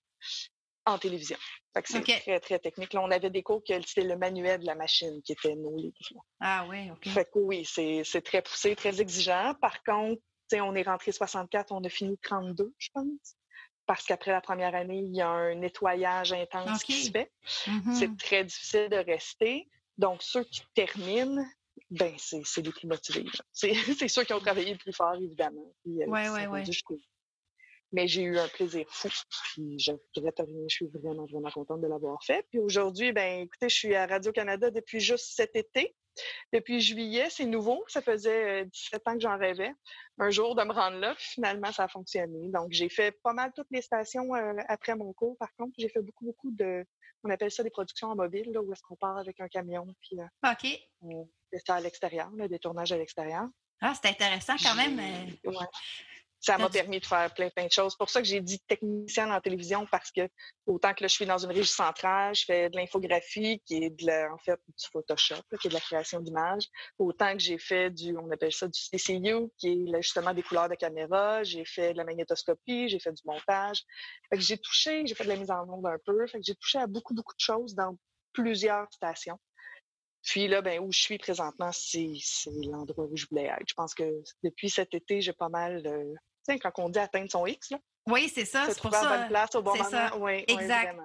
en 0.86 0.98
télévision. 0.98 1.38
C'est 1.86 2.02
très, 2.02 2.40
très 2.40 2.60
technique. 2.60 2.94
Là, 2.94 3.02
on 3.02 3.12
avait 3.12 3.30
des 3.30 3.44
cours 3.44 3.64
que 3.64 3.74
c'était 3.86 4.08
le 4.08 4.18
manuel 4.18 4.62
de 4.62 4.66
la 4.66 4.76
machine 4.76 5.22
qui 5.22 5.32
était 5.32 5.56
nos 5.56 5.76
livres. 5.76 5.96
Ah 6.40 6.66
oui, 6.70 6.92
OK. 6.92 7.08
Fait 7.08 7.26
que 7.26 7.40
oui, 7.40 7.66
c'est 7.66 8.22
très 8.22 8.42
poussé, 8.42 8.76
très 8.76 9.00
exigeant. 9.00 9.54
Par 9.62 9.82
contre, 9.84 10.22
on 10.54 10.76
est 10.76 10.84
rentré 10.84 11.12
64, 11.12 11.72
on 11.72 11.84
a 11.84 11.90
fini 11.90 12.18
32, 12.18 12.74
je 12.78 12.90
pense. 12.94 13.36
Parce 13.86 14.06
qu'après 14.06 14.32
la 14.32 14.42
première 14.42 14.76
année, 14.76 15.00
il 15.00 15.16
y 15.16 15.22
a 15.22 15.30
un 15.30 15.56
nettoyage 15.56 16.34
intense 16.34 16.84
qui 16.84 16.94
se 16.94 17.12
fait. 17.12 17.32
Mhm. 17.68 17.96
C'est 17.96 18.18
très 18.18 18.44
difficile 18.44 18.90
de 18.90 18.98
rester. 18.98 19.68
Donc, 19.98 20.22
ceux 20.22 20.44
qui 20.44 20.62
terminent, 20.76 21.44
ben, 21.90 22.14
c'est 22.18 22.62
les 22.62 22.72
plus 22.72 22.88
motivés. 22.88 23.26
C'est 23.54 23.74
ceux 24.10 24.24
qui 24.24 24.34
ont 24.34 24.40
travaillé 24.40 24.74
le 24.74 24.78
plus 24.78 24.94
fort, 24.94 25.16
évidemment. 25.16 25.74
Puis, 25.84 26.02
euh, 26.04 26.08
Ouais, 26.08 26.24
qui 26.24 26.30
ouais, 26.30 26.44
sont 26.46 26.52
ouais. 26.52 26.60
rendus 26.60 26.72
jusqu'au 26.74 26.96
bout. 26.96 27.04
Mais 27.92 28.08
j'ai 28.08 28.22
eu 28.22 28.38
un 28.38 28.48
plaisir 28.48 28.86
fou. 28.90 29.10
Puis, 29.54 29.80
je 29.80 29.92
regrette 30.16 30.38
rien. 30.40 30.66
Je 30.68 30.76
suis 30.76 30.88
vraiment, 30.88 31.26
vraiment 31.26 31.50
contente 31.50 31.82
de 31.82 31.88
l'avoir 31.88 32.24
fait. 32.24 32.46
Puis 32.52 32.60
aujourd'hui, 32.60 33.12
ben, 33.12 33.42
écoutez, 33.42 33.68
je 33.68 33.76
suis 33.76 33.96
à 33.96 34.06
Radio-Canada 34.06 34.70
depuis 34.70 35.00
juste 35.00 35.34
cet 35.36 35.56
été. 35.56 35.96
Depuis 36.54 36.82
juillet, 36.82 37.28
c'est 37.30 37.46
nouveau. 37.46 37.84
Ça 37.88 38.02
faisait 38.02 38.64
euh, 38.64 38.66
17 38.66 39.08
ans 39.08 39.14
que 39.14 39.22
j'en 39.22 39.38
rêvais. 39.38 39.72
Un 40.20 40.30
jour 40.30 40.54
de 40.54 40.64
me 40.64 40.74
rendre 40.74 40.98
là, 40.98 41.16
puis 41.16 41.26
finalement, 41.34 41.72
ça 41.72 41.86
a 41.86 41.88
fonctionné. 41.88 42.50
Donc, 42.50 42.68
j'ai 42.72 42.90
fait 42.90 43.18
pas 43.24 43.34
mal 43.34 43.52
toutes 43.56 43.72
les 43.72 43.82
stations 43.82 44.36
euh, 44.36 44.54
après 44.68 44.96
mon 44.96 45.14
cours. 45.14 45.38
Par 45.38 45.50
contre, 45.56 45.74
j'ai 45.78 45.90
fait 45.90 46.02
beaucoup, 46.02 46.26
beaucoup 46.26 46.52
de, 46.52 46.86
on 47.24 47.30
appelle 47.30 47.52
ça 47.52 47.64
des 47.64 47.70
productions 47.70 48.08
en 48.10 48.16
mobile, 48.16 48.52
là, 48.52 48.62
où 48.62 48.72
est-ce 48.72 48.82
qu'on 48.84 48.96
part 48.96 49.18
avec 49.18 49.40
un 49.40 49.48
camion, 49.48 49.86
puis 50.02 50.20
euh, 50.20 50.52
OK. 50.52 50.80
on 51.02 51.28
ça 51.66 51.76
à 51.76 51.80
l'extérieur, 51.82 52.30
des 52.32 52.60
tournages 52.60 52.92
à 52.92 52.98
l'extérieur. 52.98 53.48
Ah, 53.82 53.94
c'est 53.96 54.10
intéressant 54.10 54.56
quand 54.62 54.76
même. 54.76 55.00
Euh, 55.00 55.50
ouais. 55.52 55.66
Ça 56.42 56.58
m'a 56.58 56.70
permis 56.70 57.02
de 57.02 57.06
faire 57.06 57.34
plein, 57.34 57.50
plein 57.50 57.66
de 57.66 57.72
choses. 57.72 57.92
C'est 57.92 57.98
pour 57.98 58.10
ça 58.10 58.22
que 58.22 58.28
j'ai 58.28 58.40
dit 58.40 58.62
technicienne 58.62 59.30
en 59.30 59.42
télévision, 59.42 59.86
parce 59.92 60.10
que 60.10 60.22
autant 60.66 60.94
que 60.94 61.04
là, 61.04 61.10
je 61.10 61.14
suis 61.14 61.26
dans 61.26 61.38
une 61.38 61.52
régie 61.52 61.70
centrale, 61.70 62.34
je 62.34 62.46
fais 62.46 62.70
de 62.70 62.78
l'infographie, 62.78 63.62
qui 63.66 63.84
est 63.84 63.90
de 63.90 64.06
la- 64.06 64.34
en 64.34 64.38
fait 64.38 64.58
du 64.68 64.88
Photoshop, 64.90 65.36
là, 65.52 65.58
qui 65.58 65.68
est 65.68 65.70
de 65.70 65.74
la 65.74 65.82
création 65.82 66.22
d'images. 66.22 66.64
Autant 66.98 67.34
que 67.34 67.40
j'ai 67.40 67.58
fait 67.58 67.90
du, 67.90 68.18
on 68.18 68.32
appelle 68.32 68.54
ça 68.54 68.70
du 68.70 68.80
CCU, 68.80 69.50
qui 69.58 69.68
est 69.68 69.92
là, 69.92 70.00
justement 70.00 70.34
des 70.34 70.42
couleurs 70.44 70.70
de 70.70 70.76
caméra. 70.76 71.44
J'ai 71.44 71.66
fait 71.66 71.92
de 71.92 71.98
la 71.98 72.06
magnétoscopie, 72.06 72.88
j'ai 72.88 73.00
fait 73.00 73.12
du 73.12 73.22
montage. 73.26 73.84
Fait 74.30 74.38
que 74.38 74.42
j'ai 74.44 74.58
touché, 74.58 75.06
j'ai 75.06 75.16
fait 75.16 75.26
de 75.26 75.30
la 75.30 75.36
mise 75.36 75.52
en 75.52 75.66
onde 75.70 75.88
un 75.88 75.98
peu. 76.06 76.26
Fait 76.28 76.40
que 76.40 76.46
j'ai 76.46 76.56
touché 76.56 76.78
à 76.80 76.88
beaucoup, 76.88 77.14
beaucoup 77.14 77.36
de 77.36 77.42
choses 77.42 77.76
dans 77.76 77.98
plusieurs 78.32 78.88
stations. 78.94 79.38
Puis 80.30 80.48
là, 80.48 80.62
ben, 80.62 80.80
où 80.80 80.92
je 80.92 81.00
suis 81.00 81.18
présentement, 81.18 81.72
c'est 81.72 82.14
l'endroit 82.68 83.06
où 83.06 83.18
je 83.18 83.26
voulais 83.32 83.46
être. 83.46 83.68
Je 83.68 83.74
pense 83.74 83.96
que 83.96 84.22
depuis 84.44 84.70
cet 84.70 84.94
été, 84.94 85.22
j'ai 85.22 85.34
pas 85.34 85.50
mal 85.50 85.82
de. 85.82 86.14
Tu 86.46 86.54
sais, 86.54 86.60
quand 86.60 86.72
on 86.78 86.90
dit 86.90 87.00
atteindre 87.00 87.32
son 87.32 87.48
X, 87.48 87.72
là, 87.72 87.80
Oui, 88.06 88.30
c'est 88.30 88.46
ça. 88.46 88.66
C'est 88.70 88.80
pour 88.80 88.94
ça. 88.94 89.18
bonne 89.18 89.28
place 89.28 89.56
au 89.56 89.64
bon 89.64 89.74
c'est 89.76 89.90
ça. 89.90 90.12
moment. 90.12 90.26
Oui, 90.26 90.46
Exact. 90.48 91.00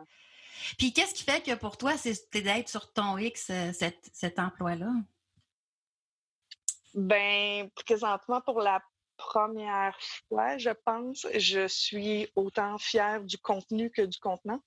Puis 0.78 0.92
qu'est-ce 0.92 1.14
qui 1.14 1.24
fait 1.24 1.42
que 1.42 1.54
pour 1.54 1.78
toi, 1.78 1.96
c'est 1.96 2.30
d'être 2.34 2.68
sur 2.68 2.92
ton 2.92 3.16
X, 3.16 3.48
euh, 3.48 3.72
cet, 3.72 4.10
cet 4.12 4.38
emploi-là? 4.38 4.92
Ben, 6.92 7.70
présentement, 7.70 8.42
pour 8.42 8.60
la 8.60 8.82
première 9.16 9.98
fois, 10.28 10.58
je 10.58 10.70
pense, 10.84 11.26
je 11.34 11.66
suis 11.66 12.28
autant 12.36 12.76
fière 12.76 13.22
du 13.22 13.38
contenu 13.38 13.90
que 13.90 14.02
du 14.02 14.18
contenant 14.18 14.60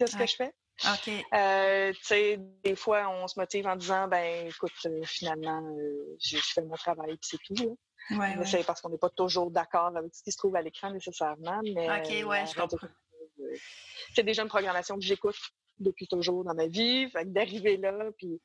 de 0.00 0.06
ce 0.06 0.16
que 0.16 0.26
je 0.26 0.36
fais? 0.36 0.54
OK. 0.84 1.12
Euh, 1.34 1.92
tu 1.92 1.98
sais, 2.02 2.38
des 2.64 2.74
fois, 2.76 3.08
on 3.08 3.28
se 3.28 3.38
motive 3.38 3.66
en 3.66 3.76
disant, 3.76 4.08
ben, 4.08 4.46
écoute, 4.48 4.72
euh, 4.86 5.02
finalement, 5.04 5.62
euh, 5.78 6.16
j'ai 6.18 6.38
je 6.38 6.52
fais 6.54 6.62
mon 6.62 6.74
travail, 6.76 7.16
puis 7.16 7.30
c'est 7.38 7.38
tout. 7.54 7.54
là. 8.10 8.18
Ouais, 8.18 8.36
ouais. 8.36 8.46
C'est 8.46 8.64
parce 8.66 8.80
qu'on 8.80 8.88
n'est 8.90 8.98
pas 8.98 9.10
toujours 9.10 9.50
d'accord 9.50 9.96
avec 9.96 10.12
ce 10.14 10.22
qui 10.24 10.32
se 10.32 10.36
trouve 10.38 10.56
à 10.56 10.62
l'écran 10.62 10.90
nécessairement. 10.90 11.60
Mais 11.62 11.88
OK, 11.88 12.08
ouais, 12.28 12.42
euh, 12.42 12.46
je 12.46 12.58
Radio- 12.60 12.78
comprends. 12.78 12.88
C'est 14.14 14.22
déjà 14.24 14.42
une 14.42 14.48
programmation 14.48 14.96
que 14.96 15.02
j'écoute 15.04 15.36
depuis 15.78 16.06
toujours 16.08 16.44
dans 16.44 16.54
ma 16.54 16.66
vie. 16.66 17.08
Fait 17.10 17.24
d'arriver 17.32 17.76
là, 17.76 17.92
puis 18.18 18.40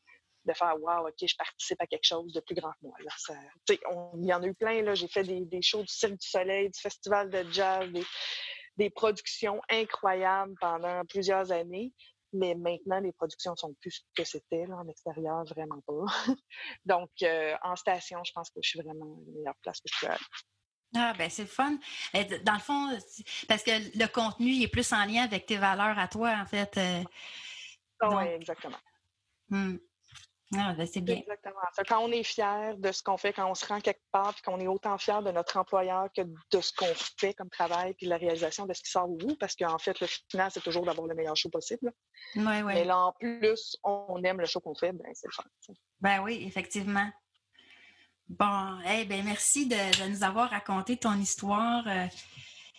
de 0.46 0.54
faire 0.54 0.76
Wow, 0.80 1.08
OK, 1.08 1.16
je 1.22 1.36
participe 1.36 1.82
à 1.82 1.88
quelque 1.88 2.06
chose 2.06 2.32
de 2.34 2.40
plus 2.40 2.56
grand 2.56 2.72
que 2.72 2.78
moi. 2.84 2.96
Là, 3.04 3.12
ça, 3.18 3.34
tu 3.68 3.74
sais, 3.76 3.80
on- 3.90 4.12
il 4.22 4.28
y 4.28 4.34
en 4.34 4.42
a 4.44 4.48
eu 4.48 4.54
plein. 4.54 4.82
Là. 4.84 4.94
J'ai 4.96 5.08
fait 5.08 5.24
des, 5.24 5.42
des 5.42 5.62
shows 5.62 5.82
du 5.82 5.92
Cirque 5.94 6.14
du 6.18 6.28
Soleil, 6.28 6.70
du 6.70 6.80
Festival 6.80 7.30
de 7.30 7.44
jazz, 7.52 7.90
des, 7.92 8.06
des 8.78 8.90
productions 8.92 9.60
incroyables 9.70 10.54
pendant 10.62 11.04
plusieurs 11.06 11.52
années. 11.52 11.92
Mais 12.34 12.56
maintenant, 12.56 13.00
les 13.00 13.14
productions 13.14 13.56
sont 13.56 13.74
plus 13.76 13.92
ce 13.92 14.02
que 14.16 14.24
c'était 14.24 14.66
là, 14.66 14.78
en 14.78 14.88
extérieur, 14.88 15.44
vraiment 15.46 15.80
pas. 15.82 16.06
Donc, 16.86 17.10
euh, 17.24 17.56
en 17.64 17.76
station, 17.76 18.24
je 18.24 18.32
pense 18.34 18.50
que 18.50 18.60
je 18.62 18.70
suis 18.70 18.82
vraiment 18.82 19.06
la 19.06 19.32
meilleure 19.34 19.56
place 19.62 19.80
que 19.80 19.88
je 19.92 20.00
peux 20.06 20.12
aller. 20.12 20.26
Ah, 20.96 21.14
ben 21.18 21.30
c'est 21.30 21.42
le 21.44 21.48
fun. 21.50 21.78
Euh, 22.16 22.24
Dans 22.44 22.54
le 22.54 22.60
fond, 22.60 22.98
c'est- 23.00 23.46
parce 23.48 23.62
que 23.64 23.72
le 23.98 24.08
contenu 24.08 24.52
il 24.52 24.64
est 24.64 24.68
plus 24.70 24.92
en 24.94 25.04
lien 25.06 25.24
avec 25.24 25.46
tes 25.46 25.58
valeurs 25.58 25.98
à 26.00 26.08
toi, 26.08 26.36
en 26.42 26.46
fait. 26.46 26.78
euh, 26.78 27.04
oui, 28.04 28.24
exactement. 28.28 28.78
hmm. 29.50 29.78
Ah, 30.56 30.74
ben 30.78 30.88
c'est 30.88 31.02
bien. 31.02 31.18
Exactement. 31.18 31.60
ça. 31.76 31.84
Quand 31.84 32.00
on 32.00 32.12
est 32.12 32.24
fier 32.24 32.78
de 32.78 32.92
ce 32.94 33.04
qu'on 33.04 33.18
fait, 33.18 33.34
quand 33.34 33.50
on 33.52 33.56
se 33.56 33.66
rend 33.66 33.82
quelque 33.82 34.02
part, 34.14 34.34
puis 34.34 34.44
qu'on 34.44 34.60
est 34.62 34.68
autant 34.68 34.98
fier 34.98 35.22
de 35.22 35.32
notre 35.32 35.58
employeur 35.58 36.08
que 36.16 36.22
de 36.22 36.62
ce 36.62 36.72
qu'on 36.72 36.94
fait 37.20 37.34
comme 37.34 37.50
travail, 37.50 37.94
puis 37.96 38.06
de 38.06 38.12
la 38.12 38.18
réalisation 38.18 38.66
de 38.66 38.74
ce 38.74 38.82
qui 38.82 38.90
sort 38.90 39.10
au 39.10 39.18
bout, 39.18 39.36
parce 39.38 39.56
qu'en 39.58 39.78
fait, 39.78 40.00
le 40.00 40.08
final, 40.32 40.50
c'est 40.50 40.64
toujours 40.64 40.86
d'avoir 40.86 41.06
le 41.08 41.16
meilleur 41.16 41.36
show 41.36 41.50
possible. 41.50 41.92
Oui, 42.36 42.44
Mais 42.44 42.64
oui. 42.64 42.86
là, 42.86 42.98
en 42.98 43.12
plus, 43.14 43.76
on 43.84 44.24
aime 44.24 44.40
le 44.40 44.46
show 44.46 44.62
qu'on 44.62 44.76
fait, 44.76 44.94
ben 44.94 45.06
c'est 45.14 45.28
le 45.28 45.34
fun. 45.34 45.44
Ben 46.00 46.22
oui, 46.24 46.44
effectivement. 46.48 47.10
Bon, 48.30 48.80
eh 48.90 49.06
ben 49.06 49.24
merci 49.26 49.68
de, 49.68 49.76
de 49.76 50.10
nous 50.10 50.24
avoir 50.24 50.50
raconté 50.50 50.98
ton 50.98 51.14
histoire. 51.18 51.84
Euh, 51.88 52.06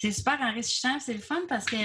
C'est 0.01 0.13
super 0.13 0.41
enrichissant, 0.41 1.01
c'est 1.01 1.15
le 1.15 1.21
fun 1.21 1.41
parce 1.49 1.65
que 1.67 1.77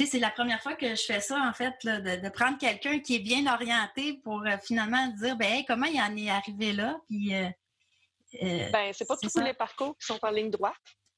tu 0.00 0.06
sais, 0.06 0.12
c'est 0.12 0.18
la 0.18 0.30
première 0.30 0.62
fois 0.62 0.76
que 0.76 0.94
je 0.94 1.02
fais 1.02 1.20
ça, 1.20 1.38
en 1.46 1.52
fait, 1.52 1.74
là, 1.84 2.00
de, 2.00 2.22
de 2.22 2.28
prendre 2.30 2.56
quelqu'un 2.56 3.00
qui 3.00 3.16
est 3.16 3.20
bien 3.20 3.52
orienté 3.52 4.14
pour 4.24 4.40
euh, 4.46 4.56
finalement 4.64 5.06
dire 5.08 5.36
ben 5.36 5.52
hey, 5.52 5.64
comment 5.66 5.84
il 5.84 6.00
en 6.00 6.16
est 6.16 6.30
arrivé 6.30 6.72
là? 6.72 6.98
Puis, 7.06 7.34
euh, 7.34 7.48
euh, 8.42 8.70
Ben, 8.70 8.92
c'est 8.94 9.06
pas 9.06 9.18
tous 9.18 9.28
ça. 9.28 9.44
les 9.44 9.52
parcours 9.52 9.94
qui 9.98 10.06
sont 10.06 10.18
en 10.22 10.30
ligne 10.30 10.50
droite. 10.50 10.72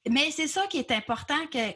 mais 0.09 0.31
c'est 0.31 0.47
ça 0.47 0.67
qui 0.67 0.79
est 0.79 0.91
important 0.91 1.47
que 1.47 1.69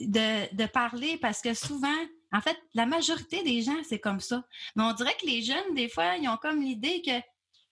de, 0.00 0.54
de 0.54 0.66
parler 0.66 1.16
parce 1.16 1.40
que 1.40 1.54
souvent, 1.54 1.96
en 2.30 2.42
fait, 2.42 2.58
la 2.74 2.84
majorité 2.84 3.42
des 3.42 3.62
gens, 3.62 3.82
c'est 3.88 3.98
comme 3.98 4.20
ça. 4.20 4.44
Mais 4.76 4.82
on 4.82 4.92
dirait 4.92 5.16
que 5.18 5.26
les 5.26 5.40
jeunes, 5.40 5.74
des 5.74 5.88
fois, 5.88 6.16
ils 6.16 6.28
ont 6.28 6.36
comme 6.36 6.60
l'idée 6.60 7.00
que 7.00 7.10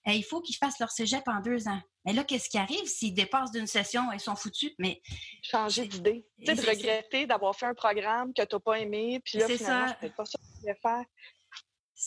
hey, 0.07 0.21
il 0.21 0.23
faut 0.25 0.41
qu'ils 0.41 0.57
fassent 0.57 0.79
leur 0.81 0.91
cégep 0.91 1.23
en 1.27 1.41
deux 1.41 1.69
ans. 1.69 1.81
Mais 2.09 2.15
là, 2.15 2.25
qu'est-ce 2.25 2.49
qui 2.49 2.57
arrive 2.57 2.87
s'ils 2.87 3.13
dépassent 3.13 3.51
d'une 3.51 3.67
session, 3.67 4.11
ils 4.13 4.19
sont 4.21 4.35
foutus? 4.35 4.73
Mais 4.79 5.03
Changer 5.43 5.85
d'idée. 5.87 6.27
Tu 6.39 6.47
sais, 6.47 6.55
de 6.55 6.67
regretter 6.67 7.27
d'avoir 7.27 7.55
fait 7.55 7.67
un 7.67 7.75
programme 7.75 8.33
que 8.33 8.41
tu 8.43 8.55
n'as 8.57 8.61
pas 8.61 8.79
aimé, 8.81 9.21
puis 9.23 9.37
là, 9.37 9.47
C'est 9.47 9.59
finalement, 9.59 9.93
pas 10.17 10.25
ça 10.25 10.39
que 10.39 10.45
tu 10.55 10.61
voulais 10.63 10.79
faire. 10.81 11.05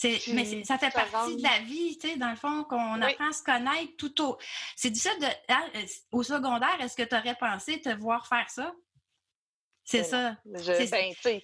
Puis, 0.01 0.33
mais 0.33 0.63
ça 0.63 0.79
fait 0.79 0.89
partie 0.89 1.13
rend- 1.15 1.29
de 1.29 1.43
la 1.43 1.59
vie, 1.59 1.99
tu 1.99 2.09
sais, 2.09 2.15
dans 2.17 2.31
le 2.31 2.35
fond, 2.35 2.63
qu'on 2.63 2.95
Oui. 2.99 3.11
apprend 3.11 3.29
à 3.29 3.31
se 3.31 3.43
connaître 3.43 3.95
tout 3.97 4.19
au. 4.23 4.39
C'est 4.75 4.89
difficile 4.89 5.19
de. 5.21 5.27
ah, 5.49 5.65
euh, 5.75 5.85
au 6.13 6.23
secondaire, 6.23 6.81
est-ce 6.81 6.95
que 6.95 7.03
tu 7.03 7.15
aurais 7.15 7.35
pensé 7.35 7.79
te 7.79 7.89
voir 7.89 8.25
faire 8.25 8.49
ça? 8.49 8.73
C'est 9.83 10.03
ça. 10.03 10.35
Je- 10.45 10.89
ben, 10.89 11.41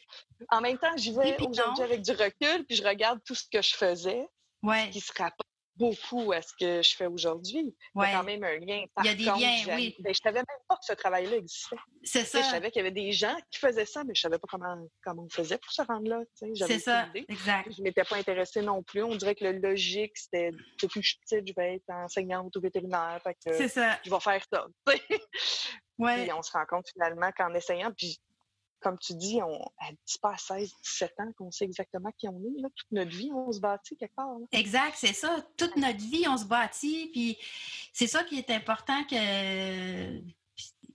en 0.50 0.62
même 0.62 0.80
temps, 0.80 0.96
j'y 0.98 1.14
vais 1.14 1.36
aujourd'hui 1.42 1.84
avec 1.84 2.02
du 2.02 2.12
recul, 2.12 2.66
puis 2.66 2.76
je 2.76 2.84
regarde 2.84 3.20
tout 3.24 3.36
ce 3.36 3.44
que 3.52 3.62
je 3.62 3.76
faisais, 3.76 4.26
Ouais. 4.64 4.90
qui 4.90 5.00
se 5.02 5.12
rapporte 5.16 5.48
beaucoup 5.78 6.32
à 6.32 6.42
ce 6.42 6.54
que 6.60 6.82
je 6.82 6.96
fais 6.96 7.06
aujourd'hui. 7.06 7.76
Il 7.96 8.02
y 8.02 8.06
a 8.06 8.12
quand 8.14 8.24
même 8.24 8.44
un 8.44 8.58
lien. 8.58 8.84
il 9.00 9.06
y 9.06 9.10
a 9.10 9.14
des 9.16 9.24
liens, 9.24 9.76
oui. 9.76 9.96
Ben, 10.00 10.14
je 10.14 10.20
savais 10.22 10.40
même 10.40 10.46
pas 10.68 10.76
que 10.76 10.86
ce 10.86 10.94
travail-là 10.94 11.38
existait. 11.38 11.76
C'est 12.04 12.24
ça. 12.24 12.42
je 12.42 12.48
savais 12.48 12.72
qu'il 12.72 12.80
y 12.80 12.86
avait 12.86 12.92
des 12.92 13.12
gens 13.12 13.36
qui 13.52 13.60
faisaient 13.60 13.86
ça, 13.86 14.04
mais 14.04 14.14
je 14.16 14.22
savais 14.22 14.40
pas 14.40 14.48
comment, 14.50 14.88
comment 15.04 15.24
on 15.24 15.30
faisait 15.30 15.58
pour 15.58 15.72
se 15.72 15.82
rendre 15.82 16.10
là. 16.10 16.22
C'est 16.36 16.80
ça, 16.80 17.08
exact. 17.14 17.72
Je 17.78 17.82
m'étais 17.82 18.04
pas 18.04 18.18
intéressée 18.18 18.62
non 18.62 18.84
plus. 18.84 19.04
On 19.04 19.16
dirait 19.16 19.36
que 19.36 19.46
le 19.46 19.60
logique, 19.60 20.18
c'était 20.18 20.52
depuis 20.82 21.00
que 21.00 21.06
je 21.06 21.10
suis 21.10 21.20
petite, 21.20 21.48
je 21.48 21.54
vais 21.56 21.76
être 21.76 21.90
enseignante 21.90 22.56
ou 22.56 22.62
vétérinaire. 22.62 23.22
C'est 23.52 23.68
ça. 23.68 24.00
Je 24.04 24.10
vais 24.10 24.20
faire 24.20 24.44
ça. 24.52 24.68
ouais. 25.98 26.24
Puis 26.24 26.34
on 26.34 26.42
se 26.42 26.52
rend 26.52 26.66
compte 26.66 26.88
finalement 26.92 27.32
qu'en 27.36 27.54
essayant, 27.54 27.92
puis 27.96 28.20
comme 28.80 28.98
tu 29.00 29.14
dis, 29.14 29.40
on, 29.42 29.62
à 29.80 29.92
10, 30.06 30.18
pas 30.20 30.38
16, 30.38 30.72
17 30.84 31.14
ans 31.20 31.32
qu'on 31.38 31.52
sait 31.52 31.66
exactement 31.66 32.12
qui 32.18 32.28
on 32.28 32.40
est. 32.40 32.62
Toute 32.76 32.92
notre 32.92 33.12
vie, 33.12 33.32
on 33.34 33.52
se 33.52 33.60
bâtit 33.60 33.98
quelque 33.98 34.16
part. 34.16 34.36
Exact, 34.52 34.96
c'est 34.96 35.14
ça. 35.14 35.46
Toute 35.58 35.76
notre 35.78 36.00
vie, 36.00 36.28
on 36.28 36.38
se 36.38 36.46
bâtit. 36.46 37.10
Puis 37.12 37.38
c'est 37.94 38.08
ça 38.08 38.24
qui 38.24 38.38
est 38.38 38.50
important 38.52 39.04
que. 39.06 40.20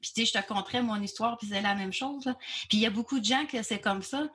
Puis, 0.00 0.10
tu 0.14 0.26
sais, 0.26 0.26
je 0.26 0.32
te 0.32 0.48
conterais 0.48 0.82
mon 0.82 1.00
histoire, 1.00 1.38
puis 1.38 1.46
c'est 1.46 1.60
la 1.60 1.76
même 1.76 1.92
chose. 1.92 2.24
Puis 2.68 2.78
il 2.78 2.80
y 2.80 2.86
a 2.86 2.90
beaucoup 2.90 3.20
de 3.20 3.24
gens 3.24 3.46
que 3.46 3.62
c'est 3.62 3.80
comme 3.80 4.02
ça. 4.02 4.28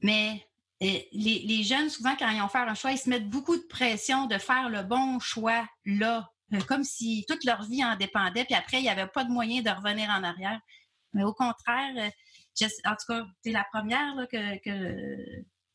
Mais 0.00 0.46
eh, 0.80 1.08
les, 1.12 1.40
les, 1.40 1.62
jeunes, 1.64 1.88
souvent, 1.88 2.14
quand 2.16 2.28
ils 2.30 2.40
ont 2.40 2.48
fait 2.48 2.58
un 2.58 2.74
choix, 2.74 2.92
ils 2.92 2.98
se 2.98 3.08
mettent 3.08 3.28
beaucoup 3.28 3.56
de 3.56 3.62
pression 3.62 4.26
de 4.26 4.38
faire 4.38 4.68
le 4.68 4.82
bon 4.82 5.18
choix 5.18 5.66
là, 5.84 6.28
euh, 6.54 6.60
comme 6.68 6.84
si 6.84 7.24
toute 7.28 7.44
leur 7.44 7.62
vie 7.64 7.84
en 7.84 7.96
dépendait, 7.96 8.44
puis 8.44 8.54
après, 8.54 8.78
il 8.78 8.82
n'y 8.82 8.88
avait 8.88 9.06
pas 9.06 9.24
de 9.24 9.30
moyen 9.30 9.62
de 9.62 9.70
revenir 9.70 10.10
en 10.10 10.22
arrière. 10.22 10.60
Mais 11.12 11.24
au 11.24 11.32
contraire, 11.32 11.94
euh, 11.96 12.10
en 12.84 12.96
tout 12.96 13.06
cas, 13.08 13.26
c'est 13.42 13.52
la 13.52 13.64
première 13.72 14.26
que, 14.30 14.58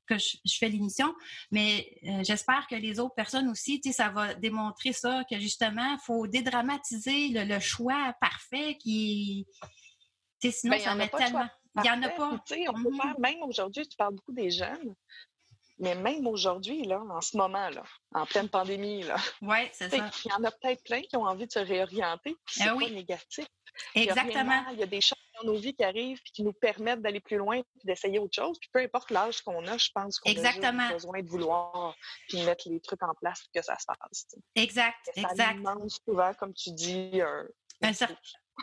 que, 0.07 0.17
je, 0.17 0.57
fais 0.57 0.69
l'émission, 0.69 1.13
mais 1.51 1.99
euh, 2.03 2.23
j'espère 2.23 2.65
que 2.67 2.75
les 2.75 2.99
autres 2.99 3.15
personnes 3.15 3.49
aussi, 3.49 3.81
ça 3.91 4.09
va 4.09 4.33
démontrer 4.35 4.93
ça, 4.93 5.23
que 5.29 5.37
justement, 5.39 5.93
il 5.93 5.99
faut 6.05 6.27
dédramatiser 6.27 7.29
le, 7.29 7.59
choix 7.59 8.13
parfait 8.21 8.77
qui. 8.79 9.45
Sinon, 10.41 10.75
ben, 10.75 10.81
ça 10.81 10.95
met 10.95 11.09
tellement. 11.09 11.47
Il 11.75 11.81
n'y 11.81 11.89
en 11.91 12.01
a 12.03 12.09
pas. 12.09 12.29
on 12.31 12.37
peut 12.37 12.55
mm-hmm. 12.55 13.01
faire, 13.01 13.19
même 13.19 13.41
aujourd'hui, 13.43 13.87
tu 13.87 13.97
parles 13.97 14.15
beaucoup 14.15 14.33
des 14.33 14.49
jeunes, 14.49 14.95
mais 15.79 15.93
même 15.95 16.25
aujourd'hui, 16.25 16.83
là, 16.83 17.01
en 17.09 17.21
ce 17.21 17.37
moment, 17.37 17.69
là, 17.69 17.83
en 18.13 18.25
pleine 18.25 18.49
pandémie, 18.49 19.03
là, 19.03 19.17
c'est 19.73 19.89
ça. 19.89 20.09
Il 20.25 20.31
y 20.31 20.33
en 20.33 20.43
a 20.43 20.51
peut-être 20.51 20.83
plein 20.83 21.01
qui 21.01 21.15
ont 21.17 21.25
envie 21.25 21.45
de 21.45 21.51
se 21.51 21.59
réorienter. 21.59 22.35
C'est 22.47 22.67
ah 22.67 22.75
pas 22.75 22.89
négatif. 22.89 23.47
Exactement. 23.93 24.63
Il 24.73 24.79
y, 24.79 24.83
a 24.83 24.87
des 24.87 25.01
choses 25.01 25.19
dans 25.39 25.51
nos 25.51 25.57
vies 25.57 25.73
qui 25.73 25.83
arrivent 25.83 26.21
qui 26.21 26.43
nous 26.43 26.53
permettent 26.53 27.01
d'aller 27.01 27.19
plus 27.19 27.37
loin 27.37 27.57
et 27.57 27.65
d'essayer 27.83 28.19
autre 28.19 28.35
chose. 28.35 28.57
Puis 28.59 28.69
peu 28.71 28.79
importe 28.79 29.11
l'âge 29.11 29.41
qu'on 29.41 29.65
a, 29.65 29.77
je 29.77 29.89
pense 29.93 30.19
qu'on 30.19 30.31
a 30.31 30.93
besoin 30.93 31.21
de 31.21 31.27
vouloir 31.27 31.95
puis 32.27 32.41
mettre 32.43 32.69
les 32.69 32.79
trucs 32.79 33.03
en 33.03 33.13
place 33.15 33.41
pour 33.41 33.51
que 33.53 33.61
ça 33.61 33.77
se 33.77 33.85
passe. 33.85 34.27
Exact, 34.55 34.97
ça 35.15 35.21
exact. 35.21 35.57
demande 35.57 35.89
souvent, 35.89 36.33
comme 36.33 36.53
tu 36.53 36.71
dis, 36.71 37.21
un, 37.21 37.47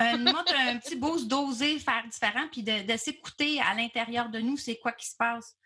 un, 0.00 0.26
un, 0.26 0.78
petit 0.78 0.96
boost 0.96 1.28
d'oser 1.28 1.78
faire 1.78 2.04
différent 2.08 2.48
puis 2.50 2.62
de, 2.62 2.82
de 2.82 2.96
s'écouter 2.96 3.60
à 3.60 3.74
l'intérieur 3.74 4.28
de 4.28 4.40
nous, 4.40 4.56
c'est 4.56 4.76
quoi 4.76 4.92
qui 4.92 5.06
se 5.06 5.16
passe. 5.16 5.56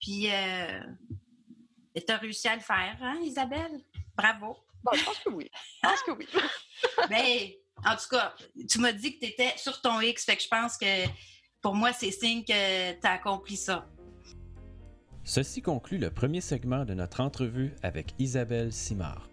Puis, 0.00 0.30
euh, 0.32 0.80
tu 1.94 2.12
as 2.12 2.16
réussi 2.16 2.48
à 2.48 2.54
le 2.54 2.62
faire, 2.62 2.96
hein, 3.02 3.18
Isabelle? 3.22 3.80
Bravo. 4.16 4.56
Bon, 4.82 4.92
je 4.94 5.04
pense 5.04 5.18
que 5.18 5.28
oui. 5.28 5.50
Je 5.52 5.88
pense 5.88 6.02
que 6.02 6.10
oui. 6.12 6.26
Mais, 7.10 7.58
en 7.86 7.96
tout 7.96 8.08
cas, 8.10 8.34
tu 8.68 8.78
m'as 8.78 8.92
dit 8.92 9.14
que 9.14 9.24
tu 9.24 9.32
étais 9.32 9.52
sur 9.56 9.80
ton 9.80 10.00
X, 10.00 10.24
fait 10.24 10.36
que 10.36 10.42
je 10.42 10.48
pense 10.48 10.76
que 10.76 11.06
pour 11.62 11.74
moi, 11.74 11.92
c'est 11.92 12.10
signe 12.10 12.44
que 12.44 12.92
tu 12.92 13.06
as 13.06 13.12
accompli 13.12 13.56
ça. 13.56 13.86
Ceci 15.24 15.62
conclut 15.62 15.98
le 15.98 16.10
premier 16.10 16.40
segment 16.40 16.84
de 16.84 16.94
notre 16.94 17.20
entrevue 17.20 17.74
avec 17.82 18.14
Isabelle 18.18 18.72
Simard. 18.72 19.29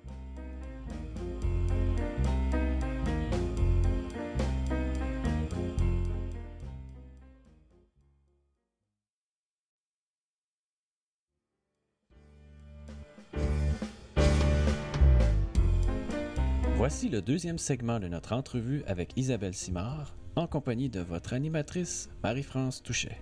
Voici 16.97 17.10
le 17.10 17.21
deuxième 17.21 17.60
segment 17.60 17.99
de 17.99 18.07
notre 18.07 18.33
entrevue 18.33 18.83
avec 18.88 19.12
Isabelle 19.17 19.53
Simard, 19.53 20.15
en 20.36 20.47
compagnie 20.47 20.89
de 20.89 20.99
votre 20.99 21.33
animatrice 21.33 22.10
Marie-France 22.23 22.81
Touchet. 22.81 23.21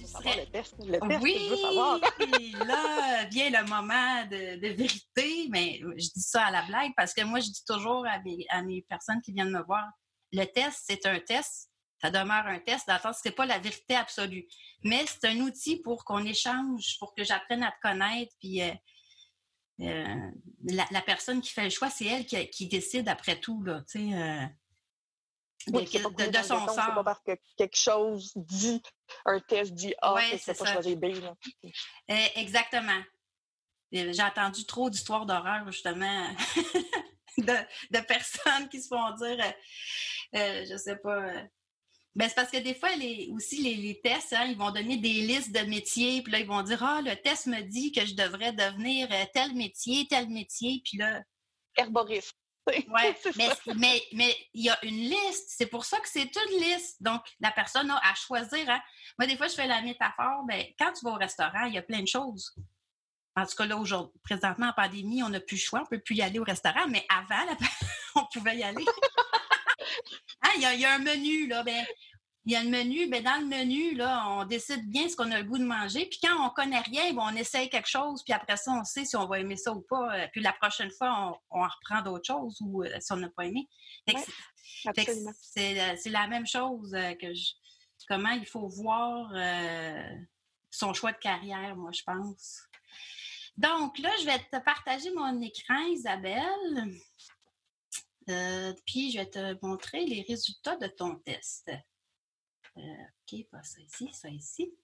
Le 0.00 0.50
test, 0.50 0.74
le 0.80 0.98
test, 0.98 1.22
oui, 1.22 1.38
là 2.66 3.24
vient 3.30 3.50
le 3.50 3.68
moment 3.68 4.26
de, 4.26 4.66
vérité, 4.74 5.46
mais 5.48 5.78
je 5.96 6.08
dis 6.12 6.22
ça 6.22 6.46
à 6.46 6.50
la 6.50 6.62
blague 6.62 6.90
parce 6.96 7.14
que 7.14 7.22
moi, 7.22 7.38
je 7.38 7.50
dis 7.52 7.64
toujours 7.64 8.04
à 8.04 8.62
mes, 8.64 8.84
personnes 8.88 9.22
qui 9.22 9.32
viennent 9.32 9.52
me 9.52 9.62
voir, 9.62 9.84
le 10.32 10.44
test, 10.46 10.86
c'est 10.88 11.06
un 11.06 11.20
test, 11.20 11.70
ça 12.02 12.10
demeure 12.10 12.46
un 12.48 12.58
test, 12.58 12.88
dans 12.88 12.94
le 12.94 13.00
sens 13.00 13.18
que 13.18 13.22
ce 13.22 13.28
n'est 13.28 13.34
pas 13.36 13.46
la 13.46 13.60
vérité 13.60 13.94
absolue. 13.94 14.48
Mais 14.82 15.04
c'est 15.06 15.28
un 15.28 15.36
outil 15.36 15.76
pour 15.76 16.04
qu'on 16.04 16.24
échange, 16.24 16.96
pour 16.98 17.14
que 17.14 17.22
j'apprenne 17.22 17.62
à 17.62 17.70
te 17.70 17.88
connaître, 17.88 18.34
puis 18.40 18.60
euh, 18.60 18.72
euh, 19.80 20.30
la, 20.64 21.02
personne 21.02 21.40
qui 21.40 21.52
fait 21.52 21.64
le 21.64 21.70
choix, 21.70 21.90
c'est 21.90 22.06
elle 22.06 22.26
qui, 22.26 22.66
décide 22.66 23.08
après 23.08 23.38
tout, 23.38 23.62
là, 23.62 23.82
tu 23.90 23.98
sais, 23.98 24.14
euh, 24.14 24.46
de, 25.68 26.36
son 26.42 26.66
sort. 26.66 26.70
C'est 26.70 26.94
pas 26.94 27.04
parce 27.04 27.22
que 27.22 27.32
quelque 27.56 27.76
chose 27.76 28.32
dit, 28.36 28.82
un 29.26 29.40
test 29.40 29.74
dit 29.74 29.94
A, 30.00 30.14
ouais, 30.14 30.38
c'est 30.38 30.56
pas 30.56 30.72
choisir 30.72 30.96
B. 30.96 31.04
Là. 31.04 31.34
Euh, 32.10 32.26
exactement. 32.36 33.02
J'ai 33.92 34.22
entendu 34.22 34.64
trop 34.66 34.90
d'histoires 34.90 35.26
d'horreur, 35.26 35.70
justement, 35.70 36.28
de, 37.38 38.00
personnes 38.00 38.68
qui 38.68 38.80
se 38.80 38.88
font 38.88 39.10
dire, 39.12 39.54
je 40.32 40.76
sais 40.76 40.96
pas, 40.96 41.32
ben, 42.16 42.28
c'est 42.30 42.34
parce 42.34 42.50
que 42.50 42.56
des 42.56 42.74
fois, 42.74 42.96
les, 42.96 43.28
aussi, 43.30 43.62
les, 43.62 44.00
tests, 44.00 44.32
hein, 44.32 44.46
ils 44.48 44.56
vont 44.56 44.70
donner 44.70 44.96
des 44.96 45.20
listes 45.20 45.54
de 45.54 45.60
métiers, 45.68 46.22
puis 46.22 46.32
là, 46.32 46.40
ils 46.40 46.46
vont 46.46 46.62
dire 46.62 46.82
Ah, 46.82 47.02
le 47.02 47.14
test 47.14 47.46
me 47.46 47.60
dit 47.60 47.92
que 47.92 48.06
je 48.06 48.14
devrais 48.14 48.54
devenir 48.54 49.06
euh, 49.12 49.24
tel 49.34 49.54
métier, 49.54 50.06
tel 50.08 50.30
métier, 50.30 50.80
puis 50.82 50.96
là. 50.98 51.22
Herboriste. 51.76 52.32
Oui, 52.68 52.82
mais, 53.76 54.02
mais, 54.12 54.36
il 54.52 54.64
y 54.64 54.68
a 54.68 54.84
une 54.84 54.96
liste. 54.96 55.50
C'est 55.56 55.66
pour 55.66 55.84
ça 55.84 56.00
que 56.00 56.08
c'est 56.08 56.28
une 56.34 56.60
liste. 56.60 57.00
Donc, 57.00 57.22
la 57.38 57.52
personne 57.52 57.88
a 57.92 57.96
à 57.98 58.12
choisir. 58.16 58.68
Hein. 58.68 58.80
Moi, 59.20 59.28
des 59.28 59.36
fois, 59.36 59.46
je 59.46 59.54
fais 59.54 59.68
la 59.68 59.82
métaphore. 59.82 60.42
Ben, 60.48 60.66
quand 60.76 60.92
tu 60.92 61.04
vas 61.04 61.12
au 61.12 61.16
restaurant, 61.16 61.66
il 61.66 61.74
y 61.74 61.78
a 61.78 61.82
plein 61.82 62.00
de 62.00 62.08
choses. 62.08 62.56
En 63.36 63.46
tout 63.46 63.54
cas, 63.54 63.66
là, 63.66 63.76
aujourd'hui, 63.76 64.18
présentement, 64.24 64.70
en 64.70 64.72
pandémie, 64.72 65.22
on 65.22 65.28
n'a 65.28 65.38
plus 65.38 65.58
le 65.58 65.60
choix. 65.60 65.78
On 65.78 65.82
ne 65.82 65.88
peut 65.96 66.02
plus 66.02 66.16
y 66.16 66.22
aller 66.22 66.40
au 66.40 66.44
restaurant. 66.44 66.88
Mais 66.88 67.06
avant, 67.08 67.56
on 68.16 68.24
pouvait 68.32 68.56
y 68.56 68.64
aller. 68.64 68.84
Ah, 70.42 70.50
il 70.56 70.80
y, 70.80 70.84
a 70.84 70.94
un 70.94 70.98
menu, 70.98 71.46
là. 71.48 71.62
Ben, 71.62 71.84
il 72.46 72.52
y 72.52 72.56
a 72.56 72.62
le 72.62 72.70
menu, 72.70 73.08
ben 73.08 73.24
dans 73.24 73.40
le 73.40 73.46
menu, 73.46 73.96
là, 73.96 74.22
on 74.28 74.44
décide 74.44 74.88
bien 74.88 75.08
ce 75.08 75.16
qu'on 75.16 75.32
a 75.32 75.38
le 75.40 75.44
goût 75.44 75.58
de 75.58 75.64
manger. 75.64 76.06
Puis 76.06 76.20
quand 76.22 76.46
on 76.46 76.50
connaît 76.50 76.78
rien, 76.78 77.12
ben, 77.12 77.24
on 77.32 77.34
essaye 77.34 77.68
quelque 77.68 77.88
chose, 77.88 78.22
puis 78.22 78.32
après 78.32 78.56
ça, 78.56 78.70
on 78.70 78.84
sait 78.84 79.04
si 79.04 79.16
on 79.16 79.26
va 79.26 79.40
aimer 79.40 79.56
ça 79.56 79.72
ou 79.72 79.80
pas. 79.80 80.14
Euh, 80.14 80.28
puis 80.30 80.40
la 80.40 80.52
prochaine 80.52 80.92
fois, 80.92 81.40
on, 81.50 81.62
reprend 81.62 82.02
d'autres 82.02 82.24
choses 82.24 82.56
ou 82.60 82.84
euh, 82.84 83.00
si 83.00 83.12
on 83.12 83.16
n'a 83.16 83.30
pas 83.30 83.46
aimé. 83.46 83.68
Euh, 84.08 84.12
c'est 85.42 86.10
la 86.10 86.28
même 86.28 86.46
chose 86.46 86.92
que 86.92 87.26
comment 88.08 88.30
il 88.30 88.46
faut 88.46 88.68
voir 88.68 89.32
son 90.70 90.94
choix 90.94 91.10
de 91.10 91.18
carrière, 91.18 91.74
moi, 91.74 91.90
je 91.92 92.02
pense. 92.04 92.60
Donc 93.56 93.98
là, 93.98 94.10
je 94.20 94.26
vais 94.26 94.38
te 94.38 94.64
partager 94.64 95.10
mon 95.14 95.40
écran, 95.40 95.80
Isabelle. 95.88 96.92
Puis, 98.86 99.10
je 99.10 99.18
vais 99.18 99.30
te 99.30 99.66
montrer 99.66 100.04
les 100.04 100.24
résultats 100.28 100.76
de 100.76 100.86
ton 100.86 101.16
test. 101.16 101.72
Euh, 102.78 102.80
OK, 102.80 103.44
pas 103.50 103.62
ça 103.62 103.80
ici, 103.80 104.10
ça 104.12 104.28
ici. 104.28 104.74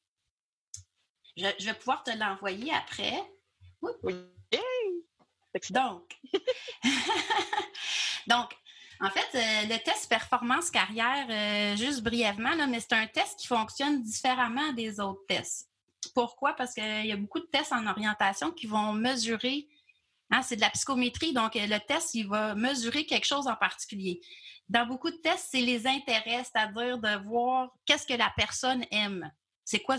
Je, 1.37 1.65
vais 1.65 1.75
pouvoir 1.75 2.03
te 2.03 2.11
l'envoyer 2.11 2.73
après. 2.73 3.23
Oui. 3.81 4.15
Donc, 5.71 6.19
donc, 8.27 8.57
en 9.01 9.11
fait, 9.11 9.29
euh, 9.35 9.75
le 9.75 9.83
test 9.83 10.09
performance 10.09 10.71
carrière, 10.71 11.77
juste 11.77 12.03
brièvement, 12.03 12.55
là, 12.55 12.67
mais 12.67 12.81
c'est 12.81 12.93
un 12.93 13.07
test 13.07 13.39
qui 13.39 13.47
fonctionne 13.47 14.03
différemment 14.03 14.73
des 14.73 15.01
autres 15.01 15.25
tests. 15.27 15.71
Pourquoi? 16.15 16.55
Parce 16.55 16.75
qu'il 16.75 17.07
y 17.07 17.13
a 17.13 17.17
beaucoup 17.17 17.41
de 17.41 17.47
tests 17.47 17.73
en 17.73 17.87
orientation 17.87 18.51
qui 18.51 18.67
vont 18.67 18.93
mesurer 18.93 19.69
Hein, 20.33 20.41
c'est 20.41 20.57
de 20.57 20.63
la 20.63 20.71
psychométrie, 20.71 21.35
donc 21.35 21.57
euh, 21.57 21.67
le 21.67 21.79
test, 21.79 22.15
il 22.15 22.27
va 22.27 22.55
mesurer 22.55 23.05
quelque 23.05 23.27
chose 23.27 23.47
en 23.47 23.55
particulier. 23.55 24.23
Dans 24.69 24.87
beaucoup 24.87 25.11
de 25.11 25.17
tests, 25.17 25.49
c'est 25.51 25.61
les 25.61 25.87
intérêts, 25.87 26.45
c'est-à-dire 26.45 26.99
de 26.99 27.25
voir 27.25 27.71
qu'est-ce 27.85 28.07
que 28.07 28.15
la 28.15 28.33
personne 28.37 28.85
aime. 28.91 29.31
C'est 29.65 29.81
quoi, 29.81 29.97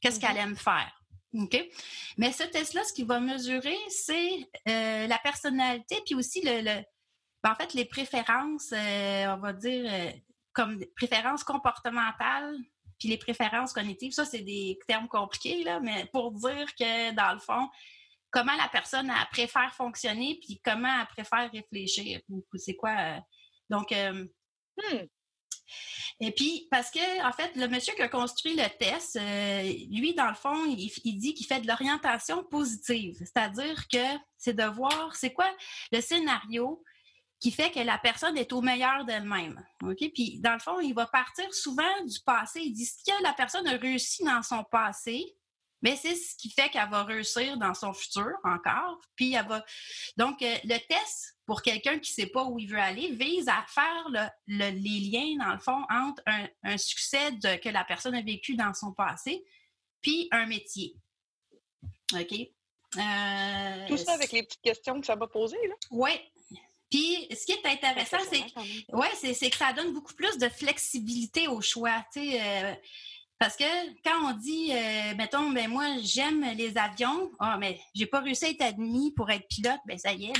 qu'est-ce 0.00 0.20
qu'elle 0.20 0.36
mm-hmm. 0.36 0.42
aime 0.42 0.56
faire. 0.56 0.92
OK? 1.34 1.64
Mais 2.16 2.32
ce 2.32 2.42
test-là, 2.42 2.84
ce 2.84 2.92
qu'il 2.92 3.06
va 3.06 3.20
mesurer, 3.20 3.78
c'est 3.88 4.48
euh, 4.68 5.06
la 5.06 5.18
personnalité, 5.18 6.00
puis 6.04 6.14
aussi 6.14 6.42
le, 6.44 6.82
ben, 7.42 7.52
en 7.52 7.54
fait, 7.54 7.72
les 7.74 7.84
préférences, 7.84 8.72
euh, 8.72 9.26
on 9.34 9.38
va 9.38 9.52
dire, 9.52 10.12
comme 10.52 10.82
préférences 10.96 11.44
comportementales, 11.44 12.56
puis 12.98 13.08
les 13.08 13.16
préférences 13.16 13.72
cognitives. 13.72 14.12
Ça, 14.12 14.24
c'est 14.24 14.42
des 14.42 14.78
termes 14.86 15.08
compliqués, 15.08 15.64
là, 15.64 15.80
mais 15.80 16.06
pour 16.12 16.32
dire 16.32 16.66
que, 16.78 17.12
dans 17.14 17.32
le 17.32 17.40
fond, 17.40 17.68
comment 18.30 18.54
la 18.56 18.68
personne 18.68 19.10
préfère 19.32 19.74
fonctionner, 19.74 20.38
puis 20.40 20.60
comment 20.62 21.00
elle 21.00 21.06
préfère 21.06 21.50
réfléchir. 21.50 22.20
C'est 22.56 22.76
quoi? 22.76 23.20
Donc, 23.70 23.92
euh, 23.92 24.26
hmm. 24.76 25.06
Et 26.22 26.32
puis, 26.32 26.68
parce 26.70 26.90
que, 26.90 27.26
en 27.26 27.32
fait, 27.32 27.54
le 27.56 27.66
monsieur 27.68 27.94
qui 27.94 28.02
a 28.02 28.08
construit 28.08 28.54
le 28.54 28.68
test, 28.78 29.16
euh, 29.16 29.62
lui, 29.90 30.14
dans 30.14 30.28
le 30.28 30.34
fond, 30.34 30.66
il, 30.66 30.90
il 31.04 31.16
dit 31.16 31.32
qu'il 31.32 31.46
fait 31.46 31.60
de 31.60 31.66
l'orientation 31.66 32.44
positive. 32.44 33.16
C'est-à-dire 33.18 33.88
que 33.88 34.18
c'est 34.36 34.52
de 34.52 34.64
voir 34.64 35.16
c'est 35.16 35.32
quoi 35.32 35.50
le 35.92 36.00
scénario 36.00 36.82
qui 37.40 37.50
fait 37.50 37.70
que 37.70 37.80
la 37.80 37.96
personne 37.96 38.36
est 38.36 38.52
au 38.52 38.60
meilleur 38.60 39.06
d'elle-même. 39.06 39.64
OK? 39.82 39.96
Puis, 40.14 40.38
dans 40.40 40.52
le 40.52 40.58
fond, 40.58 40.78
il 40.80 40.92
va 40.92 41.06
partir 41.06 41.52
souvent 41.54 42.04
du 42.04 42.20
passé. 42.20 42.60
Il 42.60 42.72
dit 42.72 42.84
ce 42.84 43.02
que 43.02 43.22
la 43.22 43.32
personne 43.32 43.66
a 43.66 43.76
réussi 43.78 44.22
dans 44.24 44.42
son 44.42 44.62
passé, 44.64 45.24
mais 45.82 45.96
c'est 45.96 46.14
ce 46.14 46.36
qui 46.36 46.50
fait 46.50 46.68
qu'elle 46.70 46.88
va 46.90 47.04
réussir 47.04 47.56
dans 47.56 47.74
son 47.74 47.92
futur 47.92 48.30
encore. 48.44 49.00
Puis, 49.16 49.34
elle 49.34 49.46
va. 49.46 49.64
Donc, 50.16 50.42
euh, 50.42 50.56
le 50.64 50.78
test, 50.78 51.38
pour 51.46 51.62
quelqu'un 51.62 51.98
qui 51.98 52.12
ne 52.12 52.24
sait 52.24 52.30
pas 52.30 52.44
où 52.44 52.58
il 52.58 52.66
veut 52.66 52.78
aller, 52.78 53.12
vise 53.12 53.48
à 53.48 53.64
faire 53.68 54.32
les 54.46 54.70
liens, 54.72 55.44
dans 55.44 55.52
le 55.52 55.60
fond, 55.60 55.82
entre 55.90 56.22
un, 56.62 56.78
succès 56.78 57.32
que 57.62 57.68
la 57.68 57.84
personne 57.84 58.14
a 58.14 58.22
vécu 58.22 58.56
dans 58.56 58.74
son 58.74 58.92
passé, 58.92 59.44
puis 60.00 60.28
un 60.30 60.46
métier. 60.46 60.96
OK? 62.14 62.32
Euh, 62.96 63.86
Tout 63.88 63.96
ça 63.96 64.14
avec 64.14 64.32
les 64.32 64.42
petites 64.42 64.62
questions 64.62 65.00
que 65.00 65.06
ça 65.06 65.14
va 65.14 65.28
poser, 65.28 65.58
là? 65.68 65.74
Oui, 65.90 66.10
puis, 66.90 67.28
ce 67.30 67.46
qui 67.46 67.52
est 67.52 67.66
intéressant, 67.66 68.18
c'est 68.28 68.44
ouais, 68.92 69.08
c'est 69.14 69.48
que 69.48 69.56
ça 69.56 69.72
donne 69.72 69.94
beaucoup 69.94 70.12
plus 70.12 70.36
de 70.38 70.48
flexibilité 70.48 71.46
au 71.46 71.60
choix. 71.60 72.04
Euh, 72.16 72.74
parce 73.40 73.56
que 73.56 73.64
quand 74.04 74.30
on 74.30 74.32
dit, 74.34 74.70
euh, 74.70 75.14
mettons, 75.16 75.48
ben 75.48 75.66
moi, 75.66 75.86
j'aime 76.02 76.44
les 76.58 76.76
avions, 76.76 77.32
ah, 77.38 77.56
mais 77.58 77.80
j'ai 77.94 78.04
pas 78.04 78.20
réussi 78.20 78.44
à 78.44 78.48
être 78.50 78.60
admis 78.60 79.12
pour 79.16 79.30
être 79.30 79.48
pilote, 79.48 79.80
ben 79.86 79.96
ça 79.96 80.12
y 80.12 80.26
est, 80.26 80.32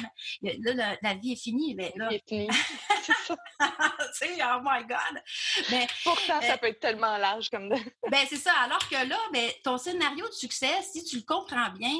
ben, 0.43 0.55
là, 0.63 0.97
la, 1.01 1.15
vie 1.15 1.33
est 1.33 1.43
finie. 1.43 1.75
Ben, 1.75 1.91
là... 1.97 2.13
est 2.13 2.23
finie. 2.29 2.49
oh 3.31 4.61
my 4.63 4.85
God! 4.87 5.23
Mais, 5.71 5.87
Pourtant, 6.05 6.43
ça 6.43 6.53
euh, 6.53 6.57
peut 6.59 6.67
être 6.67 6.81
tellement 6.81 7.17
large 7.17 7.49
comme 7.49 7.71
ben, 7.71 8.27
c'est 8.29 8.37
ça. 8.37 8.53
Alors 8.65 8.87
que 8.87 9.09
là, 9.09 9.19
ben, 9.33 9.51
ton 9.65 9.79
scénario 9.79 10.29
de 10.29 10.35
succès, 10.35 10.83
si 10.83 11.03
tu 11.03 11.17
le 11.17 11.23
comprends 11.23 11.71
bien, 11.71 11.95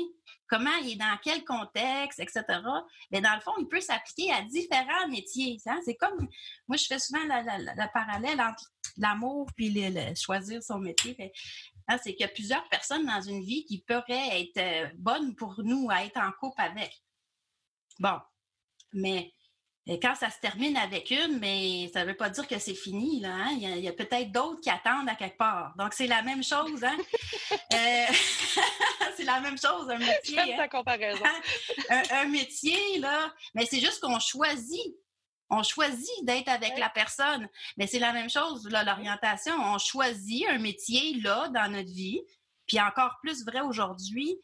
comment 0.51 0.75
il 0.83 0.93
est 0.93 0.97
dans 0.97 1.17
quel 1.23 1.45
contexte, 1.45 2.19
etc. 2.19 2.45
Mais 3.13 3.21
dans 3.21 3.35
le 3.35 3.41
fond, 3.41 3.53
il 3.59 3.69
peut 3.69 3.81
s'appliquer 3.81 4.33
à 4.33 4.43
différents 4.43 5.09
métiers. 5.09 5.59
Hein. 5.67 5.79
C'est 5.85 5.95
comme, 5.95 6.29
moi, 6.67 6.77
je 6.77 6.85
fais 6.87 6.99
souvent 6.99 7.23
le 7.25 7.93
parallèle 7.93 8.41
entre 8.41 8.65
l'amour 8.97 9.49
puis 9.57 9.71
le, 9.71 10.15
choisir 10.17 10.63
son 10.63 10.79
métier. 10.79 11.33
Hein, 11.89 11.99
c'est 12.03 12.13
qu'il 12.13 12.23
y 12.23 12.29
a 12.29 12.33
plusieurs 12.33 12.69
personnes 12.69 13.07
dans 13.07 13.21
une 13.21 13.43
vie 13.45 13.65
qui 13.65 13.79
pourraient 13.79 14.41
être 14.41 14.59
euh, 14.59 14.89
bonnes 14.97 15.35
pour 15.37 15.63
nous 15.63 15.89
à 15.91 16.05
être 16.05 16.19
en 16.19 16.33
couple 16.33 16.61
avec. 16.61 17.01
Bon, 17.99 18.19
mais 18.93 19.33
quand 19.99 20.15
ça 20.15 20.31
se 20.31 20.39
termine 20.39 20.77
avec 20.77 21.11
une, 21.11 21.39
mais 21.41 21.91
ça 21.93 22.03
ne 22.03 22.11
veut 22.11 22.17
pas 22.17 22.31
dire 22.31 22.47
que 22.47 22.59
c'est 22.59 22.75
fini. 22.75 23.21
Là, 23.21 23.35
hein? 23.35 23.49
Il 23.53 23.81
y 23.81 23.89
a, 23.89 23.93
peut-être 23.93 24.31
d'autres 24.31 24.61
qui 24.61 24.71
attendent 24.71 25.09
à 25.09 25.17
quelque 25.17 25.37
part. 25.37 25.75
Donc, 25.77 25.95
c'est 25.95 26.07
la 26.07 26.23
même 26.23 26.45
chose. 26.45 26.85
Hein? 26.85 26.97
Euh, 27.73 28.07
c'est 29.17 29.25
la 29.25 29.41
même 29.41 29.57
chose, 29.57 29.89
un 29.89 29.99
métier. 29.99 30.55
Hein? 30.55 30.69
comparaison. 30.69 31.25
un, 32.11 32.25
métier, 32.27 32.99
là, 32.99 33.33
mais 33.55 33.65
c'est 33.65 33.79
juste 33.79 34.01
qu'on 34.01 34.19
choisit. 34.19 34.97
On 35.49 35.63
choisit 35.63 36.25
d'être 36.25 36.49
avec 36.49 36.77
la 36.79 36.89
personne. 36.89 37.49
Mais 37.77 37.87
c'est 37.87 38.01
la 38.01 38.13
même 38.13 38.29
chose, 38.29 38.69
l'orientation. 38.69 39.55
On 39.57 39.79
choisit 39.79 40.47
un 40.49 40.59
métier, 40.59 41.15
là, 41.21 41.49
dans 41.49 41.71
notre 41.71 41.91
vie. 41.91 42.21
Puis 42.67 42.81
encore 42.81 43.19
plus 43.23 43.45
vrai 43.45 43.61
aujourd'hui, 43.61 44.41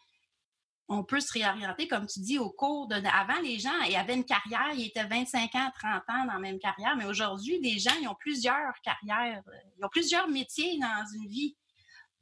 on 0.88 1.04
peut 1.04 1.20
se 1.20 1.32
réorienter, 1.32 1.88
comme 1.88 2.06
tu 2.06 2.20
dis, 2.20 2.38
au 2.38 2.50
cours 2.50 2.86
de. 2.86 2.94
Avant, 2.94 3.40
les 3.42 3.58
gens 3.58 3.80
ils 3.88 3.96
avaient 3.96 4.14
une 4.14 4.24
carrière, 4.24 4.72
ils 4.74 4.86
étaient 4.86 5.04
25 5.04 5.54
ans, 5.54 5.70
30 5.80 6.02
ans 6.08 6.26
dans 6.26 6.34
la 6.34 6.38
même 6.38 6.58
carrière, 6.58 6.96
mais 6.96 7.04
aujourd'hui, 7.04 7.58
les 7.60 7.78
gens, 7.78 7.94
ils 8.00 8.08
ont 8.08 8.14
plusieurs 8.14 8.74
carrières, 8.82 9.42
ils 9.78 9.84
ont 9.84 9.88
plusieurs 9.88 10.28
métiers 10.28 10.78
dans 10.78 11.04
une 11.14 11.28
vie. 11.28 11.56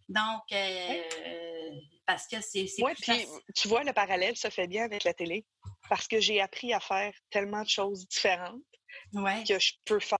Donc, 0.08 0.42
euh, 0.52 1.02
parce 2.06 2.26
que 2.26 2.40
c'est. 2.40 2.66
Oui, 2.78 2.92
puis 3.00 3.26
tu 3.54 3.68
vois, 3.68 3.84
le 3.84 3.92
parallèle 3.92 4.36
se 4.36 4.48
fait 4.48 4.66
bien 4.66 4.84
avec 4.84 5.04
la 5.04 5.14
télé, 5.14 5.46
parce 5.88 6.08
que 6.08 6.20
j'ai 6.20 6.40
appris 6.40 6.72
à 6.72 6.80
faire 6.80 7.12
tellement 7.30 7.62
de 7.62 7.68
choses 7.68 8.06
différentes 8.08 8.62
que 9.12 9.58
je 9.58 9.72
peux 9.84 10.00
faire 10.00 10.18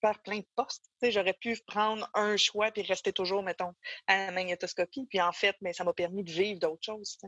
faire 0.00 0.20
plein 0.22 0.38
de 0.38 0.46
postes. 0.56 0.84
J'aurais 1.02 1.34
pu 1.34 1.58
prendre 1.66 2.08
un 2.14 2.36
choix 2.36 2.70
puis 2.70 2.82
rester 2.82 3.12
toujours, 3.12 3.42
mettons, 3.42 3.72
à 4.06 4.26
la 4.26 4.32
magnétoscopie. 4.32 5.06
Puis 5.08 5.20
en 5.20 5.32
fait, 5.32 5.56
mais 5.60 5.72
ça 5.72 5.84
m'a 5.84 5.92
permis 5.92 6.24
de 6.24 6.30
vivre 6.30 6.58
d'autres 6.58 6.84
choses. 6.84 7.18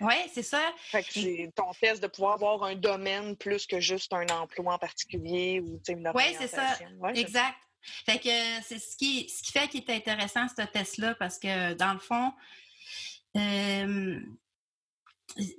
Oui, 0.00 0.14
c'est 0.32 0.42
ça. 0.42 0.60
c'est 0.90 1.50
ton 1.54 1.72
test 1.80 2.02
de 2.02 2.06
pouvoir 2.08 2.34
avoir 2.34 2.64
un 2.64 2.74
domaine 2.74 3.36
plus 3.36 3.66
que 3.66 3.80
juste 3.80 4.12
un 4.12 4.26
emploi 4.28 4.74
en 4.74 4.78
particulier 4.78 5.60
ou 5.60 5.80
une 5.88 6.10
Oui, 6.14 6.24
c'est 6.38 6.48
ça. 6.48 6.78
exact. 7.14 7.56
Fait 8.04 8.18
que 8.18 8.64
c'est 8.64 8.78
ce 8.78 8.96
qui, 8.96 9.28
ce 9.28 9.42
qui 9.42 9.52
fait 9.52 9.68
qu'il 9.68 9.80
est 9.80 9.90
intéressant, 9.90 10.46
ce 10.48 10.64
test-là, 10.64 11.14
parce 11.14 11.38
que 11.38 11.74
dans 11.74 11.92
le 11.92 12.00
fond, 12.00 12.32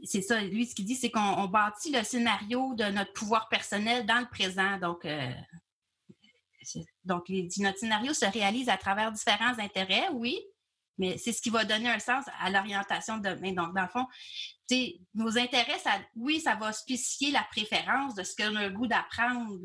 c'est 0.04 0.22
ça, 0.22 0.42
lui, 0.42 0.66
ce 0.66 0.76
qu'il 0.76 0.86
dit, 0.86 0.96
c'est 0.96 1.12
qu'on 1.12 1.46
bâtit 1.46 1.92
le 1.92 2.04
scénario 2.04 2.74
de 2.76 2.86
notre 2.86 3.14
pouvoir 3.14 3.48
personnel 3.50 4.06
dans 4.06 4.20
le 4.20 4.28
présent. 4.28 4.78
Donc, 4.78 5.06
euh, 5.06 5.32
donc 7.04 7.30
les, 7.30 7.48
notre 7.60 7.78
scénario 7.78 8.14
se 8.14 8.26
réalise 8.26 8.70
à 8.70 8.78
travers 8.78 9.12
différents 9.12 9.58
intérêts, 9.60 10.10
oui, 10.14 10.40
mais 10.98 11.18
c'est 11.18 11.32
ce 11.32 11.42
qui 11.42 11.50
va 11.50 11.64
donner 11.66 11.90
un 11.90 12.00
sens 12.00 12.26
à 12.40 12.50
l'orientation 12.50 13.18
de 13.18 13.30
demain. 13.30 13.54
Donc, 13.54 13.76
dans 13.76 13.84
le 13.84 13.88
fond, 13.88 14.06
nos 15.14 15.38
intérêts, 15.38 15.80
ça, 15.80 16.00
oui, 16.16 16.40
ça 16.40 16.56
va 16.56 16.72
spécifier 16.72 17.32
la 17.32 17.44
préférence 17.44 18.16
de 18.16 18.24
ce 18.24 18.36
qu'on 18.36 18.56
a 18.56 18.68
le 18.68 18.74
goût 18.74 18.88
d'apprendre, 18.88 19.58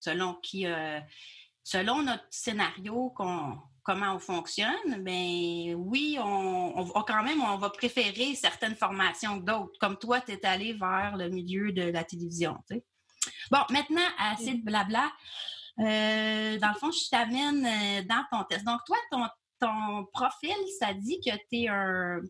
selon 0.00 0.34
qui, 0.42 0.66
euh, 0.66 1.00
selon 1.62 2.02
notre 2.02 2.26
scénario, 2.30 3.10
comment 3.10 4.14
on 4.14 4.18
fonctionne, 4.18 5.00
mais 5.00 5.74
oui, 5.74 6.18
on, 6.20 6.82
va 6.82 7.04
quand 7.06 7.22
même, 7.22 7.40
on 7.40 7.56
va 7.56 7.70
préférer 7.70 8.34
certaines 8.34 8.76
formations 8.76 9.40
que 9.40 9.44
d'autres. 9.44 9.78
Comme 9.80 9.96
toi, 9.96 10.20
tu 10.20 10.32
es 10.32 10.44
allé 10.44 10.72
vers 10.74 11.16
le 11.16 11.28
milieu 11.28 11.72
de 11.72 11.82
la 11.82 12.04
télévision. 12.04 12.58
Bon, 13.50 13.60
maintenant, 13.70 14.06
assez 14.18 14.54
de 14.54 14.64
blabla. 14.64 15.12
Euh, 15.80 16.58
dans 16.58 16.68
le 16.68 16.78
fond, 16.78 16.90
je 16.90 17.08
t'amène 17.08 17.64
euh, 17.64 18.02
dans 18.02 18.24
ton 18.30 18.44
test. 18.44 18.64
Donc, 18.64 18.80
toi, 18.86 18.98
ton, 19.10 19.26
ton 19.58 20.04
profil, 20.12 20.54
ça 20.78 20.92
dit 20.92 21.20
que 21.20 21.34
tu 21.48 21.62
es 21.62 21.68
un 21.68 22.20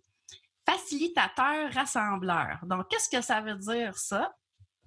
facilitateur 0.65 1.73
rassembleur. 1.73 2.59
Donc, 2.65 2.89
qu'est-ce 2.89 3.09
que 3.09 3.21
ça 3.21 3.41
veut 3.41 3.57
dire, 3.57 3.97
ça? 3.97 4.35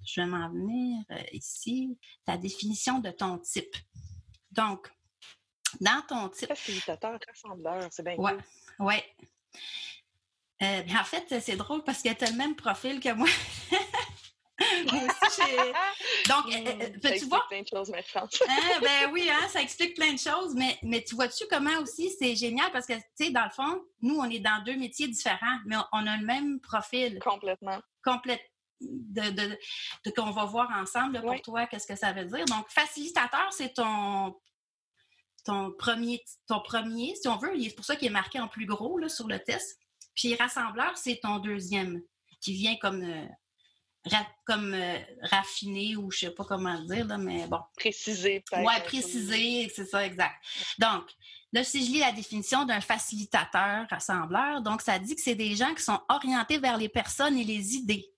Je 0.04 0.20
vais 0.20 0.26
m'en 0.26 0.48
venir 0.48 1.04
euh, 1.10 1.22
ici, 1.32 1.98
ta 2.24 2.36
définition 2.36 2.98
de 3.00 3.10
ton 3.10 3.38
type. 3.38 3.74
Donc, 4.50 4.90
dans 5.80 6.00
ton 6.08 6.28
type. 6.28 6.48
Facilitateur 6.48 7.18
rassembleur, 7.28 7.88
c'est 7.90 8.02
bien 8.02 8.14
Oui, 8.16 8.32
oui. 8.78 8.94
en 10.62 11.04
fait, 11.04 11.40
c'est 11.40 11.56
drôle 11.56 11.84
parce 11.84 12.02
que 12.02 12.12
tu 12.12 12.24
as 12.24 12.30
le 12.30 12.36
même 12.36 12.56
profil 12.56 13.00
que 13.00 13.12
moi. 13.12 13.28
Donc, 16.28 16.46
euh, 16.46 16.56
euh, 16.56 16.88
mmh, 16.88 17.00
peux-tu 17.00 17.24
voir? 17.26 17.46
plein 17.48 17.62
de 17.62 17.68
choses, 17.68 17.90
mais 17.90 18.04
hein, 18.14 18.80
ben 18.80 19.10
oui, 19.12 19.28
hein, 19.30 19.46
ça 19.48 19.60
explique 19.60 19.94
plein 19.94 20.12
de 20.12 20.18
choses, 20.18 20.54
mais, 20.54 20.78
mais 20.82 21.02
tu 21.02 21.14
vois-tu 21.14 21.44
comment 21.50 21.78
aussi 21.80 22.10
c'est 22.18 22.34
génial? 22.34 22.70
Parce 22.72 22.86
que, 22.86 22.94
tu 22.94 23.02
sais, 23.14 23.30
dans 23.30 23.44
le 23.44 23.50
fond, 23.50 23.84
nous, 24.00 24.16
on 24.16 24.28
est 24.30 24.38
dans 24.38 24.62
deux 24.64 24.76
métiers 24.76 25.08
différents, 25.08 25.58
mais 25.66 25.76
on, 25.92 26.06
a 26.06 26.16
le 26.16 26.24
même 26.24 26.60
profil. 26.60 27.18
Complètement. 27.18 27.80
Complète. 28.04 28.40
De, 28.78 29.30
de, 29.30 30.10
qu'on 30.10 30.32
va 30.32 30.44
voir 30.44 30.70
ensemble 30.70 31.22
pour 31.22 31.40
toi, 31.40 31.66
qu'est-ce 31.66 31.86
que 31.86 31.96
ça 31.96 32.12
veut 32.12 32.26
dire. 32.26 32.44
Donc, 32.44 32.66
facilitateur, 32.68 33.50
c'est 33.50 33.72
ton, 33.72 34.38
ton, 35.46 35.72
premier, 35.72 36.22
ton 36.46 36.60
premier, 36.60 37.14
si 37.14 37.26
on 37.26 37.38
veut. 37.38 37.52
C'est 37.58 37.74
pour 37.74 37.86
ça 37.86 37.96
qu'il 37.96 38.08
est 38.08 38.10
marqué 38.10 38.38
en 38.38 38.48
plus 38.48 38.66
gros 38.66 38.98
là, 38.98 39.08
sur 39.08 39.28
le 39.28 39.38
test. 39.38 39.78
Puis 40.14 40.34
rassembleur, 40.34 40.94
c'est 40.96 41.20
ton 41.22 41.38
deuxième, 41.38 42.02
qui 42.42 42.52
vient 42.52 42.76
comme 42.76 43.02
euh, 43.02 43.26
comme 44.44 44.74
euh, 44.74 44.98
raffiné 45.22 45.96
ou 45.96 46.10
je 46.10 46.18
sais 46.18 46.30
pas 46.30 46.44
comment 46.44 46.80
dire, 46.82 47.06
là, 47.06 47.18
mais 47.18 47.46
bon. 47.46 47.60
Préciser, 47.76 48.42
peut-être. 48.48 48.66
Oui, 48.66 48.74
préciser, 48.84 49.70
c'est 49.74 49.86
ça, 49.86 50.04
exact. 50.06 50.34
Donc, 50.78 51.04
là, 51.52 51.64
si 51.64 51.84
je 51.84 51.92
lis 51.92 51.98
la 51.98 52.12
définition 52.12 52.64
d'un 52.64 52.80
facilitateur 52.80 53.86
rassembleur, 53.90 54.62
donc 54.62 54.82
ça 54.82 54.98
dit 54.98 55.14
que 55.14 55.20
c'est 55.20 55.34
des 55.34 55.56
gens 55.56 55.74
qui 55.74 55.82
sont 55.82 56.00
orientés 56.08 56.58
vers 56.58 56.78
les 56.78 56.88
personnes 56.88 57.36
et 57.36 57.44
les 57.44 57.74
idées, 57.74 58.08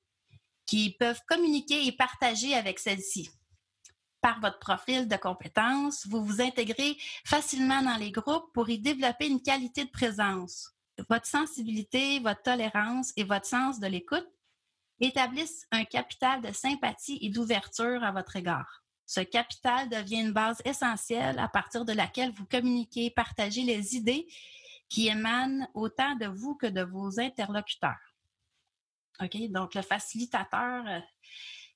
qui 0.66 0.96
peuvent 0.98 1.20
communiquer 1.26 1.86
et 1.86 1.92
partager 1.92 2.54
avec 2.54 2.78
celles-ci. 2.78 3.30
Par 4.20 4.40
votre 4.40 4.58
profil 4.58 5.08
de 5.08 5.16
compétences, 5.16 6.06
vous 6.06 6.24
vous 6.24 6.40
intégrez 6.42 6.96
facilement 7.24 7.82
dans 7.82 7.96
les 7.96 8.10
groupes 8.10 8.52
pour 8.52 8.68
y 8.68 8.78
développer 8.78 9.28
une 9.28 9.40
qualité 9.40 9.84
de 9.84 9.90
présence. 9.90 10.72
Votre 11.08 11.26
sensibilité, 11.26 12.18
votre 12.18 12.42
tolérance 12.42 13.12
et 13.16 13.22
votre 13.22 13.46
sens 13.46 13.78
de 13.78 13.86
l'écoute 13.86 14.28
établissent 15.00 15.66
un 15.70 15.84
capital 15.84 16.42
de 16.42 16.52
sympathie 16.52 17.18
et 17.22 17.30
d'ouverture 17.30 18.02
à 18.02 18.12
votre 18.12 18.36
égard. 18.36 18.82
Ce 19.06 19.20
capital 19.20 19.88
devient 19.88 20.20
une 20.20 20.32
base 20.32 20.60
essentielle 20.64 21.38
à 21.38 21.48
partir 21.48 21.84
de 21.84 21.92
laquelle 21.92 22.32
vous 22.32 22.44
communiquez, 22.44 23.10
partagez 23.10 23.62
les 23.62 23.96
idées 23.96 24.26
qui 24.88 25.08
émane 25.08 25.68
autant 25.74 26.14
de 26.16 26.26
vous 26.26 26.54
que 26.54 26.66
de 26.66 26.82
vos 26.82 27.18
interlocuteurs. 27.18 27.96
OK? 29.20 29.36
Donc, 29.50 29.74
le 29.74 29.82
facilitateur, 29.82 30.86
euh, 30.86 31.00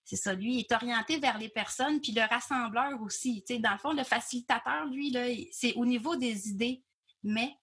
c'est 0.05 0.17
ça, 0.17 0.35
lui, 0.35 0.61
est 0.61 0.73
orienté 0.73 1.19
vers 1.19 1.39
les 1.39 1.49
personnes, 1.49 2.01
puis 2.01 2.13
le 2.13 2.23
rassembleur 2.23 3.01
aussi. 3.01 3.43
Tu 3.47 3.55
sais, 3.55 3.61
dans 3.61 3.73
le 3.73 3.79
fond, 3.79 3.93
le 3.93 4.05
facilitateur, 4.05 4.87
lui, 4.87 5.49
c'est 5.53 5.75
au 5.75 5.87
niveau 5.87 6.17
des 6.17 6.49
idées, 6.49 6.83
mais 7.23 7.57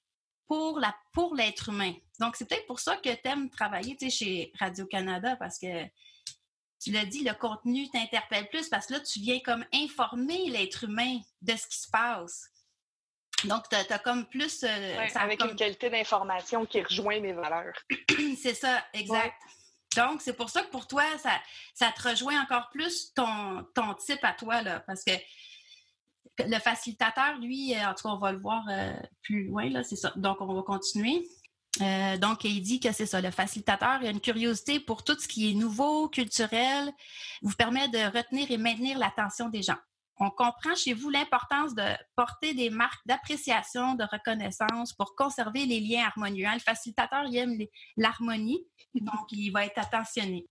pour 0.50 0.80
la 0.80 0.94
pour 1.14 1.36
l'être 1.36 1.70
humain. 1.70 1.94
Donc, 2.20 2.36
c'est 2.36 2.50
peut-être 2.50 2.66
pour 2.66 2.80
ça 2.80 2.98
que 2.98 3.10
tu 3.10 3.28
aimes 3.28 3.50
travailler 3.50 3.96
tu 3.96 4.10
sais, 4.10 4.26
chez 4.26 4.52
Radio-Canada, 4.60 5.38
parce 5.38 5.60
que 5.60 5.86
tu 6.82 6.92
l'as 6.92 7.06
dit, 7.06 7.24
le 7.24 7.34
contenu 7.34 7.88
t'interpelle 7.90 8.50
plus, 8.50 8.68
parce 8.68 8.88
que 8.88 8.94
là, 8.94 9.00
tu 9.00 9.20
viens 9.20 9.40
comme 9.42 9.64
informer 9.74 10.50
l'être 10.50 10.86
humain 10.86 11.20
de 11.42 11.56
ce 11.56 11.68
qui 11.68 11.78
se 11.78 11.90
passe. 11.90 12.50
Donc, 13.46 13.70
tu 13.70 13.76
as, 13.76 14.00
comme 14.00 14.26
plus... 14.26 14.64
Euh, 14.64 15.08
avec 15.16 15.42
une 15.42 15.56
qualité 15.56 15.90
d'information 15.90 16.66
qui 16.66 16.82
rejoint 16.82 17.20
mes 17.20 17.34
valeurs. 17.34 17.76
c'est 18.42 18.56
ça, 18.56 18.84
exact. 18.94 19.36
Donc, 19.96 20.22
c'est 20.22 20.34
pour 20.34 20.50
ça 20.50 20.64
que 20.64 20.70
pour 20.70 20.88
toi, 20.88 21.04
ça, 21.20 21.40
ça 21.74 21.92
te 21.92 22.10
rejoint 22.10 22.42
encore 22.42 22.70
plus 22.70 23.14
ton, 23.14 23.66
ton 23.76 23.94
type 23.94 24.24
à 24.24 24.34
toi, 24.34 24.62
là, 24.62 24.80
parce 24.82 25.04
que 25.04 25.12
le 26.48 26.60
facilitateur, 26.60 27.38
lui, 27.40 27.74
euh, 27.74 27.90
en 27.90 27.94
tout 27.94 28.04
cas, 28.04 28.10
on 28.10 28.18
va 28.18 28.32
le 28.32 28.40
voir 28.40 28.64
euh, 28.70 28.94
plus 29.22 29.46
loin, 29.46 29.70
là, 29.70 29.84
c'est 29.84 29.96
ça. 29.96 30.12
Donc, 30.16 30.42
on 30.42 30.54
va 30.54 30.62
continuer. 30.62 31.28
donc, 32.20 32.44
il 32.44 32.62
dit 32.62 32.80
que 32.80 32.92
c'est 32.92 33.06
ça, 33.06 33.22
le 33.22 33.32
facilitateur 33.32 34.02
a 34.02 34.10
une 34.10 34.22
curiosité 34.22 34.80
pour 34.80 35.04
tout 35.04 35.18
ce 35.20 35.28
qui 35.28 35.52
est 35.52 35.54
nouveau, 35.54 36.10
culturel, 36.10 36.92
vous 37.42 37.56
permet 37.56 37.88
de 37.90 38.00
retenir 38.16 38.52
et 38.52 38.58
maintenir 38.58 38.98
l'attention 38.98 39.50
des 39.50 39.62
gens 39.62 39.78
on 40.20 40.30
comprend 40.30 40.76
chez 40.76 40.94
vous 40.94 41.10
l'importance 41.10 41.74
de 41.74 41.84
porter 42.16 42.54
des 42.54 42.70
marques 42.70 43.06
d'appréciation, 43.06 43.96
de 43.96 44.04
reconnaissance 44.04 44.94
pour 44.94 45.16
conserver 45.16 45.66
les 45.66 45.80
liens 45.80 46.06
harmonieux. 46.06 46.46
Hein, 46.46 46.56
le 46.56 46.60
facilitateur, 46.60 47.24
il 47.26 47.38
aime 47.38 47.58
l'harmonie, 47.96 48.66
donc 48.94 49.32
il 49.32 49.50
va 49.52 49.66
être 49.66 49.80
attentionné. 49.80 50.46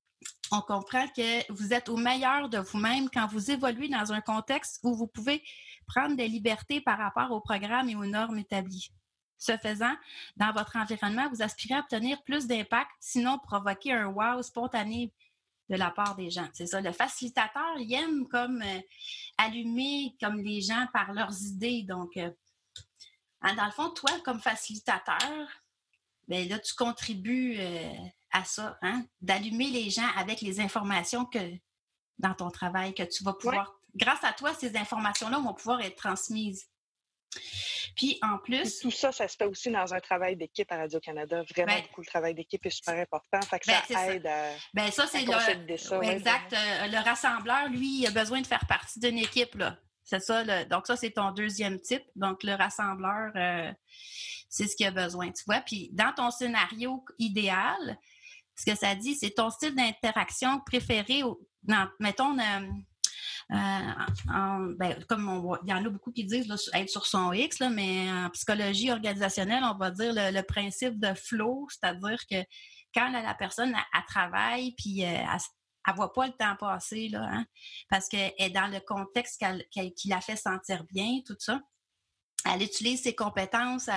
On 0.50 0.60
comprend 0.62 1.06
que 1.08 1.52
vous 1.52 1.74
êtes 1.74 1.88
au 1.88 1.96
meilleur 1.96 2.48
de 2.48 2.58
vous-même 2.58 3.10
quand 3.10 3.26
vous 3.26 3.50
évoluez 3.50 3.88
dans 3.88 4.12
un 4.12 4.20
contexte 4.20 4.80
où 4.82 4.94
vous 4.94 5.06
pouvez 5.06 5.42
prendre 5.86 6.16
des 6.16 6.28
libertés 6.28 6.80
par 6.80 6.98
rapport 6.98 7.30
au 7.32 7.40
programme 7.40 7.88
et 7.88 7.96
aux 7.96 8.06
normes 8.06 8.38
établies. 8.38 8.90
Ce 9.36 9.56
faisant, 9.58 9.94
dans 10.36 10.52
votre 10.52 10.76
environnement, 10.76 11.28
vous 11.28 11.42
aspirez 11.42 11.74
à 11.74 11.80
obtenir 11.80 12.22
plus 12.22 12.46
d'impact, 12.46 12.90
sinon 12.98 13.38
provoquer 13.38 13.92
un 13.92 14.06
wow 14.06 14.42
spontané 14.42 15.12
de 15.68 15.76
la 15.76 15.90
part 15.90 16.16
des 16.16 16.30
gens. 16.30 16.48
C'est 16.54 16.66
ça. 16.66 16.80
Le 16.80 16.92
facilitateur, 16.92 17.78
il 17.78 17.92
aime 17.92 18.26
comme 18.28 18.62
euh, 18.62 18.80
allumer 19.36 20.16
comme 20.20 20.40
les 20.40 20.62
gens 20.62 20.86
par 20.92 21.12
leurs 21.12 21.42
idées. 21.42 21.82
Donc, 21.82 22.16
euh, 22.16 22.30
hein, 23.42 23.54
dans 23.54 23.66
le 23.66 23.70
fond, 23.70 23.90
toi, 23.90 24.10
comme 24.24 24.40
facilitateur, 24.40 25.46
ben 26.26 26.48
là, 26.48 26.58
tu 26.58 26.74
contribues 26.74 27.56
euh, 27.58 27.92
à 28.32 28.44
ça, 28.44 28.78
hein, 28.82 29.04
d'allumer 29.20 29.68
les 29.68 29.90
gens 29.90 30.08
avec 30.16 30.40
les 30.40 30.60
informations 30.60 31.24
que 31.24 31.38
dans 32.18 32.34
ton 32.34 32.50
travail, 32.50 32.94
que 32.94 33.04
tu 33.04 33.24
vas 33.24 33.32
pouvoir. 33.32 33.74
Grâce 33.94 34.22
à 34.22 34.32
toi, 34.32 34.52
ces 34.54 34.76
informations-là 34.76 35.38
vont 35.38 35.54
pouvoir 35.54 35.80
être 35.80 35.96
transmises. 35.96 36.68
Puis 37.96 38.18
en 38.22 38.38
plus. 38.38 38.80
tout 38.80 38.90
ça, 38.90 39.12
ça 39.12 39.26
se 39.28 39.36
fait 39.36 39.44
aussi 39.44 39.70
dans 39.70 39.92
un 39.92 40.00
travail 40.00 40.36
d'équipe 40.36 40.70
à 40.70 40.76
Radio-Canada. 40.76 41.42
Vraiment 41.50 41.74
ben 41.74 41.82
beaucoup. 41.82 42.00
Le 42.02 42.06
travail 42.06 42.34
d'équipe 42.34 42.64
est 42.64 42.70
super 42.70 42.94
important. 42.94 43.40
Fait 43.42 43.58
que 43.58 43.66
ben, 43.66 43.80
ça 43.88 44.14
aide 44.14 44.26
à. 44.26 44.52
Ben 44.72 44.90
ça, 44.90 45.06
c'est 45.06 45.24
le. 45.24 46.04
exact. 46.04 46.52
Euh, 46.52 46.86
le 46.86 47.04
rassembleur, 47.04 47.68
lui, 47.68 48.00
il 48.00 48.06
a 48.06 48.10
besoin 48.10 48.40
de 48.40 48.46
faire 48.46 48.66
partie 48.66 49.00
d'une 49.00 49.18
équipe. 49.18 49.54
Là. 49.56 49.76
C'est 50.04 50.20
ça. 50.20 50.64
Donc, 50.64 50.86
ça, 50.86 50.96
c'est 50.96 51.10
ton 51.10 51.32
deuxième 51.32 51.80
type. 51.80 52.04
Donc, 52.16 52.42
le 52.42 52.54
rassembleur, 52.54 53.32
euh, 53.36 53.72
c'est 54.48 54.66
ce 54.66 54.76
qu'il 54.76 54.86
a 54.86 54.90
besoin. 54.90 55.30
Tu 55.32 55.42
vois? 55.46 55.60
Puis 55.60 55.90
dans 55.92 56.12
ton 56.14 56.30
scénario 56.30 57.04
idéal, 57.18 57.98
ce 58.58 58.64
que 58.64 58.76
ça 58.76 58.94
dit, 58.94 59.14
c'est 59.14 59.30
ton 59.30 59.50
style 59.50 59.74
d'interaction 59.74 60.60
préféré. 60.66 61.22
Mettons, 62.00 62.36
euh, 62.38 62.68
euh, 63.52 64.74
ben, 64.76 65.04
comme 65.08 65.56
il 65.64 65.70
y 65.70 65.72
en 65.72 65.84
a 65.84 65.88
beaucoup 65.88 66.10
qui 66.10 66.24
disent 66.24 66.52
être 66.74 66.88
sur 66.88 67.06
son 67.06 67.32
X, 67.32 67.60
mais 67.60 68.10
en 68.10 68.30
psychologie 68.30 68.90
organisationnelle, 68.90 69.62
on 69.62 69.78
va 69.78 69.90
dire 69.92 70.12
le, 70.12 70.42
principe 70.42 70.98
de 70.98 71.14
flow, 71.14 71.68
c'est-à-dire 71.70 72.18
que 72.28 72.36
quand 72.92 73.10
la 73.10 73.34
personne 73.34 73.74
elle, 73.94 74.04
travaille, 74.08 74.74
puis 74.76 75.04
euh, 75.04 75.08
elle, 75.08 75.92
ne 75.92 75.94
voit 75.94 76.12
pas 76.12 76.26
le 76.26 76.32
temps 76.32 76.56
passer, 76.58 77.08
là, 77.08 77.28
hein, 77.30 77.46
parce 77.88 78.08
qu'elle 78.08 78.32
est 78.38 78.50
dans 78.50 78.66
le 78.66 78.80
contexte 78.80 79.42
qui 79.70 80.08
la 80.08 80.20
fait 80.20 80.36
sentir 80.36 80.84
bien, 80.92 81.20
tout 81.24 81.36
ça. 81.38 81.60
Elle 82.44 82.62
utilise 82.62 83.02
ses 83.02 83.14
compétences 83.14 83.88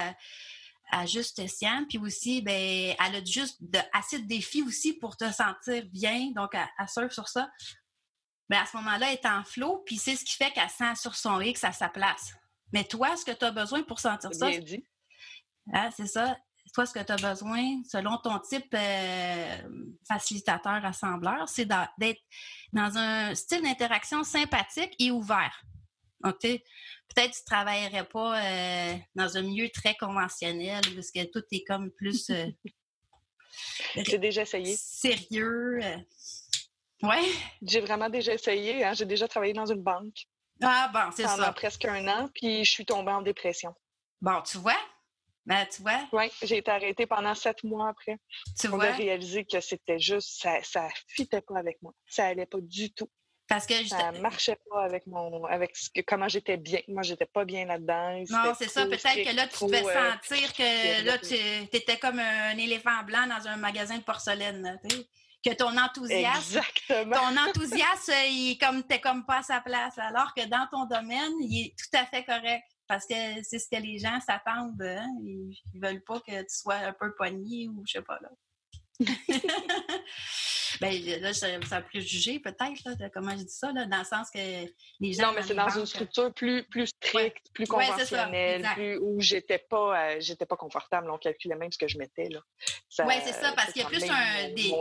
à 0.92 1.06
juste 1.06 1.48
sien, 1.48 1.86
puis 1.88 1.98
aussi, 1.98 2.42
ben, 2.42 2.54
elle 2.54 3.16
a 3.16 3.24
juste 3.24 3.58
de, 3.62 3.80
assez 3.94 4.20
de 4.20 4.28
défis 4.28 4.64
aussi 4.64 4.94
pour 4.94 5.18
te 5.18 5.32
sentir 5.32 5.86
bien, 5.92 6.32
donc 6.36 6.50
elle, 6.54 6.68
elle 6.80 6.88
surfe 6.90 7.14
sur 7.14 7.28
ça 7.28 7.50
mais 8.52 8.58
à 8.58 8.66
ce 8.66 8.76
moment-là, 8.76 9.08
elle 9.08 9.14
est 9.14 9.26
en 9.26 9.46
flot, 9.46 9.82
puis 9.86 9.96
c'est 9.96 10.14
ce 10.18 10.26
qui 10.26 10.36
fait 10.36 10.52
qu'elle 10.52 10.70
sent 10.70 10.96
sur 10.96 11.16
son 11.16 11.40
X 11.40 11.64
à 11.64 11.72
sa 11.72 11.88
place. 11.88 12.34
Mais 12.74 12.84
toi, 12.84 13.16
ce 13.16 13.24
que 13.24 13.32
tu 13.32 13.46
as 13.46 13.52
besoin 13.52 13.82
pour 13.84 14.02
sentir 14.02 14.34
ça, 14.34 14.50
hein, 15.74 15.90
c'est 15.96 16.06
ça. 16.06 16.38
Toi, 16.74 16.86
ce 16.86 16.94
que 16.94 17.00
tu 17.00 17.14
as 17.14 17.16
besoin, 17.16 17.82
selon 17.90 18.18
ton 18.18 18.40
type 18.40 18.68
euh, 18.74 19.58
facilitateur 20.06 20.84
assembleur, 20.84 21.48
c'est 21.48 21.66
d'être 21.66 22.22
dans 22.74 22.98
un 22.98 23.34
style 23.36 23.62
d'interaction 23.62 24.22
sympathique 24.26 24.96
et 25.00 25.12
ouvert. 25.12 25.64
OK? 26.24 26.42
Peut-être 26.42 27.32
que 27.32 27.36
tu 27.36 27.42
ne 27.42 27.46
travaillerais 27.46 28.06
pas 28.06 28.42
euh, 28.42 28.96
dans 29.16 29.38
un 29.38 29.42
milieu 29.42 29.70
très 29.70 29.96
conventionnel 29.96 30.82
parce 30.96 31.12
que 31.12 31.24
tout 31.26 31.44
est 31.52 31.64
comme 31.64 31.92
plus. 31.92 32.30
Euh, 32.30 32.48
J'ai 33.96 34.18
déjà 34.18 34.44
essayé. 34.44 34.76
Sérieux. 34.76 35.80
Oui. 37.04 37.36
J'ai 37.62 37.82
vraiment 37.82 38.10
déjà 38.10 38.34
essayé. 38.34 38.84
Hein. 38.84 38.94
J'ai 38.94 39.06
déjà 39.06 39.28
travaillé 39.28 39.54
dans 39.54 39.66
une 39.66 39.82
banque. 39.82 40.28
Ah 40.62 40.90
bon, 40.94 41.12
c'est 41.16 41.24
ça. 41.24 41.36
Pendant 41.36 41.54
presque 41.54 41.86
un 41.86 42.08
an, 42.08 42.30
puis 42.34 42.64
je 42.64 42.72
suis 42.72 42.86
tombée 42.86 43.12
en 43.12 43.22
dépression. 43.22 43.74
Bon, 44.22 44.42
tu 44.44 44.58
vois? 44.58 44.78
Ben, 45.46 45.66
tu 45.66 45.82
vois? 45.82 46.08
Oui, 46.14 46.32
j'ai 46.44 46.58
été 46.58 46.70
arrêtée 46.70 47.08
pendant 47.08 47.34
sept 47.34 47.64
mois 47.64 47.90
après. 47.90 48.20
Tu 48.60 48.68
vois? 48.68 48.94
J'ai 48.94 49.04
réalisé 49.04 49.44
que 49.44 49.60
c'était 49.60 49.98
juste, 49.98 50.40
ça 50.40 50.62
ça 50.62 50.88
fitait 51.08 51.42
pas 51.42 51.58
avec 51.58 51.82
moi. 51.82 51.94
Ça 52.06 52.28
allait 52.28 52.46
pas 52.46 52.62
du 52.62 52.94
tout. 52.94 53.10
Parce 53.52 53.66
que 53.66 53.86
ça 53.86 54.14
marchait 54.14 54.58
pas 54.70 54.86
avec 54.86 55.06
mon, 55.08 55.44
avec 55.44 55.76
ce 55.76 55.90
que, 55.90 56.00
comment 56.08 56.30
j'étais 56.30 56.56
bien. 56.56 56.80
Moi, 56.88 57.04
j'étais 57.04 57.26
pas 57.26 57.44
bien 57.44 57.66
là-dedans. 57.66 58.24
Non, 58.30 58.54
c'est 58.58 58.70
ça. 58.70 58.86
Peut-être 58.86 59.30
que 59.30 59.36
là, 59.36 59.46
tu 59.46 59.66
devais 59.66 59.86
euh, 59.86 60.12
sentir 60.14 60.54
que 60.54 61.06
là, 61.06 61.18
tu 61.18 61.36
étais 61.76 62.00
comme 62.00 62.20
un 62.20 62.58
éléphant 62.58 63.04
blanc 63.06 63.28
dans 63.28 63.46
un 63.50 63.58
magasin 63.58 63.98
de 63.98 64.04
porcelaine 64.04 64.80
que 65.44 65.54
ton 65.54 65.78
enthousiasme, 65.78 66.60
Exactement. 66.60 67.14
ton 67.14 67.50
enthousiasme, 67.50 68.14
il 68.30 68.58
comme 68.58 68.84
t'es 68.84 69.02
comme 69.02 69.26
pas 69.26 69.40
à 69.40 69.44
sa 69.44 69.60
place. 69.60 69.98
Alors 69.98 70.34
que 70.34 70.46
dans 70.48 70.68
ton 70.72 70.86
domaine, 70.86 71.34
il 71.42 71.66
est 71.66 71.76
tout 71.76 71.98
à 71.98 72.06
fait 72.06 72.24
correct 72.24 72.64
parce 72.88 73.06
que 73.06 73.16
c'est 73.44 73.60
ce 73.60 73.68
que 73.70 73.82
les 73.82 74.00
gens 74.00 74.18
s'attendent. 74.22 74.82
Hein. 74.82 75.08
Ils, 75.26 75.58
ils 75.74 75.82
veulent 75.82 76.04
pas 76.04 76.22
que 76.22 76.40
tu 76.42 76.56
sois 76.56 76.76
un 76.76 76.94
peu 76.94 77.14
poigné 77.16 77.68
ou 77.68 77.84
je 77.86 77.94
sais 77.94 78.02
pas 78.02 78.18
là. 78.22 78.30
ben, 80.80 81.22
là, 81.22 81.34
ça, 81.34 81.48
ça 81.68 81.82
préjugé 81.82 82.40
peut-être, 82.40 83.12
comment 83.14 83.32
je 83.32 83.44
dis 83.44 83.54
ça, 83.54 83.72
là, 83.72 83.86
dans 83.86 84.00
le 84.00 84.04
sens 84.04 84.30
que 84.32 84.40
les 85.00 85.14
gens. 85.14 85.28
Non, 85.28 85.34
mais 85.36 85.44
c'est 85.44 85.56
dans 85.56 85.70
une 85.70 85.86
structure 85.86 86.34
plus, 86.34 86.64
plus 86.64 86.88
stricte, 86.88 87.48
plus 87.54 87.68
conventionnelle, 87.68 88.68
plus, 88.74 88.98
où 88.98 89.20
j'étais 89.20 89.60
pas, 89.60 90.00
euh, 90.00 90.16
j'étais 90.20 90.46
pas 90.46 90.58
confortable. 90.58 91.10
On 91.12 91.18
calculait 91.18 91.56
même 91.56 91.72
ce 91.72 91.78
que 91.78 91.88
je 91.88 91.98
mettais. 91.98 92.30
Oui, 92.30 93.14
c'est 93.24 93.34
ça, 93.34 93.54
parce 93.56 93.74
qu'il 93.74 93.82
y 93.82 93.86
a 93.86 93.88
plus 93.88 94.10
un. 94.10 94.50
Des, 94.54 94.72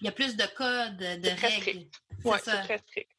il 0.00 0.04
y 0.04 0.08
a 0.08 0.12
plus 0.12 0.36
de 0.36 0.46
codes, 0.56 0.96
de 0.96 1.28
règles. 1.40 1.88
Oui, 2.24 2.38
c'est 2.42 2.62
très 2.62 2.78
strict. 2.78 3.10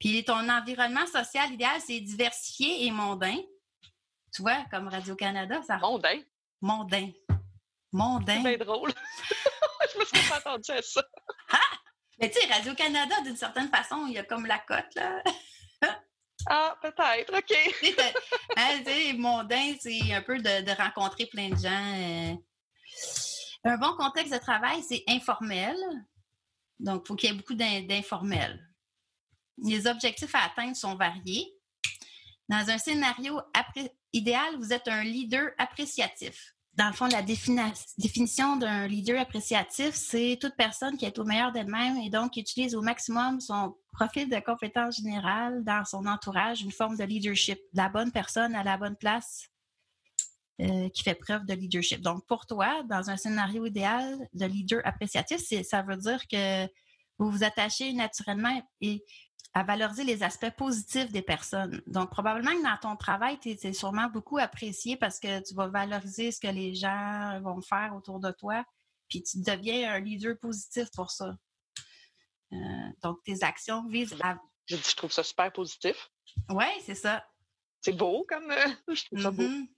Puis 0.00 0.24
ton 0.24 0.48
environnement 0.48 1.06
social 1.06 1.52
idéal, 1.52 1.80
c'est 1.80 2.00
diversifié 2.00 2.86
et 2.86 2.90
mondain. 2.90 3.36
Tu 4.34 4.42
vois, 4.42 4.64
comme 4.70 4.88
Radio-Canada, 4.88 5.60
ça. 5.66 5.78
Mondain. 5.78 6.20
Mondain. 6.60 7.10
Mondain. 7.92 8.42
C'est 8.42 8.58
drôle. 8.58 8.92
je 9.94 9.98
me 9.98 10.04
suis 10.04 10.28
pas 10.28 10.36
attendue 10.36 10.70
à 10.70 10.82
ça. 10.82 11.02
Ah! 11.50 11.58
Mais 12.20 12.30
tu 12.30 12.38
sais, 12.38 12.52
Radio-Canada, 12.52 13.14
d'une 13.24 13.36
certaine 13.36 13.68
façon, 13.70 14.06
il 14.06 14.12
y 14.12 14.18
a 14.18 14.24
comme 14.24 14.44
la 14.44 14.58
cote, 14.58 14.94
là. 14.94 15.22
ah, 16.46 16.76
peut-être, 16.82 17.34
OK. 17.34 17.98
hein, 18.56 19.14
mondain, 19.16 19.74
c'est 19.80 20.12
un 20.12 20.20
peu 20.20 20.38
de, 20.38 20.76
rencontrer 20.76 21.26
plein 21.26 21.48
de 21.48 21.56
gens. 21.56 21.94
Euh. 21.96 22.34
Un 23.64 23.78
bon 23.78 23.94
contexte 23.96 24.34
de 24.34 24.38
travail, 24.38 24.82
c'est 24.82 25.02
informel. 25.08 25.76
Donc, 26.78 27.02
il 27.04 27.08
faut 27.08 27.14
qu'il 27.14 27.30
y 27.30 27.32
ait 27.32 27.36
beaucoup 27.36 27.54
d'informel. 27.54 28.68
Les 29.62 29.86
objectifs 29.86 30.34
à 30.34 30.44
atteindre 30.44 30.76
sont 30.76 30.96
variés. 30.96 31.50
Dans 32.48 32.68
un 32.68 32.78
scénario 32.78 33.40
idéal, 34.12 34.56
vous 34.56 34.72
êtes 34.72 34.88
un 34.88 35.04
leader 35.04 35.50
appréciatif 35.56 36.54
dans 36.80 36.86
le 36.86 36.94
fond, 36.94 37.08
la 37.08 37.20
définition 37.20 38.56
d'un 38.56 38.86
leader 38.86 39.20
appréciatif, 39.20 39.90
c'est 39.92 40.38
toute 40.40 40.56
personne 40.56 40.96
qui 40.96 41.04
est 41.04 41.18
au 41.18 41.24
meilleur 41.24 41.52
d'elle-même 41.52 41.98
et 41.98 42.08
donc 42.08 42.30
qui 42.32 42.40
utilise 42.40 42.74
au 42.74 42.80
maximum 42.80 43.38
son 43.38 43.76
profil 43.92 44.30
de 44.30 44.40
compétence 44.40 44.96
générale 44.96 45.62
dans 45.62 45.84
son 45.84 46.06
entourage, 46.06 46.62
une 46.62 46.72
forme 46.72 46.96
de 46.96 47.04
leadership, 47.04 47.58
la 47.74 47.90
bonne 47.90 48.10
personne 48.10 48.54
à 48.54 48.64
la 48.64 48.78
bonne 48.78 48.96
place 48.96 49.50
euh, 50.62 50.88
qui 50.88 51.02
fait 51.02 51.14
preuve 51.14 51.44
de 51.44 51.52
leadership. 51.52 52.00
Donc, 52.00 52.26
pour 52.26 52.46
toi, 52.46 52.82
dans 52.88 53.10
un 53.10 53.18
scénario 53.18 53.66
idéal 53.66 54.26
de 54.32 54.46
leader 54.46 54.80
appréciatif, 54.84 55.40
ça 55.62 55.82
veut 55.82 55.98
dire 55.98 56.26
que 56.28 56.64
vous 57.18 57.30
vous 57.30 57.44
attachez 57.44 57.92
naturellement 57.92 58.58
et 58.80 59.04
à 59.52 59.64
valoriser 59.64 60.04
les 60.04 60.22
aspects 60.22 60.50
positifs 60.56 61.10
des 61.10 61.22
personnes. 61.22 61.82
Donc, 61.86 62.10
probablement 62.10 62.52
que 62.52 62.62
dans 62.62 62.76
ton 62.76 62.96
travail, 62.96 63.38
tu 63.40 63.50
es, 63.50 63.72
sûrement 63.72 64.08
beaucoup 64.08 64.38
apprécié 64.38 64.96
parce 64.96 65.18
que 65.18 65.40
tu 65.46 65.54
vas 65.54 65.66
valoriser 65.66 66.30
ce 66.30 66.40
que 66.40 66.48
les 66.48 66.74
gens 66.74 67.40
vont 67.42 67.60
faire 67.60 67.94
autour 67.96 68.20
de 68.20 68.30
toi, 68.30 68.64
puis 69.08 69.22
tu 69.22 69.38
deviens 69.42 69.92
un 69.92 69.98
leader 69.98 70.38
positif 70.38 70.88
pour 70.94 71.10
ça. 71.10 71.36
Euh, 72.52 72.56
donc, 73.02 73.22
tes 73.24 73.42
actions 73.42 73.86
visent 73.88 74.16
à... 74.22 74.38
Je, 74.66 74.76
je 74.76 74.94
trouve 74.94 75.10
ça 75.10 75.24
super 75.24 75.52
positif. 75.52 76.10
Oui, 76.48 76.66
c'est 76.84 76.94
ça. 76.94 77.24
C'est 77.80 77.92
beau 77.92 78.24
comme... 78.28 78.50
Euh, 78.50 78.68
je 78.94 79.04
trouve 79.06 79.20
ça 79.20 79.30
beau. 79.30 79.42
Mm-hmm. 79.42 79.68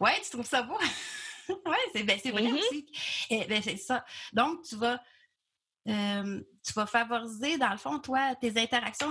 Oui, 0.00 0.10
tu 0.22 0.30
trouves 0.30 0.46
ça 0.46 0.62
beau? 0.62 0.78
oui, 1.48 1.76
c'est 1.94 2.02
ben, 2.02 2.18
vrai 2.18 2.42
mm-hmm. 2.42 2.58
aussi. 2.58 2.86
Eh, 3.30 3.44
ben, 3.46 3.62
c'est 3.62 3.76
ça. 3.76 4.04
Donc, 4.32 4.62
tu 4.64 4.76
vas 4.76 5.00
tu 5.86 6.72
vas 6.74 6.86
favoriser, 6.86 7.58
dans 7.58 7.70
le 7.70 7.76
fond, 7.76 7.98
toi, 7.98 8.34
tes 8.36 8.58
interactions 8.58 9.10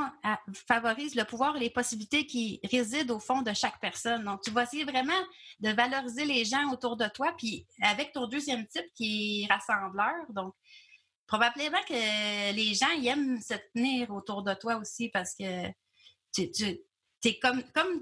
favorisent 0.68 1.16
le 1.16 1.24
pouvoir 1.24 1.56
et 1.56 1.60
les 1.60 1.70
possibilités 1.70 2.26
qui 2.26 2.60
résident 2.64 3.16
au 3.16 3.20
fond 3.20 3.42
de 3.42 3.54
chaque 3.54 3.80
personne. 3.80 4.24
Donc, 4.24 4.42
tu 4.42 4.52
vas 4.52 4.64
essayer 4.64 4.84
vraiment 4.84 5.22
de 5.60 5.70
valoriser 5.70 6.26
les 6.26 6.46
gens 6.46 6.72
autour 6.72 6.98
de 6.98 7.06
toi, 7.08 7.34
puis 7.38 7.68
avec 7.82 8.12
ton 8.12 8.28
deuxième 8.28 8.66
type 8.68 8.88
qui 8.96 9.44
est 9.44 9.54
rassembleur. 9.54 10.26
Donc, 10.30 10.56
probablement 11.28 11.82
que 11.88 12.54
les 12.54 12.74
gens 12.74 12.90
aiment 13.04 13.40
se 13.40 13.54
tenir 13.74 14.10
autour 14.12 14.42
de 14.42 14.54
toi 14.56 14.78
aussi 14.78 15.10
parce 15.10 15.36
que 15.36 15.68
tu, 16.34 16.50
es 17.26 17.40
comme, 17.40 17.64
comme 17.74 18.02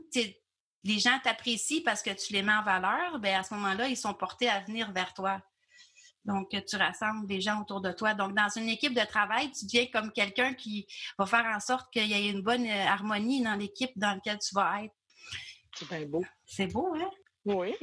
les 0.84 1.00
gens 1.00 1.20
t'apprécient 1.24 1.84
parce 1.84 2.02
que 2.02 2.12
tu 2.12 2.32
les 2.34 2.42
mets 2.42 2.54
en 2.54 2.64
valeur, 2.64 3.20
bien, 3.20 3.42
à 3.42 3.44
ce 3.44 3.54
moment-là, 3.54 3.88
ils 3.90 3.98
sont 3.98 4.14
portés 4.14 4.50
à 4.50 4.62
venir 4.62 4.92
vers 4.94 5.14
toi. 5.14 5.42
Donc, 6.26 6.50
tu 6.66 6.76
rassembles 6.76 7.26
des 7.26 7.42
gens 7.42 7.62
autour 7.62 7.82
de 7.82 7.92
toi. 7.92 8.14
Donc, 8.14 8.36
dans 8.36 8.50
une 8.56 8.70
équipe 8.70 8.94
de 8.94 9.06
travail, 9.06 9.52
tu 9.52 9.66
deviens 9.66 9.88
comme 9.88 10.12
quelqu'un 10.12 10.54
qui 10.54 10.88
va 11.18 11.26
faire 11.26 11.46
en 11.46 11.60
sorte 11.60 11.92
qu'il 11.92 12.06
y 12.08 12.14
ait 12.14 12.30
une 12.30 12.42
bonne 12.42 12.66
euh, 12.66 12.86
harmonie 12.86 13.42
dans 13.42 13.56
l'équipe 13.56 13.92
dans 13.96 14.14
laquelle 14.14 14.38
tu 14.38 14.54
vas 14.54 14.84
être. 14.84 14.94
C'est 15.76 15.88
bien 15.88 16.06
beau. 16.06 16.24
C'est 16.46 16.68
beau, 16.68 16.94
hein? 16.96 17.10
Oui. 17.46 17.74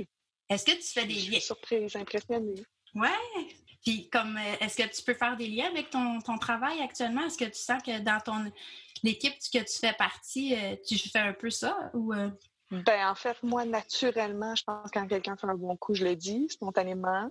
Est-ce 0.49 0.65
que 0.65 0.73
tu 0.73 0.83
fais 0.83 1.05
des 1.05 1.15
liens? 1.15 1.21
Je 1.21 1.31
suis 1.33 1.41
surprise, 1.41 1.97
impressionnée. 1.97 2.63
Oui. 2.95 3.09
Puis, 3.85 4.09
comme, 4.09 4.37
euh, 4.37 4.57
est-ce 4.61 4.77
que 4.77 4.89
tu 4.89 5.03
peux 5.03 5.15
faire 5.15 5.37
des 5.37 5.49
liens 5.49 5.67
avec 5.67 5.91
ton, 5.91 6.21
travail 6.39 6.81
actuellement? 6.81 7.25
Est-ce 7.25 7.39
que 7.39 7.45
tu 7.45 7.59
sens 7.59 7.83
que 7.83 7.99
dans 7.99 8.21
ton 8.21 8.53
l'équipe 9.03 9.35
que 9.35 9.59
tu 9.59 9.79
fais 9.79 9.93
partie, 9.93 10.55
euh, 10.55 10.77
tu 10.87 10.97
fais 10.97 11.19
un 11.19 11.33
peu 11.33 11.51
ça? 11.51 11.91
Ou, 11.93 12.13
Ben, 12.71 13.09
en 13.09 13.15
fait, 13.15 13.43
moi, 13.43 13.65
naturellement, 13.65 14.55
je 14.55 14.63
pense 14.63 14.91
que 14.91 14.99
quand 14.99 15.09
quelqu'un 15.09 15.37
fait 15.37 15.47
un 15.47 15.55
bon 15.55 15.77
coup, 15.77 15.95
je 15.95 16.05
le 16.05 16.15
dis 16.15 16.47
spontanément 16.51 17.31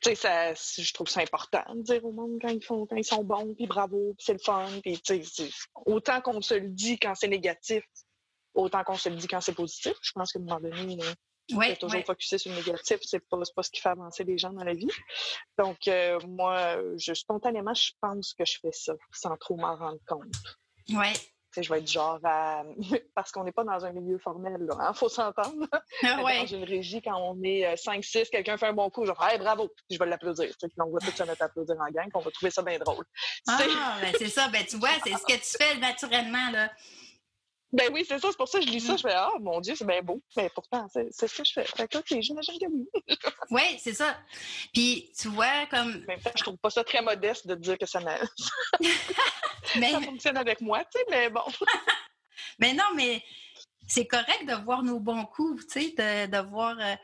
tu 0.00 0.14
sais, 0.14 0.54
je 0.54 0.92
trouve 0.92 1.08
ça 1.08 1.20
important 1.20 1.64
de 1.74 1.82
dire 1.82 2.04
au 2.04 2.12
monde 2.12 2.38
quand 2.40 2.48
ils 2.48 2.64
font, 2.64 2.86
quand 2.86 2.96
ils 2.96 3.04
sont 3.04 3.24
bons, 3.24 3.54
puis 3.54 3.66
bravo, 3.66 4.14
puis 4.16 4.24
c'est 4.24 4.32
le 4.32 4.38
fun, 4.38 4.68
puis 4.82 5.00
tu 5.00 5.22
sais, 5.24 5.50
autant 5.86 6.20
qu'on 6.20 6.40
se 6.40 6.54
le 6.54 6.68
dit 6.68 6.98
quand 6.98 7.14
c'est 7.14 7.28
négatif, 7.28 7.84
autant 8.54 8.82
qu'on 8.82 8.94
se 8.94 9.08
le 9.08 9.16
dit 9.16 9.28
quand 9.28 9.40
c'est 9.40 9.54
positif. 9.54 9.92
Je 10.02 10.12
pense 10.12 10.32
qu'à 10.32 10.38
un 10.38 10.42
moment 10.42 10.60
donné, 10.60 10.98
ouais, 11.52 11.76
toujours 11.76 11.98
ouais. 11.98 12.04
focusé 12.04 12.38
sur 12.38 12.50
le 12.50 12.56
négatif, 12.58 12.98
c'est 13.02 13.26
pas, 13.28 13.38
pas 13.54 13.62
ce 13.62 13.70
qui 13.70 13.80
fait 13.80 13.90
avancer 13.90 14.24
les 14.24 14.38
gens 14.38 14.52
dans 14.52 14.64
la 14.64 14.74
vie. 14.74 14.90
Donc, 15.58 15.86
euh, 15.88 16.18
moi, 16.26 16.78
je, 16.96 17.12
spontanément, 17.12 17.74
je 17.74 17.92
pense 18.00 18.34
que 18.34 18.44
je 18.44 18.58
fais 18.60 18.72
ça, 18.72 18.94
sans 19.12 19.36
trop 19.36 19.56
m'en 19.56 19.76
rendre 19.76 20.00
compte. 20.06 20.34
Ouais 20.90 21.12
je 21.56 21.68
vais 21.72 21.78
être 21.78 21.90
genre 21.90 22.18
à... 22.24 22.62
Parce 23.14 23.32
qu'on 23.32 23.44
n'est 23.44 23.52
pas 23.52 23.64
dans 23.64 23.84
un 23.84 23.92
milieu 23.92 24.18
formel, 24.18 24.56
il 24.60 24.68
hein, 24.78 24.92
faut 24.92 25.08
s'entendre. 25.08 25.66
Ah 26.02 26.16
dans 26.22 26.46
une 26.46 26.64
régie, 26.64 27.02
quand 27.02 27.16
on 27.16 27.42
est 27.42 27.74
5-6, 27.74 28.18
euh, 28.18 28.24
quelqu'un 28.30 28.56
fait 28.56 28.68
un 28.68 28.72
bon 28.72 28.88
coup, 28.90 29.04
genre 29.04 29.22
hey, 29.28 29.38
bravo, 29.38 29.68
puis 29.68 29.84
je 29.90 29.98
vais 29.98 30.06
l'applaudir. 30.06 30.54
On 30.78 30.90
va 30.90 30.98
tous 31.00 31.10
se 31.10 31.22
mettre 31.24 31.42
à 31.42 31.46
applaudir 31.46 31.76
en 31.78 31.90
gang, 31.90 32.08
on 32.14 32.20
va 32.20 32.30
trouver 32.30 32.50
ça 32.50 32.62
bien 32.62 32.78
drôle. 32.78 33.04
Ah, 33.48 33.58
ben 34.00 34.14
c'est 34.18 34.28
ça, 34.28 34.48
ben 34.48 34.64
tu 34.64 34.76
vois, 34.76 34.90
c'est 35.04 35.12
ce 35.12 35.24
que 35.24 35.32
tu 35.34 35.62
fais 35.62 35.76
naturellement, 35.78 36.50
là. 36.52 36.70
Ben 37.72 37.88
oui, 37.92 38.04
c'est 38.06 38.18
ça, 38.18 38.28
c'est 38.30 38.36
pour 38.36 38.48
ça 38.48 38.58
que 38.58 38.66
je 38.66 38.70
lis 38.70 38.80
ça, 38.80 38.96
je 38.96 39.02
fais 39.02 39.12
Ah 39.14 39.30
mon 39.40 39.60
Dieu, 39.60 39.74
c'est 39.76 39.86
bien 39.86 40.02
beau. 40.02 40.20
Mais 40.36 40.50
pourtant, 40.50 40.88
c'est 40.88 41.12
ce 41.12 41.34
que 41.36 41.44
je 41.44 41.52
fais. 41.52 41.64
Fait 41.64 41.86
que 41.86 41.98
j'imagine 42.20 42.58
que 42.58 42.66
oui. 42.66 42.88
oui, 43.50 43.62
c'est 43.78 43.94
ça. 43.94 44.16
Puis 44.72 45.12
tu 45.16 45.28
vois 45.28 45.66
comme. 45.70 46.04
Même 46.06 46.20
temps, 46.20 46.32
je 46.34 46.42
trouve 46.42 46.58
pas 46.58 46.70
ça 46.70 46.82
très 46.82 47.00
modeste 47.00 47.46
de 47.46 47.54
dire 47.54 47.78
que 47.78 47.86
ça 47.86 48.00
mais... 49.76 49.90
ça 49.92 50.00
fonctionne 50.00 50.36
avec 50.36 50.60
moi, 50.60 50.84
tu 50.84 50.98
sais, 50.98 51.04
mais 51.10 51.30
bon. 51.30 51.42
mais 52.58 52.72
non, 52.72 52.86
mais 52.96 53.22
c'est 53.86 54.06
correct 54.06 54.46
de 54.46 54.64
voir 54.64 54.82
nos 54.82 54.98
bons 54.98 55.24
coups, 55.26 55.64
tu 55.68 55.80
sais, 55.80 55.90
de, 55.90 56.26
de 56.26 56.48
voir. 56.48 56.76
Euh... 56.80 56.96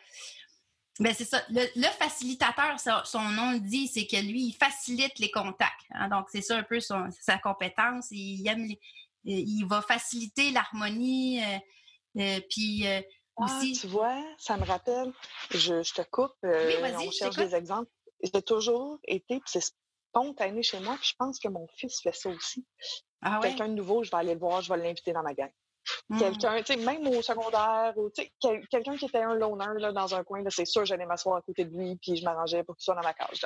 Ben 0.98 1.14
c'est 1.14 1.26
ça. 1.26 1.42
Le, 1.50 1.88
facilitateur, 1.98 2.80
son 3.04 3.22
nom 3.22 3.52
le 3.52 3.60
dit, 3.60 3.86
c'est 3.86 4.06
que 4.06 4.16
lui, 4.16 4.46
il 4.46 4.52
facilite 4.52 5.18
les 5.18 5.30
contacts. 5.30 5.86
Hein. 5.90 6.08
Donc, 6.08 6.26
c'est 6.32 6.40
ça 6.40 6.56
un 6.56 6.62
peu 6.62 6.80
son, 6.80 7.08
sa 7.20 7.36
compétence. 7.38 8.08
Il 8.10 8.48
aime 8.48 8.64
les, 8.64 8.80
il 9.26 9.64
va 9.64 9.82
faciliter 9.82 10.50
l'harmonie. 10.50 11.42
Euh, 11.42 11.58
euh, 12.18 12.40
puis 12.48 12.86
euh, 12.86 13.00
ah, 13.36 13.44
aussi. 13.44 13.72
Tu 13.72 13.86
vois, 13.86 14.22
ça 14.38 14.56
me 14.56 14.64
rappelle, 14.64 15.12
je, 15.50 15.82
te 15.92 16.02
coupe, 16.10 16.32
on 16.42 17.10
cherche 17.10 17.36
des 17.36 17.54
exemples. 17.54 17.90
J'ai 18.22 18.42
toujours 18.42 18.98
été, 19.06 19.40
puis 19.40 19.42
c'est 19.46 19.74
spontané 20.10 20.62
chez 20.62 20.80
moi, 20.80 20.96
puis 20.96 21.10
je 21.10 21.14
pense 21.18 21.38
que 21.38 21.48
mon 21.48 21.66
fils 21.76 22.00
fait 22.00 22.14
ça 22.14 22.30
aussi. 22.30 22.66
Ah 23.20 23.40
Quelqu'un 23.42 23.68
de 23.68 23.74
nouveau, 23.74 24.02
je 24.02 24.10
vais 24.10 24.16
aller 24.16 24.34
le 24.34 24.40
voir, 24.40 24.62
je 24.62 24.72
vais 24.72 24.78
l'inviter 24.78 25.12
dans 25.12 25.22
ma 25.22 25.34
gang. 25.34 25.50
Mmh. 26.08 26.18
Quelqu'un, 26.18 26.62
tu 26.62 26.72
sais, 26.72 26.76
même 26.76 27.06
au 27.06 27.22
secondaire, 27.22 27.92
ou 27.96 28.10
quelqu'un 28.70 28.96
qui 28.96 29.04
était 29.04 29.22
un 29.22 29.34
loner 29.34 29.78
là, 29.78 29.92
dans 29.92 30.14
un 30.14 30.24
coin, 30.24 30.42
c'est 30.48 30.64
sûr, 30.64 30.84
j'allais 30.84 31.06
m'asseoir 31.06 31.36
à 31.36 31.42
côté 31.42 31.64
de 31.64 31.76
lui, 31.76 31.96
puis 31.96 32.16
je 32.16 32.24
m'arrangeais 32.24 32.64
pour 32.64 32.76
qu'il 32.76 32.84
soit 32.84 32.94
dans 32.94 33.02
ma 33.02 33.12
cage. 33.12 33.44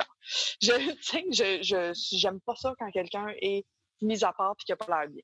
Je, 0.61 0.71
je, 1.31 1.59
je, 1.61 2.17
j'aime 2.17 2.39
pas 2.41 2.55
ça 2.55 2.73
quand 2.79 2.89
quelqu'un 2.91 3.27
est 3.41 3.65
mis 4.01 4.23
à 4.23 4.33
part 4.33 4.55
puis 4.55 4.65
qu'il 4.65 4.73
n'a 4.73 4.77
pas 4.77 5.01
l'air 5.01 5.09
bien. 5.09 5.23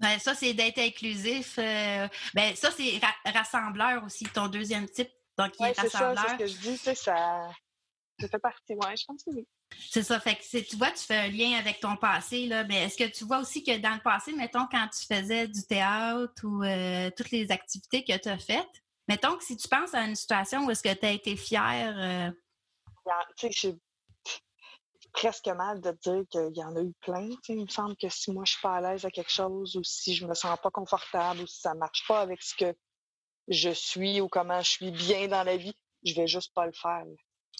Ben, 0.00 0.18
ça, 0.18 0.34
c'est 0.34 0.54
d'être 0.54 0.78
inclusif. 0.78 1.58
Euh, 1.58 2.08
ben, 2.34 2.56
ça, 2.56 2.70
c'est 2.70 3.00
rassembleur 3.24 4.02
aussi, 4.04 4.24
ton 4.24 4.48
deuxième 4.48 4.88
type. 4.88 5.10
Donc, 5.36 5.52
il 5.60 5.66
est 5.66 5.78
rassembleur. 5.78 6.24
C'est 6.26 6.32
ce 6.32 6.38
que 6.38 6.46
je 6.46 6.70
dis, 6.70 6.76
ça, 6.78 6.94
ça 6.94 8.28
fait 8.28 8.38
partie. 8.38 8.74
Oui, 8.74 8.96
je 8.96 9.04
pense 9.06 9.22
que 9.22 9.30
oui. 9.30 9.46
C'est 9.90 10.02
ça. 10.02 10.18
Fait 10.18 10.36
que 10.36 10.60
tu 10.62 10.76
vois, 10.76 10.90
tu 10.90 11.04
fais 11.04 11.16
un 11.16 11.28
lien 11.28 11.58
avec 11.58 11.80
ton 11.80 11.96
passé, 11.96 12.46
là. 12.46 12.64
Mais 12.64 12.84
est-ce 12.84 12.96
que 12.96 13.08
tu 13.10 13.24
vois 13.24 13.38
aussi 13.38 13.62
que 13.62 13.76
dans 13.78 13.94
le 13.94 14.00
passé, 14.00 14.32
mettons, 14.32 14.66
quand 14.70 14.88
tu 14.88 15.06
faisais 15.06 15.46
du 15.46 15.62
théâtre 15.64 16.42
ou 16.44 16.62
euh, 16.62 17.10
toutes 17.16 17.30
les 17.30 17.50
activités 17.52 18.02
que 18.02 18.16
tu 18.16 18.28
as 18.28 18.38
faites, 18.38 18.82
mettons 19.08 19.36
que 19.36 19.44
si 19.44 19.56
tu 19.56 19.68
penses 19.68 19.94
à 19.94 20.02
une 20.02 20.16
situation 20.16 20.66
où 20.66 20.70
est-ce 20.70 20.82
que 20.82 20.92
tu 20.92 21.06
as 21.06 21.12
été 21.12 21.36
fière. 21.36 21.94
Euh... 21.98 22.30
Tu 23.36 23.52
sais, 23.52 23.76
presque 25.12 25.48
mal 25.48 25.80
de 25.80 25.90
dire 26.02 26.22
qu'il 26.30 26.56
y 26.56 26.64
en 26.64 26.74
a 26.76 26.80
eu 26.80 26.92
plein. 27.00 27.28
Il 27.48 27.62
me 27.64 27.68
semble 27.68 27.96
que 27.96 28.08
si 28.08 28.32
moi 28.32 28.44
je 28.44 28.52
suis 28.52 28.60
pas 28.60 28.76
à 28.76 28.80
l'aise 28.80 29.04
à 29.04 29.10
quelque 29.10 29.30
chose 29.30 29.76
ou 29.76 29.84
si 29.84 30.14
je 30.14 30.26
me 30.26 30.34
sens 30.34 30.58
pas 30.62 30.70
confortable 30.70 31.40
ou 31.40 31.46
si 31.46 31.60
ça 31.60 31.74
marche 31.74 32.06
pas 32.06 32.20
avec 32.20 32.42
ce 32.42 32.54
que 32.54 32.74
je 33.48 33.70
suis 33.70 34.20
ou 34.20 34.28
comment 34.28 34.60
je 34.60 34.70
suis 34.70 34.90
bien 34.90 35.28
dans 35.28 35.42
la 35.42 35.56
vie, 35.56 35.74
je 36.04 36.14
vais 36.14 36.26
juste 36.26 36.54
pas 36.54 36.66
le 36.66 36.72
faire. 36.72 37.04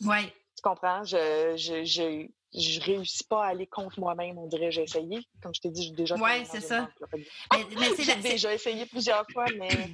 Oui. 0.03 0.27
Tu 0.27 0.63
comprends? 0.63 1.05
Je, 1.05 1.55
je, 1.57 1.85
je, 1.85 2.29
je 2.55 2.81
réussis 2.81 3.25
pas 3.25 3.45
à 3.45 3.49
aller 3.49 3.67
contre 3.67 3.99
moi-même, 4.01 4.39
on 4.39 4.47
dirait 4.47 4.71
j'ai 4.71 4.83
essayé. 4.83 5.19
Comme 5.43 5.55
je 5.55 5.61
t'ai 5.61 5.71
dit, 5.71 5.85
j'ai 5.85 5.95
déjà 5.95 6.17
Oui, 6.17 6.47
c'est 6.47 6.61
ça. 6.61 6.89
j'ai 7.99 8.17
déjà 8.17 8.53
essayé 8.55 8.87
plusieurs 8.87 9.27
fois, 9.33 9.47
mais 9.57 9.91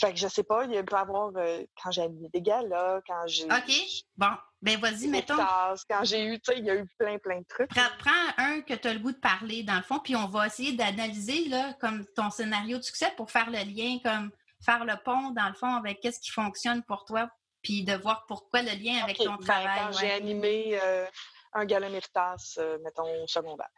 Fait 0.00 0.12
que 0.12 0.18
je 0.18 0.28
sais 0.28 0.44
pas, 0.44 0.64
il 0.64 0.84
peut 0.84 0.96
y 0.96 0.98
avoir 0.98 1.32
euh, 1.36 1.64
quand 1.82 1.90
j'ai 1.90 2.02
animé 2.02 2.28
des 2.32 2.42
galas, 2.42 3.00
quand 3.06 3.26
j'ai. 3.26 3.44
OK. 3.44 3.72
Bon. 4.16 4.30
Ben 4.60 4.78
vas-y, 4.80 5.06
mettons. 5.06 5.36
quand 5.36 6.04
j'ai 6.04 6.24
eu, 6.24 6.40
tu 6.40 6.52
sais, 6.52 6.58
il 6.58 6.64
y 6.64 6.70
a 6.70 6.74
eu 6.74 6.86
plein, 6.98 7.18
plein 7.18 7.38
de 7.40 7.46
trucs. 7.48 7.70
Prends, 7.70 8.10
un 8.38 8.60
que 8.62 8.74
tu 8.74 8.88
as 8.88 8.94
le 8.94 8.98
goût 8.98 9.12
de 9.12 9.18
parler, 9.18 9.62
dans 9.62 9.76
le 9.76 9.82
fond, 9.82 10.00
puis 10.00 10.16
on 10.16 10.26
va 10.26 10.46
essayer 10.46 10.72
d'analyser, 10.72 11.48
là, 11.48 11.74
comme 11.74 12.04
ton 12.16 12.30
scénario 12.30 12.78
de 12.78 12.82
succès 12.82 13.12
pour 13.16 13.30
faire 13.30 13.50
le 13.50 13.58
lien, 13.58 13.98
comme 14.02 14.32
faire 14.64 14.84
le 14.84 14.96
pont, 15.04 15.30
dans 15.30 15.48
le 15.48 15.54
fond, 15.54 15.76
avec 15.76 16.00
qu'est-ce 16.00 16.18
qui 16.18 16.30
fonctionne 16.30 16.82
pour 16.82 17.04
toi, 17.04 17.30
puis 17.62 17.84
de 17.84 17.94
voir 17.94 18.26
pourquoi 18.26 18.62
le 18.62 18.72
lien 18.72 19.02
avec 19.04 19.18
ton 19.18 19.36
ben, 19.36 19.44
travail. 19.44 19.78
Quand 19.78 19.92
j'ai 19.92 20.10
animé 20.10 20.78
euh, 20.82 21.06
un 21.52 21.64
gala 21.64 21.88
Méritas, 21.88 22.56
euh, 22.58 22.78
mettons, 22.82 23.26
secondaire. 23.28 23.70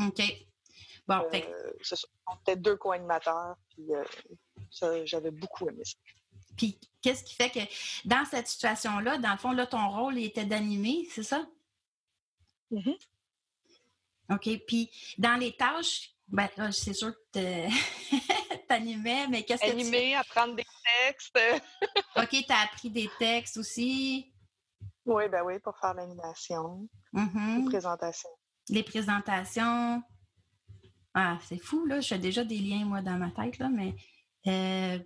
OK. 0.00 0.22
Bon, 1.08 1.26
euh, 1.34 1.40
C'est 1.82 1.96
ça. 1.96 2.06
Peut-être 2.44 2.62
deux 2.62 2.76
co-animateurs, 2.76 3.56
puis 3.70 3.88
j'avais 5.04 5.30
beaucoup 5.30 5.68
aimé 5.68 5.82
ça. 5.84 5.96
Puis, 6.56 6.78
qu'est-ce 7.02 7.22
qui 7.24 7.34
fait 7.34 7.50
que 7.50 7.60
dans 8.04 8.24
cette 8.24 8.48
situation-là, 8.48 9.18
dans 9.18 9.32
le 9.32 9.38
fond, 9.38 9.52
là, 9.52 9.66
ton 9.66 9.88
rôle 9.88 10.18
était 10.18 10.44
d'animer, 10.44 11.06
c'est 11.10 11.22
ça? 11.22 11.46
Mm-hmm. 12.72 12.96
OK. 14.30 14.64
Puis, 14.66 14.90
dans 15.18 15.36
les 15.38 15.56
tâches, 15.56 16.14
ben, 16.26 16.48
c'est 16.72 16.92
sûr 16.92 17.12
que 17.32 17.68
tu 17.68 17.70
animais, 18.68 19.26
mais 19.28 19.44
qu'est-ce 19.44 19.62
que 19.62 19.66
tu 19.66 19.72
Animer, 19.72 20.14
apprendre 20.16 20.56
des 20.56 20.66
textes. 21.06 21.38
OK, 22.16 22.28
tu 22.30 22.52
as 22.52 22.64
appris 22.64 22.90
des 22.90 23.08
textes 23.18 23.56
aussi? 23.56 24.32
Oui, 25.06 25.28
ben 25.28 25.42
oui, 25.42 25.58
pour 25.60 25.78
faire 25.78 25.94
l'animation, 25.94 26.86
mm-hmm. 27.14 27.64
les 27.64 27.70
présentations. 27.70 28.28
Les 28.68 28.82
présentations. 28.82 30.02
Ah, 31.14 31.38
c'est 31.48 31.58
fou, 31.58 31.86
là. 31.86 32.00
Je 32.00 32.08
fais 32.08 32.18
déjà 32.18 32.44
des 32.44 32.58
liens, 32.58 32.84
moi, 32.84 33.00
dans 33.00 33.16
ma 33.16 33.30
tête, 33.30 33.58
là, 33.58 33.70
mais 33.70 33.94
euh, 34.46 34.98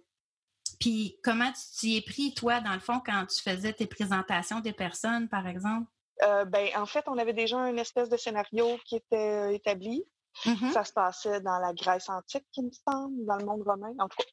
Puis 0.80 1.18
comment 1.22 1.50
tu 1.52 1.78
t'y 1.78 1.96
es 1.96 2.02
pris, 2.02 2.34
toi, 2.34 2.60
dans 2.60 2.74
le 2.74 2.80
fond, 2.80 3.00
quand 3.04 3.26
tu 3.26 3.42
faisais 3.42 3.72
tes 3.72 3.86
présentations 3.86 4.60
des 4.60 4.72
personnes, 4.72 5.28
par 5.28 5.46
exemple? 5.46 5.90
Euh, 6.22 6.44
ben, 6.44 6.68
en 6.76 6.86
fait, 6.86 7.04
on 7.08 7.18
avait 7.18 7.32
déjà 7.32 7.58
une 7.68 7.78
espèce 7.78 8.08
de 8.08 8.16
scénario 8.16 8.78
qui 8.84 8.96
était 8.96 9.16
euh, 9.16 9.52
établi. 9.52 10.04
Mhm. 10.46 10.72
Ça 10.72 10.84
se 10.84 10.92
passait 10.92 11.40
dans 11.40 11.58
la 11.58 11.74
Grèce 11.74 12.08
antique, 12.08 12.46
il 12.56 12.64
me 12.64 12.70
semble, 12.70 13.26
dans 13.26 13.36
le 13.36 13.44
monde 13.44 13.62
romain, 13.66 13.92
en 13.98 14.08
tout 14.08 14.16
cas. 14.16 14.24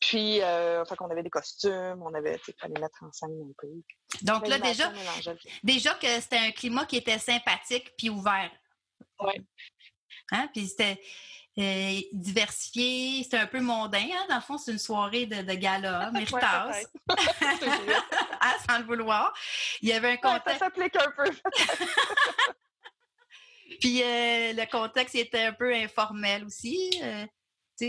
Puis, 0.00 0.40
euh, 0.40 0.84
fait 0.86 0.96
qu'on 0.96 1.10
avait 1.10 1.22
des 1.22 1.30
costumes, 1.30 2.02
on 2.02 2.14
avait, 2.14 2.38
tu 2.38 2.52
fallait 2.58 2.80
mettre 2.80 3.02
en 3.02 3.12
scène 3.12 3.30
un 3.30 3.52
peu. 3.58 3.68
Donc 4.22 4.48
là, 4.48 4.58
déjà, 4.58 4.90
déjà 5.62 5.94
que 5.94 6.06
c'était 6.20 6.38
un 6.38 6.50
climat 6.50 6.86
qui 6.86 6.96
était 6.96 7.18
sympathique 7.18 7.92
puis 7.98 8.08
ouvert. 8.08 8.50
Ouais. 9.20 9.40
Hein? 10.32 10.48
Puis 10.52 10.68
c'était 10.68 11.00
euh, 11.58 12.00
diversifié, 12.12 13.22
c'était 13.22 13.36
un 13.38 13.46
peu 13.46 13.60
mondain. 13.60 14.02
Hein? 14.12 14.26
Dans 14.28 14.34
le 14.36 14.40
fond, 14.40 14.58
c'est 14.58 14.72
une 14.72 14.78
soirée 14.78 15.26
de, 15.26 15.42
de 15.42 15.54
gala. 15.54 16.10
C'est 16.14 16.26
vrai. 17.66 17.94
hein, 18.40 18.52
sans 18.68 18.78
le 18.78 18.84
vouloir. 18.84 19.32
Il 19.80 19.88
y 19.88 19.92
avait 19.92 20.08
un 20.08 20.12
Ouais, 20.12 20.18
ça 20.22 20.38
contexte, 20.38 20.58
s'applique 20.60 20.96
un 20.96 21.10
peu. 21.12 21.30
puis 23.80 24.02
euh, 24.02 24.52
le 24.52 24.70
contexte 24.70 25.14
était 25.14 25.42
un 25.44 25.52
peu 25.52 25.72
informel 25.74 26.44
aussi. 26.44 26.90
euh, 27.02 27.24
tu 27.78 27.86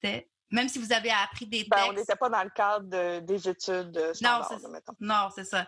c'était- 0.00 0.28
même 0.50 0.68
si 0.68 0.78
vous 0.78 0.92
avez 0.92 1.10
appris 1.10 1.46
des 1.46 1.64
Ben, 1.64 1.78
on 1.78 1.86
textes. 1.94 1.98
n'était 2.00 2.16
pas 2.16 2.28
dans 2.28 2.42
le 2.42 2.50
cadre 2.50 2.84
de- 2.86 3.20
des 3.20 3.48
études 3.48 4.12
standards, 4.14 4.48
c'est-. 4.60 4.94
Non, 5.00 5.28
c'est 5.34 5.44
ça. 5.44 5.66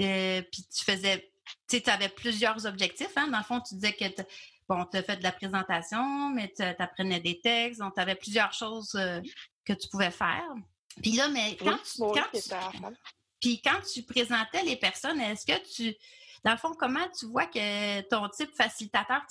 Euh, 0.00 0.42
puis 0.52 0.64
tu 0.74 0.84
faisais, 0.84 1.32
tu 1.68 1.76
sais, 1.76 1.80
tu 1.80 1.88
avais 1.90 2.08
plusieurs 2.10 2.66
objectifs. 2.66 3.12
Hein? 3.16 3.28
Dans 3.28 3.38
le 3.38 3.44
fond, 3.44 3.60
tu 3.60 3.74
disais 3.74 3.92
que, 3.94 4.04
t- 4.06 4.26
bon, 4.74 4.84
tu 4.86 4.96
as 4.96 5.02
fait 5.02 5.16
de 5.16 5.22
la 5.22 5.32
présentation, 5.32 6.30
mais 6.30 6.52
tu 6.56 6.62
apprenais 6.62 7.20
des 7.20 7.40
textes, 7.40 7.80
donc 7.80 7.94
tu 7.94 8.00
avais 8.00 8.14
plusieurs 8.14 8.52
choses 8.52 8.94
euh, 8.94 9.20
que 9.64 9.72
tu 9.72 9.88
pouvais 9.88 10.10
faire. 10.10 10.48
Puis 11.02 11.12
là, 11.12 11.28
mais 11.28 11.56
quand, 11.56 11.72
Oui, 11.72 11.78
tu, 11.84 11.98
quand 12.20 12.92
puis 13.40 13.60
quand 13.62 13.80
présentais 14.08 14.62
les 14.64 14.76
personnes, 14.76 15.20
est-ce 15.20 15.44
que 15.44 15.58
tu, 15.74 15.94
dans 16.44 16.52
le 16.52 16.56
fond, 16.58 16.74
comment 16.78 17.08
tu 17.18 17.26
vois 17.26 17.46
que 17.46 18.00
ton 18.02 18.28
type 18.28 18.54
facilitateur, 18.54 19.22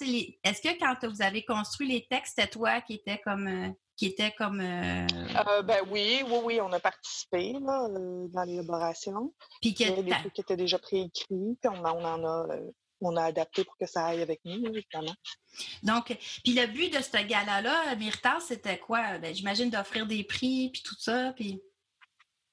est-ce 0.43 0.61
que 0.61 0.77
quand 0.79 0.95
vous 1.07 1.21
avez 1.21 1.43
construit 1.45 1.87
les 1.87 2.05
textes, 2.09 2.33
c'était 2.35 2.49
toi 2.49 2.81
qui 2.81 2.95
était 2.95 3.19
comme, 3.19 3.47
euh, 3.47 3.69
qui 3.95 4.07
était 4.07 4.31
comme, 4.37 4.59
euh, 4.59 5.05
Euh, 5.47 5.61
ben 5.61 5.81
oui, 5.89 6.23
oui, 6.27 6.37
oui, 6.43 6.61
on 6.61 6.71
a 6.73 6.79
participé 6.79 7.53
là, 7.53 7.87
euh, 7.89 8.27
dans 8.29 8.43
l'élaboration. 8.43 9.33
puis 9.61 9.75
Il 9.77 9.87
y 9.87 9.91
avait 9.91 10.03
des 10.03 10.11
trucs 10.11 10.33
qui 10.33 10.41
étaient 10.41 10.57
déjà 10.57 10.79
préécrits, 10.79 11.25
puis 11.27 11.69
on, 11.69 11.85
en- 11.85 11.97
on 11.97 12.03
en 12.05 12.25
a, 12.25 12.47
on 13.02 13.16
a 13.18 13.24
adapté 13.24 13.64
pour 13.64 13.76
que 13.78 13.86
ça 13.86 14.06
aille 14.08 14.22
avec 14.22 14.39
nous, 14.45 14.66
évidemment. 14.76 15.14
Donc, 15.84 16.06
puis 16.43 16.54
le 16.54 16.68
but 16.68 16.93
de 16.93 17.02
ce 17.02 17.26
gala-là, 17.26 17.95
Méritas, 17.95 18.39
c'était 18.41 18.80
quoi? 18.80 19.18
Ben, 19.20 19.34
J'imagine 19.36 19.70
d'offrir 19.70 20.06
des 20.08 20.24
prix, 20.24 20.70
puis 20.72 20.82
tout 20.84 20.95
ça, 20.99 21.34
puis 21.36 21.62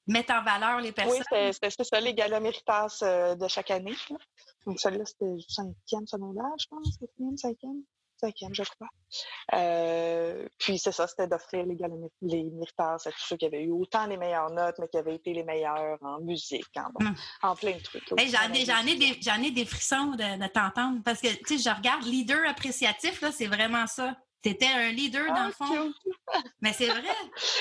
mettre 0.07 0.33
en 0.33 0.43
valeur 0.43 0.79
les 0.79 0.87
Oui, 0.89 0.93
personnes. 0.93 1.17
c'était 1.29 1.53
c'était- 1.53 1.69
c'était 1.69 1.83
ça, 1.83 1.99
les 2.01 2.13
galas 2.13 2.39
Méritas 2.39 2.99
euh, 3.03 3.35
de 3.35 3.47
chaque 3.47 3.71
année. 3.71 3.95
là. 4.09 4.17
Donc, 4.65 4.79
celui-là, 4.79 5.05
c'était 5.05 5.25
le 5.25 5.39
cinquième 5.47 6.07
secondaire, 6.07 6.51
je 6.59 6.65
pense, 6.67 6.97
quatrième, 6.97 7.37
cinquième, 7.37 7.83
cinquième, 8.19 8.53
je 8.53 8.63
crois. 8.63 8.87
Euh, 9.53 10.47
puis 10.57 10.77
c'est 10.77 10.91
ça, 10.91 11.07
c'était 11.07 11.27
d'offrir 11.27 11.65
les 11.65 11.77
les 12.21 12.43
Méritas 12.43 12.95
à 13.05 13.11
tous 13.11 13.19
ceux 13.27 13.37
qui 13.37 13.45
avaient 13.45 13.63
eu 13.63 13.71
autant 13.71 14.05
les 14.05 14.17
meilleures 14.17 14.51
notes, 14.51 14.75
mais 14.79 14.87
qui 14.87 14.97
avaient 14.97 15.15
été 15.15 15.33
les 15.33 15.43
meilleurs 15.43 15.97
en 16.01 16.19
musique, 16.19 16.65
en, 16.75 16.89
bon, 16.93 17.05
Hum. 17.07 17.15
en 17.41 17.55
plein 17.55 17.73
de 17.77 17.81
trucs. 17.81 18.11
Hey, 18.17 18.29
j'en 18.29 18.53
ai, 18.53 18.65
j'en 18.65 18.85
ai 18.85 18.95
des, 18.95 19.17
j'en 19.21 19.41
ai 19.41 19.51
des 19.51 19.65
frissons 19.65 20.11
de, 20.11 20.39
de 20.41 20.47
t'entendre 20.47 20.99
parce 21.03 21.21
que, 21.21 21.27
tu 21.45 21.57
sais, 21.57 21.69
je 21.69 21.75
regarde 21.75 22.03
leader 22.03 22.47
appréciatif, 22.47 23.21
là, 23.21 23.31
c'est 23.31 23.47
vraiment 23.47 23.87
ça. 23.87 24.15
Tu 24.41 24.49
étais 24.49 24.67
un 24.67 24.89
leader, 24.91 25.25
dans 25.27 25.33
Ah, 25.35 25.47
le 25.47 25.51
fond. 25.53 25.91
cute. 26.03 26.13
Mais 26.61 26.71
c'est 26.73 26.87
vrai. 26.87 27.03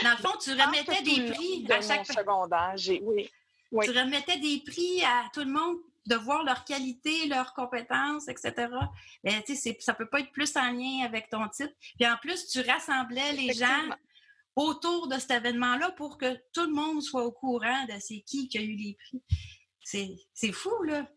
Dans 0.05 0.11
le 0.11 0.17
fond, 0.19 0.37
tu 0.41 0.51
remettais 0.51 1.03
des 1.03 1.33
prix 1.33 1.67
à 1.73 1.81
chaque 1.81 2.07
secondaire, 2.07 2.73
j'ai, 2.77 3.01
oui, 3.03 3.29
oui. 3.73 3.87
Tu 3.87 3.99
remettais 3.99 4.39
des 4.39 4.63
prix 4.65 5.03
à 5.05 5.29
tout 5.33 5.41
le 5.41 5.51
monde 5.51 5.77
de 6.07 6.15
voir 6.17 6.43
leur 6.45 6.65
qualité, 6.65 7.27
leurs 7.27 7.53
compétences, 7.55 8.29
etc. 8.29 8.69
Mais 9.25 9.43
tu 9.43 9.57
sais, 9.57 9.77
ça 9.81 9.95
peut 9.95 10.09
pas 10.09 10.21
être 10.21 10.33
plus 10.33 10.57
en 10.57 10.73
lien 10.73 11.05
avec 11.05 11.29
ton 11.29 11.47
titre. 11.49 11.75
Puis 11.99 12.09
en 12.09 12.17
plus, 12.17 12.47
tu 12.47 12.61
rassemblais 12.61 13.33
les 13.33 13.53
gens 13.53 13.91
autour 14.57 15.09
de 15.09 15.19
cet 15.19 15.31
événement-là 15.31 15.93
pour 15.93 16.19
que 16.19 16.35
tout 16.53 16.67
le 16.67 16.73
monde 16.73 17.03
soit 17.03 17.25
au 17.25 17.33
courant 17.33 17.85
de 17.85 17.95
c'est 18.01 18.21
qui 18.21 18.49
qui 18.49 18.59
a 18.59 18.63
eu 18.63 18.75
les 18.75 18.97
prix. 18.99 19.23
C'est 19.85 20.17
c'est 20.35 20.53
fou, 20.53 20.83
là. 20.83 21.09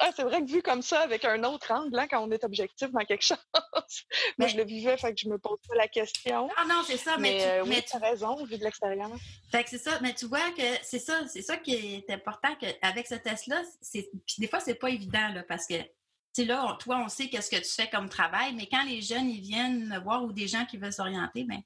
Ah, 0.00 0.10
c'est 0.14 0.22
vrai 0.22 0.40
que 0.44 0.50
vu 0.50 0.62
comme 0.62 0.82
ça, 0.82 1.00
avec 1.00 1.24
un 1.24 1.42
autre 1.44 1.72
angle, 1.72 1.98
hein, 1.98 2.06
quand 2.08 2.20
on 2.24 2.30
est 2.30 2.44
objectif 2.44 2.90
dans 2.92 3.04
quelque 3.04 3.22
chose, 3.24 3.38
moi, 3.52 3.82
Mais- 4.38 4.48
je 4.48 4.56
le 4.56 4.64
vivais, 4.64 4.96
fait 4.96 5.12
que 5.14 5.20
je 5.20 5.28
me 5.28 5.38
pose 5.38 5.58
pas 5.68 5.74
la 5.74 5.88
question. 5.88 6.48
Ah 6.56 6.64
non, 6.68 6.82
c'est 6.86 6.96
ça, 6.96 7.16
mais, 7.18 7.32
Mais, 7.32 7.38
tu, 7.38 7.44
euh, 7.48 7.64
mais 7.66 7.76
oui, 7.76 7.82
tu- 7.82 7.90
tu 7.90 7.96
as 7.96 8.00
raison, 8.00 8.44
vu 8.44 8.56
de 8.58 8.64
l'extérieur. 8.64 9.10
Fait 9.50 9.64
que 9.64 9.70
c'est 9.70 9.78
ça, 9.78 9.98
mais 10.00 10.14
tu 10.14 10.26
vois 10.26 10.50
que 10.56 10.62
c'est 10.82 10.98
ça, 11.00 11.26
c'est 11.26 11.42
ça 11.42 11.56
qui 11.56 11.74
est 11.74 12.10
important 12.10 12.54
que, 12.60 12.66
avec 12.82 13.06
ce 13.06 13.16
test-là. 13.16 13.62
c'est- 13.80 14.08
Puis 14.26 14.36
des 14.38 14.46
fois, 14.48 14.60
c'est 14.60 14.74
pas 14.76 14.90
évident 14.90 15.28
là, 15.34 15.42
parce 15.42 15.66
que 15.66 15.74
tu 16.34 16.42
sais, 16.42 16.44
là, 16.44 16.64
on- 16.66 16.76
toi, 16.76 17.02
on 17.04 17.08
sait 17.08 17.28
qu'est-ce 17.28 17.50
que 17.50 17.56
tu 17.56 17.70
fais 17.70 17.88
comme 17.88 18.08
travail, 18.08 18.54
mais 18.54 18.68
quand 18.70 18.84
les 18.84 19.00
jeunes 19.02 19.28
ils 19.28 19.40
viennent 19.40 19.88
me 19.88 19.98
voir 19.98 20.22
ou 20.22 20.32
des 20.32 20.46
gens 20.46 20.64
qui 20.66 20.76
veulent 20.76 20.92
s'orienter, 20.92 21.42
ben 21.44 21.60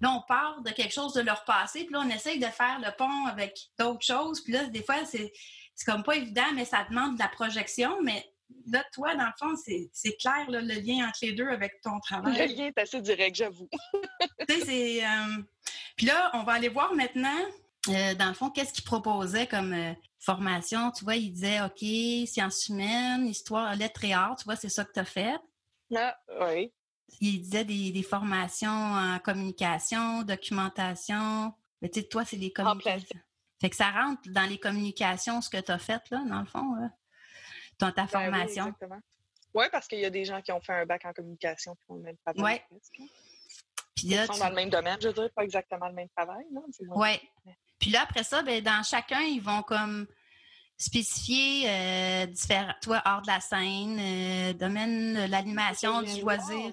là, 0.00 0.12
on 0.12 0.22
part 0.28 0.60
de 0.62 0.70
quelque 0.70 0.92
chose 0.94 1.12
de 1.14 1.22
leur 1.22 1.42
passé, 1.44 1.84
puis 1.84 1.94
là, 1.94 2.02
on 2.04 2.10
essaye 2.10 2.38
de 2.38 2.46
faire 2.46 2.78
le 2.78 2.94
pont 2.96 3.26
avec 3.26 3.58
d'autres 3.78 4.04
choses. 4.04 4.42
Puis 4.44 4.52
là, 4.52 4.64
des 4.66 4.82
fois, 4.84 5.04
c'est 5.04 5.32
c'est 5.78 5.84
comme 5.90 6.02
pas 6.02 6.16
évident, 6.16 6.50
mais 6.56 6.64
ça 6.64 6.84
demande 6.90 7.14
de 7.14 7.20
la 7.20 7.28
projection. 7.28 8.02
Mais 8.02 8.24
là, 8.66 8.84
toi, 8.92 9.14
dans 9.14 9.26
le 9.26 9.32
fond, 9.38 9.54
c'est 9.92 10.16
clair 10.16 10.50
là, 10.50 10.60
le 10.60 10.74
lien 10.74 11.06
entre 11.06 11.20
les 11.22 11.32
deux 11.34 11.46
avec 11.46 11.80
ton 11.82 11.94
Le 11.94 12.00
travail. 12.00 12.54
lien 12.56 12.66
est 12.66 12.78
assez 12.78 13.00
direct, 13.00 13.36
j'avoue. 13.36 13.68
Tu 14.48 14.54
sais, 14.54 14.64
c'est. 14.64 15.04
euh, 15.06 15.42
Puis 15.96 16.06
là, 16.06 16.30
on 16.34 16.42
va 16.42 16.54
aller 16.54 16.68
voir 16.68 16.92
maintenant, 16.94 17.38
euh, 17.88 18.14
dans 18.16 18.26
le 18.28 18.34
fond, 18.34 18.50
qu'est-ce 18.50 18.72
qu'il 18.72 18.82
proposait 18.84 19.46
comme 19.46 19.72
euh, 19.72 19.92
formation. 20.18 20.90
Tu 20.90 21.04
vois, 21.04 21.14
il 21.14 21.30
disait, 21.32 21.60
OK, 21.62 21.78
sciences 22.28 22.66
humaines, 22.68 23.26
histoire, 23.28 23.76
lettres 23.76 24.04
et 24.04 24.12
arts, 24.14 24.34
tu 24.36 24.44
vois, 24.44 24.56
c'est 24.56 24.68
ça 24.68 24.84
que 24.84 24.92
tu 24.92 24.98
as 25.00 25.04
fait. 25.04 25.36
Ah, 25.94 26.16
oui. 26.40 26.72
Il 27.20 27.40
disait 27.40 27.64
des, 27.64 27.92
des 27.92 28.02
formations 28.02 28.68
en 28.68 29.18
communication, 29.20 30.22
documentation. 30.22 31.52
Mais 31.80 31.88
tu 31.88 32.00
sais, 32.00 32.06
toi, 32.08 32.24
c'est 32.24 32.36
les 32.36 32.52
communications. 32.52 33.20
Fait 33.60 33.70
que 33.70 33.76
ça 33.76 33.90
rentre 33.90 34.22
dans 34.30 34.48
les 34.48 34.58
communications, 34.58 35.40
ce 35.40 35.50
que 35.50 35.60
tu 35.60 35.72
as 35.72 35.78
fait, 35.78 36.02
là, 36.10 36.22
dans 36.26 36.40
le 36.40 36.46
fond, 36.46 36.74
là. 36.74 36.90
Ton, 37.78 37.90
ta 37.92 38.04
Ben 38.04 38.04
oui, 38.04 38.10
formation. 38.24 38.66
exactement. 38.66 39.00
Oui, 39.54 39.64
parce 39.72 39.86
qu'il 39.88 40.00
y 40.00 40.04
a 40.04 40.10
des 40.10 40.24
gens 40.24 40.40
qui 40.42 40.52
ont 40.52 40.60
fait 40.60 40.72
un 40.74 40.86
bac 40.86 41.04
en 41.04 41.12
communication 41.12 41.74
qui 41.74 41.84
font 41.86 41.94
le 41.96 42.02
même 42.02 42.16
travail. 42.18 42.60
Puis 43.94 44.06
Ils 44.08 44.26
sont 44.26 44.32
tu- 44.34 44.40
dans 44.40 44.48
le 44.48 44.54
même 44.54 44.70
domaine, 44.70 44.96
je 45.00 45.08
veux 45.08 45.14
dire, 45.14 45.30
pas 45.34 45.42
exactement 45.42 45.88
le 45.88 45.94
même 45.94 46.08
travail. 46.16 46.44
Oui. 46.90 47.20
Puis 47.80 47.90
là, 47.90 48.02
après 48.02 48.22
ça, 48.24 48.42
ben, 48.42 48.62
dans 48.62 48.82
chacun, 48.84 49.20
ils 49.20 49.40
vont 49.40 49.62
comme 49.62 50.06
spécifier 50.76 51.68
euh, 51.68 52.26
différents, 52.26 52.74
toi, 52.82 53.00
art 53.04 53.22
de 53.22 53.26
la 53.28 53.40
scène, 53.40 53.98
euh, 53.98 54.52
domaine 54.52 55.14
de 55.14 55.30
l'animation, 55.30 56.00
Je 56.06 56.14
du 56.14 56.20
loisir. 56.20 56.72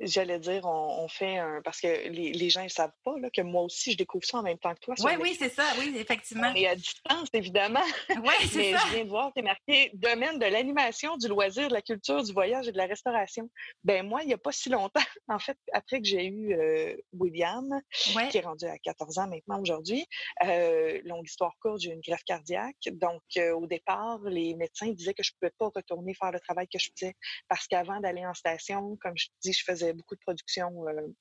J'allais 0.00 0.38
dire, 0.38 0.64
on, 0.64 1.04
on 1.04 1.08
fait 1.08 1.38
un. 1.38 1.60
Parce 1.62 1.80
que 1.80 1.86
les, 2.08 2.32
les 2.32 2.50
gens 2.50 2.62
ne 2.62 2.68
savent 2.68 2.92
pas 3.04 3.14
là, 3.18 3.28
que 3.30 3.40
moi 3.42 3.62
aussi, 3.62 3.92
je 3.92 3.96
découvre 3.96 4.24
ça 4.24 4.38
en 4.38 4.42
même 4.42 4.58
temps 4.58 4.74
que 4.74 4.80
toi. 4.80 4.94
Oui, 5.04 5.12
oui, 5.20 5.36
c'est 5.38 5.48
ça, 5.48 5.64
oui, 5.78 5.94
effectivement. 5.96 6.52
Est 6.54 6.66
à 6.66 6.74
distance, 6.76 7.28
évidemment. 7.32 7.82
Oui, 8.10 8.32
c'est 8.50 8.58
Mais 8.58 8.72
ça. 8.74 8.78
je 8.88 8.94
viens 8.94 9.04
de 9.04 9.08
voir, 9.10 9.32
c'est 9.36 9.42
marqué 9.42 9.90
domaine 9.94 10.38
de 10.38 10.46
l'animation, 10.46 11.16
du 11.16 11.28
loisir, 11.28 11.68
de 11.68 11.74
la 11.74 11.82
culture, 11.82 12.22
du 12.22 12.32
voyage 12.32 12.68
et 12.68 12.72
de 12.72 12.76
la 12.76 12.86
restauration. 12.86 13.50
Ben 13.84 14.06
moi, 14.06 14.22
il 14.22 14.28
n'y 14.28 14.34
a 14.34 14.38
pas 14.38 14.52
si 14.52 14.68
longtemps, 14.68 15.00
en 15.28 15.38
fait, 15.38 15.56
après 15.72 16.00
que 16.00 16.06
j'ai 16.06 16.26
eu 16.26 16.54
euh, 16.54 16.94
William, 17.12 17.80
Ouais. 18.14 18.28
qui 18.28 18.38
est 18.38 18.42
rendu 18.42 18.64
à 18.66 18.78
14 18.78 19.18
ans 19.18 19.26
maintenant 19.28 19.60
aujourd'hui, 19.60 20.06
euh, 20.44 21.00
longue 21.04 21.26
histoire 21.26 21.52
courte, 21.60 21.80
j'ai 21.80 21.90
eu 21.90 21.94
une 21.94 22.00
greffe 22.00 22.24
cardiaque. 22.24 22.76
Donc, 22.92 23.22
euh, 23.36 23.52
au 23.54 23.66
départ, 23.66 24.20
les 24.24 24.54
médecins 24.54 24.88
disaient 24.92 25.14
que 25.14 25.22
je 25.22 25.32
ne 25.32 25.38
pouvais 25.40 25.54
pas 25.58 25.70
retourner 25.74 26.14
faire 26.14 26.30
le 26.30 26.40
travail 26.40 26.66
que 26.68 26.78
je 26.78 26.88
faisais 26.96 27.14
parce 27.48 27.66
qu'avant 27.66 28.00
d'aller 28.00 28.24
en 28.24 28.34
station, 28.34 28.96
comme 29.02 29.14
je 29.16 29.26
te 29.26 29.32
dis, 29.42 29.52
je 29.52 29.64
faisais 29.64 29.87
beaucoup 29.92 30.14
de 30.14 30.20
production 30.20 30.68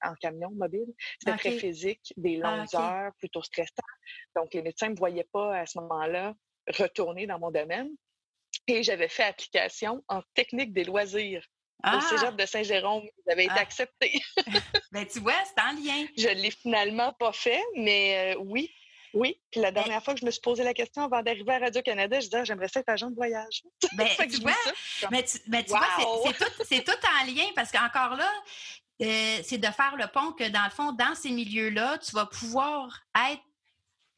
en 0.03 0.13
camion 0.22 0.51
mobile. 0.51 0.88
C'était 1.20 1.38
très 1.38 1.51
physique, 1.51 2.13
des 2.18 2.39
Ah, 2.43 2.57
longues 2.57 2.76
heures, 2.76 3.11
plutôt 3.20 3.41
stressant. 3.41 3.72
Donc, 4.36 4.53
les 4.53 4.61
médecins 4.61 4.88
ne 4.88 4.93
me 4.93 4.97
voyaient 4.97 5.28
pas 5.32 5.57
à 5.57 5.65
ce 5.65 5.80
moment-là 5.80 6.34
retourner 6.78 7.28
dans 7.28 7.39
mon 7.39 7.51
domaine. 7.51 7.89
Et 8.68 8.84
j'avais 8.84 9.07
fait 9.07 9.24
application 9.24 10.03
en 10.07 10.22
technique 10.34 10.74
des 10.74 10.84
loisirs 10.84 11.43
au 11.84 11.89
Ah, 11.93 12.01
cégep 12.01 12.36
de 12.36 12.45
Saint-Jérôme. 12.45 13.07
J'avais 13.28 13.45
été 13.45 13.53
Ah. 13.55 13.61
acceptée. 13.61 14.20
ben 14.91 15.05
tu 15.05 15.20
vois, 15.20 15.36
c'est 15.45 15.61
en 15.61 15.72
lien. 15.74 16.05
Je 16.18 16.28
l'ai 16.30 16.51
finalement 16.51 17.13
pas 17.13 17.32
fait, 17.32 17.61
mais 17.76 18.36
euh, 18.36 18.39
oui, 18.39 18.74
oui. 19.18 19.39
Puis 19.51 19.61
la 19.61 19.72
dernière 19.72 20.03
fois 20.03 20.13
que 20.13 20.20
je 20.20 20.26
me 20.26 20.32
suis 20.32 20.41
posé 20.41 20.63
la 20.63 20.74
question 20.74 21.03
avant 21.03 21.22
d'arriver 21.22 21.53
à 21.53 21.59
Radio-Canada, 21.59 22.20
je 22.20 22.26
disais, 22.26 22.38
Ah, 22.38 22.43
j'aimerais 22.43 22.68
ça 22.68 22.80
être 22.80 22.89
agent 22.89 23.09
de 23.09 23.15
voyage. 23.15 23.63
Ben, 23.97 24.07
tu 24.30 24.41
vois, 24.41 24.53
ça, 24.99 25.07
mais 25.11 25.24
tu, 25.24 25.38
mais 25.47 25.63
tu 25.63 25.70
vois, 25.70 25.82
tout, 25.97 26.45
c'est 26.65 26.84
tout 26.84 26.91
en 26.91 27.26
lien 27.26 27.45
parce 27.55 27.72
qu'encore 27.72 28.15
là, 28.15 28.32
euh, 29.01 29.39
c'est 29.43 29.57
de 29.57 29.68
faire 29.68 29.95
le 29.97 30.07
pont 30.07 30.32
que 30.32 30.47
dans 30.49 30.63
le 30.63 30.70
fond, 30.70 30.91
dans 30.91 31.15
ces 31.15 31.32
milieux-là, 31.32 31.97
tu 31.99 32.11
vas 32.13 32.26
pouvoir 32.26 33.01
être 33.32 33.41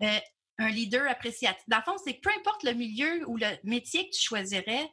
euh, 0.03 0.19
un 0.57 0.69
leader 0.69 1.09
appréciatif. 1.09 1.63
Dans 1.67 1.77
le 1.77 1.83
fond, 1.83 1.97
c'est 2.03 2.15
que 2.15 2.21
peu 2.21 2.31
importe 2.37 2.63
le 2.63 2.73
milieu 2.73 3.27
ou 3.27 3.37
le 3.37 3.47
métier 3.63 4.09
que 4.09 4.15
tu 4.15 4.21
choisirais, 4.21 4.89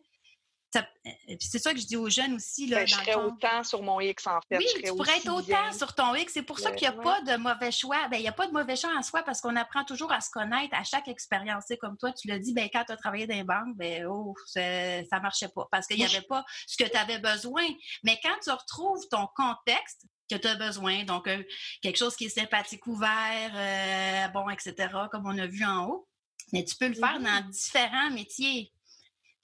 c'est 1.41 1.59
ça 1.59 1.73
que 1.73 1.81
je 1.81 1.87
dis 1.87 1.97
aux 1.97 2.09
jeunes 2.09 2.35
aussi. 2.35 2.67
Là, 2.67 2.79
ben, 2.79 2.87
je 2.87 2.95
serais 2.95 3.15
autant 3.15 3.65
sur 3.65 3.83
mon 3.83 4.01
X, 4.01 4.27
en 4.27 4.41
fait. 4.49 4.59
Oui, 4.59 4.67
tu 4.83 4.91
pourrais 4.91 5.19
être 5.19 5.33
autant 5.33 5.73
sur 5.73 5.95
ton 5.95 6.15
X. 6.15 6.33
C'est 6.33 6.43
pour 6.43 6.59
ça 6.59 6.73
qu'il 6.73 6.89
n'y 6.89 6.95
a 6.95 7.01
pas 7.01 7.21
de 7.23 7.37
mauvais 7.37 7.71
choix. 7.71 8.09
Ben, 8.09 8.17
il 8.17 8.23
n'y 8.23 8.29
a 8.29 8.33
pas 8.33 8.47
de 8.47 8.53
mauvais 8.53 8.77
choix 8.77 8.91
en 8.97 9.03
soi 9.03 9.23
parce 9.23 9.41
qu'on 9.41 9.57
apprend 9.57 9.85
toujours 9.85 10.13
à 10.13 10.21
se 10.21 10.31
connaître 10.31 10.75
à 10.75 10.85
chaque 10.85 11.09
expérience. 11.09 11.65
comme 11.81 11.97
toi, 11.97 12.13
tu 12.13 12.29
l'as 12.29 12.39
dit, 12.39 12.53
ben, 12.53 12.69
quand 12.73 12.85
tu 12.85 12.93
as 12.93 12.97
travaillé 12.97 13.27
dans 13.27 13.37
les 13.37 13.45
banques, 13.45 13.77
ben, 13.77 14.07
oh, 14.07 14.35
ça 14.47 14.61
ne 14.61 15.23
marchait 15.23 15.49
pas 15.49 15.69
parce 15.71 15.87
qu'il 15.87 15.97
n'y 15.97 16.05
avait 16.05 16.23
pas 16.23 16.45
ce 16.67 16.77
que 16.77 16.89
tu 16.89 16.97
avais 16.97 17.19
besoin. 17.19 17.65
Mais 18.03 18.19
quand 18.23 18.37
tu 18.43 18.51
retrouves 18.51 19.07
ton 19.11 19.27
contexte, 19.35 20.07
que 20.29 20.37
tu 20.37 20.49
as 20.49 20.57
besoin. 20.57 21.05
Donc, 21.05 21.29
euh, 21.29 21.43
quelque 21.83 21.97
chose 21.97 22.17
qui 22.17 22.25
est 22.25 22.31
sympathique, 22.31 22.87
ouvert, 22.87 23.53
euh, 23.55 24.29
bon, 24.29 24.49
etc., 24.51 24.75
comme 25.11 25.27
on 25.27 25.39
a 25.39 25.47
vu 25.47 25.65
en 25.65 25.87
haut. 25.87 26.09
Mais 26.53 26.65
tu 26.65 26.77
peux 26.77 26.89
le 26.89 26.95
faire 26.95 27.19
dans 27.21 27.27
mm-hmm. 27.27 27.51
différents 27.51 28.11
métiers. 28.11 28.73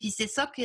Puis 0.03 0.11
c'est 0.11 0.26
ça 0.26 0.48
que 0.48 0.62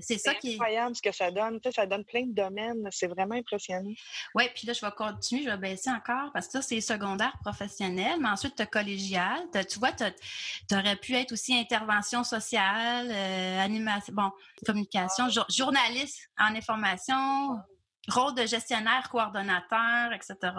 c'est 0.00 0.16
ça 0.16 0.34
qui 0.34 0.52
est 0.52 0.54
incroyable 0.54 0.96
ce 0.96 1.02
que 1.02 1.12
ça 1.12 1.30
donne. 1.30 1.60
Tu 1.60 1.68
sais, 1.68 1.74
ça 1.74 1.84
donne 1.84 2.02
plein 2.02 2.22
de 2.22 2.32
domaines. 2.32 2.88
C'est 2.90 3.08
vraiment 3.08 3.34
impressionnant. 3.34 3.92
Oui, 4.34 4.44
puis 4.54 4.66
là, 4.66 4.72
je 4.72 4.80
vais 4.80 4.90
continuer, 4.92 5.44
je 5.44 5.50
vais 5.50 5.58
baisser 5.58 5.90
encore 5.90 6.32
parce 6.32 6.46
que 6.46 6.52
ça, 6.52 6.62
c'est 6.62 6.80
secondaire 6.80 7.34
professionnel, 7.42 8.18
mais 8.20 8.28
ensuite, 8.30 8.56
tu 8.56 8.62
as 8.62 8.66
collégial. 8.66 9.38
tu 9.68 9.78
vois, 9.78 9.92
tu 9.92 10.74
aurais 10.74 10.96
pu 10.96 11.14
être 11.14 11.32
aussi 11.32 11.54
intervention 11.54 12.24
sociale, 12.24 13.10
euh, 13.10 13.60
animation, 13.60 14.14
bon, 14.14 14.30
communication, 14.64 15.24
journaliste 15.50 16.30
en 16.38 16.54
information, 16.54 17.58
rôle 18.08 18.34
de 18.34 18.46
gestionnaire, 18.46 19.10
coordonnateur, 19.10 20.10
etc. 20.14 20.54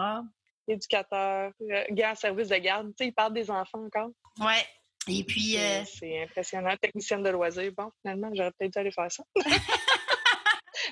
Éducateur, 0.68 1.50
euh, 1.60 1.84
gars 1.90 2.14
service 2.14 2.50
de 2.50 2.56
garde. 2.56 2.86
Tu 2.90 2.98
sais, 2.98 3.08
il 3.08 3.12
parle 3.12 3.32
des 3.32 3.50
enfants 3.50 3.84
encore. 3.84 4.10
Oui, 4.38 4.62
et 5.08 5.24
puis. 5.24 5.58
Euh, 5.58 5.82
c'est 5.84 6.22
impressionnant. 6.22 6.76
Technicienne 6.80 7.22
de 7.22 7.30
loisirs. 7.30 7.72
Bon, 7.76 7.90
finalement, 8.00 8.30
j'aurais 8.34 8.52
peut-être 8.52 8.72
dû 8.72 8.78
aller 8.78 8.92
faire 8.92 9.10
ça. 9.10 9.22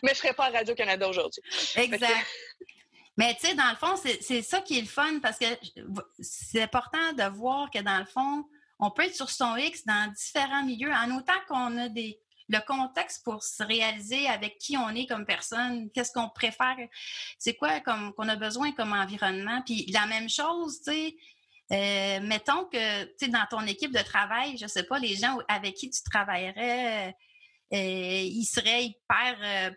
Mais 0.03 0.11
je 0.11 0.15
ne 0.15 0.15
serais 0.15 0.35
pas 0.35 0.47
à 0.47 0.51
Radio-Canada 0.51 1.09
aujourd'hui. 1.09 1.43
Exact. 1.77 2.27
Mais 3.17 3.35
tu 3.35 3.47
sais, 3.47 3.55
dans 3.55 3.71
le 3.71 3.77
fond, 3.77 3.97
c'est 3.97 4.43
ça 4.43 4.61
qui 4.61 4.79
est 4.79 4.83
le 4.83 4.89
fun 4.89 5.21
parce 5.23 5.39
que 5.39 5.47
c'est 6.19 6.62
important 6.62 7.12
de 7.12 7.23
voir 7.37 7.71
que 7.71 7.79
dans 7.79 7.99
le 7.99 8.07
fond, 8.07 8.45
on 8.81 8.91
peut 8.91 9.05
être 9.05 9.15
sur 9.15 9.31
son 9.31 9.57
X 9.57 9.85
dans 9.87 10.12
différents 10.12 10.65
milieux, 10.65 10.93
en 10.93 11.17
autant 11.17 11.33
qu'on 11.49 11.79
a 11.79 11.89
des, 11.89 12.19
le 12.49 12.59
contexte 12.67 13.25
pour 13.25 13.43
se 13.43 13.62
réaliser 13.62 14.27
avec 14.29 14.59
qui 14.59 14.77
on 14.77 14.91
est 14.91 15.07
comme 15.07 15.25
personne, 15.25 15.91
qu'est-ce 15.93 16.12
qu'on 16.12 16.29
préfère, 16.29 16.77
c'est 17.39 17.55
quoi 17.55 17.81
comme 17.81 18.12
qu'on 18.15 18.29
a 18.29 18.37
besoin 18.37 18.73
comme 18.73 18.93
environnement. 18.93 19.62
Puis 19.65 19.87
la 19.93 20.07
même 20.07 20.29
chose, 20.29 20.83
tu 20.83 20.93
sais, 20.93 21.17
euh, 21.75 22.20
mettons 22.20 22.64
que, 22.66 23.05
tu 23.05 23.27
sais, 23.27 23.29
dans 23.29 23.45
ton 23.51 23.66
équipe 23.66 23.93
de 23.93 24.03
travail, 24.03 24.57
je 24.57 24.64
ne 24.64 24.68
sais 24.68 24.85
pas, 24.85 24.99
les 24.99 25.16
gens 25.16 25.39
avec 25.49 25.75
qui 25.75 25.91
tu 25.91 26.03
travaillerais, 26.03 27.14
euh, 27.72 27.77
ils 27.77 28.45
seraient 28.45 28.85
hyper 28.85 29.37
euh, 29.43 29.70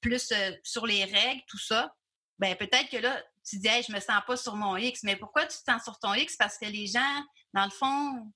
plus 0.00 0.32
sur 0.62 0.86
les 0.86 1.04
règles, 1.04 1.42
tout 1.48 1.58
ça. 1.58 1.94
Ben 2.38 2.54
peut-être 2.56 2.88
que 2.88 2.98
là, 2.98 3.20
tu 3.48 3.58
dis, 3.58 3.68
hey, 3.68 3.82
je 3.82 3.92
me 3.92 4.00
sens 4.00 4.22
pas 4.26 4.36
sur 4.36 4.54
mon 4.54 4.76
X. 4.76 5.02
Mais 5.02 5.16
pourquoi 5.16 5.46
tu 5.46 5.56
te 5.58 5.70
sens 5.70 5.82
sur 5.82 5.98
ton 5.98 6.14
X? 6.14 6.36
Parce 6.36 6.58
que 6.58 6.66
les 6.66 6.86
gens, 6.86 7.24
dans 7.52 7.64
le 7.64 7.70
fond, 7.70 8.32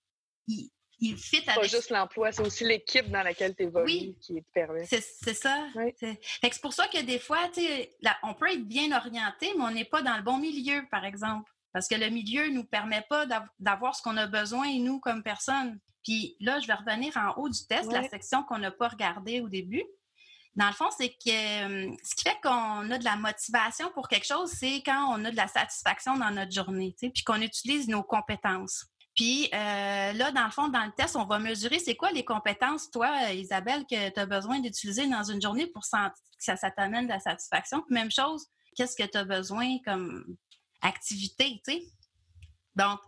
ils, 0.46 0.70
ils 0.98 1.16
fit 1.16 1.42
avec. 1.48 1.54
Pas 1.54 1.66
juste 1.68 1.90
l'emploi, 1.90 2.32
c'est 2.32 2.42
aussi 2.42 2.64
l'équipe 2.64 3.08
dans 3.10 3.22
laquelle 3.22 3.54
tu 3.54 3.64
évolues 3.64 3.86
oui, 3.86 4.16
qui 4.20 4.42
te 4.42 4.50
permet. 4.52 4.86
C'est 4.86 5.00
ça. 5.34 5.68
C'est 6.00 6.60
pour 6.60 6.72
ça 6.72 6.88
que 6.88 7.00
des 7.02 7.18
fois, 7.18 7.50
on 8.22 8.34
peut 8.34 8.50
être 8.50 8.66
bien 8.66 8.96
orienté, 8.96 9.52
mais 9.56 9.64
on 9.64 9.70
n'est 9.70 9.84
pas 9.84 10.02
dans 10.02 10.16
le 10.16 10.22
bon 10.22 10.38
milieu, 10.38 10.84
par 10.90 11.04
exemple. 11.04 11.50
Parce 11.72 11.88
que 11.88 11.94
le 11.94 12.08
milieu 12.08 12.48
ne 12.48 12.54
nous 12.54 12.64
permet 12.64 13.04
pas 13.08 13.26
d'avoir 13.58 13.94
ce 13.94 14.02
qu'on 14.02 14.16
a 14.16 14.26
besoin, 14.26 14.78
nous, 14.78 15.00
comme 15.00 15.22
personne. 15.22 15.78
Puis 16.02 16.36
là, 16.40 16.58
je 16.60 16.66
vais 16.66 16.74
revenir 16.74 17.16
en 17.16 17.34
haut 17.36 17.48
du 17.48 17.66
test, 17.66 17.92
la 17.92 18.08
section 18.08 18.42
qu'on 18.44 18.58
n'a 18.58 18.70
pas 18.70 18.88
regardée 18.88 19.40
au 19.40 19.48
début. 19.48 19.84
Dans 20.56 20.66
le 20.66 20.72
fond, 20.72 20.88
c'est 20.96 21.10
que 21.10 21.28
euh, 21.90 21.94
ce 22.02 22.16
qui 22.16 22.24
fait 22.24 22.36
qu'on 22.42 22.90
a 22.90 22.98
de 22.98 23.04
la 23.04 23.16
motivation 23.16 23.90
pour 23.92 24.08
quelque 24.08 24.26
chose, 24.26 24.50
c'est 24.50 24.82
quand 24.84 25.14
on 25.14 25.24
a 25.24 25.30
de 25.30 25.36
la 25.36 25.46
satisfaction 25.46 26.16
dans 26.16 26.30
notre 26.30 26.50
journée, 26.50 26.96
puis 26.98 27.22
qu'on 27.24 27.40
utilise 27.40 27.86
nos 27.86 28.02
compétences. 28.02 28.86
Puis 29.14 29.48
euh, 29.52 30.12
là, 30.12 30.32
dans 30.32 30.44
le 30.44 30.50
fond, 30.50 30.68
dans 30.68 30.84
le 30.84 30.92
test, 30.96 31.14
on 31.14 31.26
va 31.26 31.38
mesurer 31.38 31.78
c'est 31.78 31.94
quoi 31.94 32.10
les 32.10 32.24
compétences, 32.24 32.90
toi, 32.90 33.32
Isabelle, 33.32 33.84
que 33.88 34.10
tu 34.10 34.18
as 34.18 34.26
besoin 34.26 34.60
d'utiliser 34.60 35.06
dans 35.06 35.24
une 35.24 35.40
journée 35.40 35.66
pour 35.66 35.82
que 35.82 35.88
ça, 35.88 36.56
ça 36.56 36.70
t'amène 36.70 37.04
de 37.04 37.12
la 37.12 37.20
satisfaction. 37.20 37.84
même 37.88 38.10
chose, 38.10 38.46
qu'est-ce 38.74 38.96
que 38.96 39.08
tu 39.08 39.18
as 39.18 39.24
besoin 39.24 39.76
comme 39.84 40.24
activité, 40.82 41.60
tu 41.64 41.72
sais. 41.72 41.82
Donc, 42.76 43.00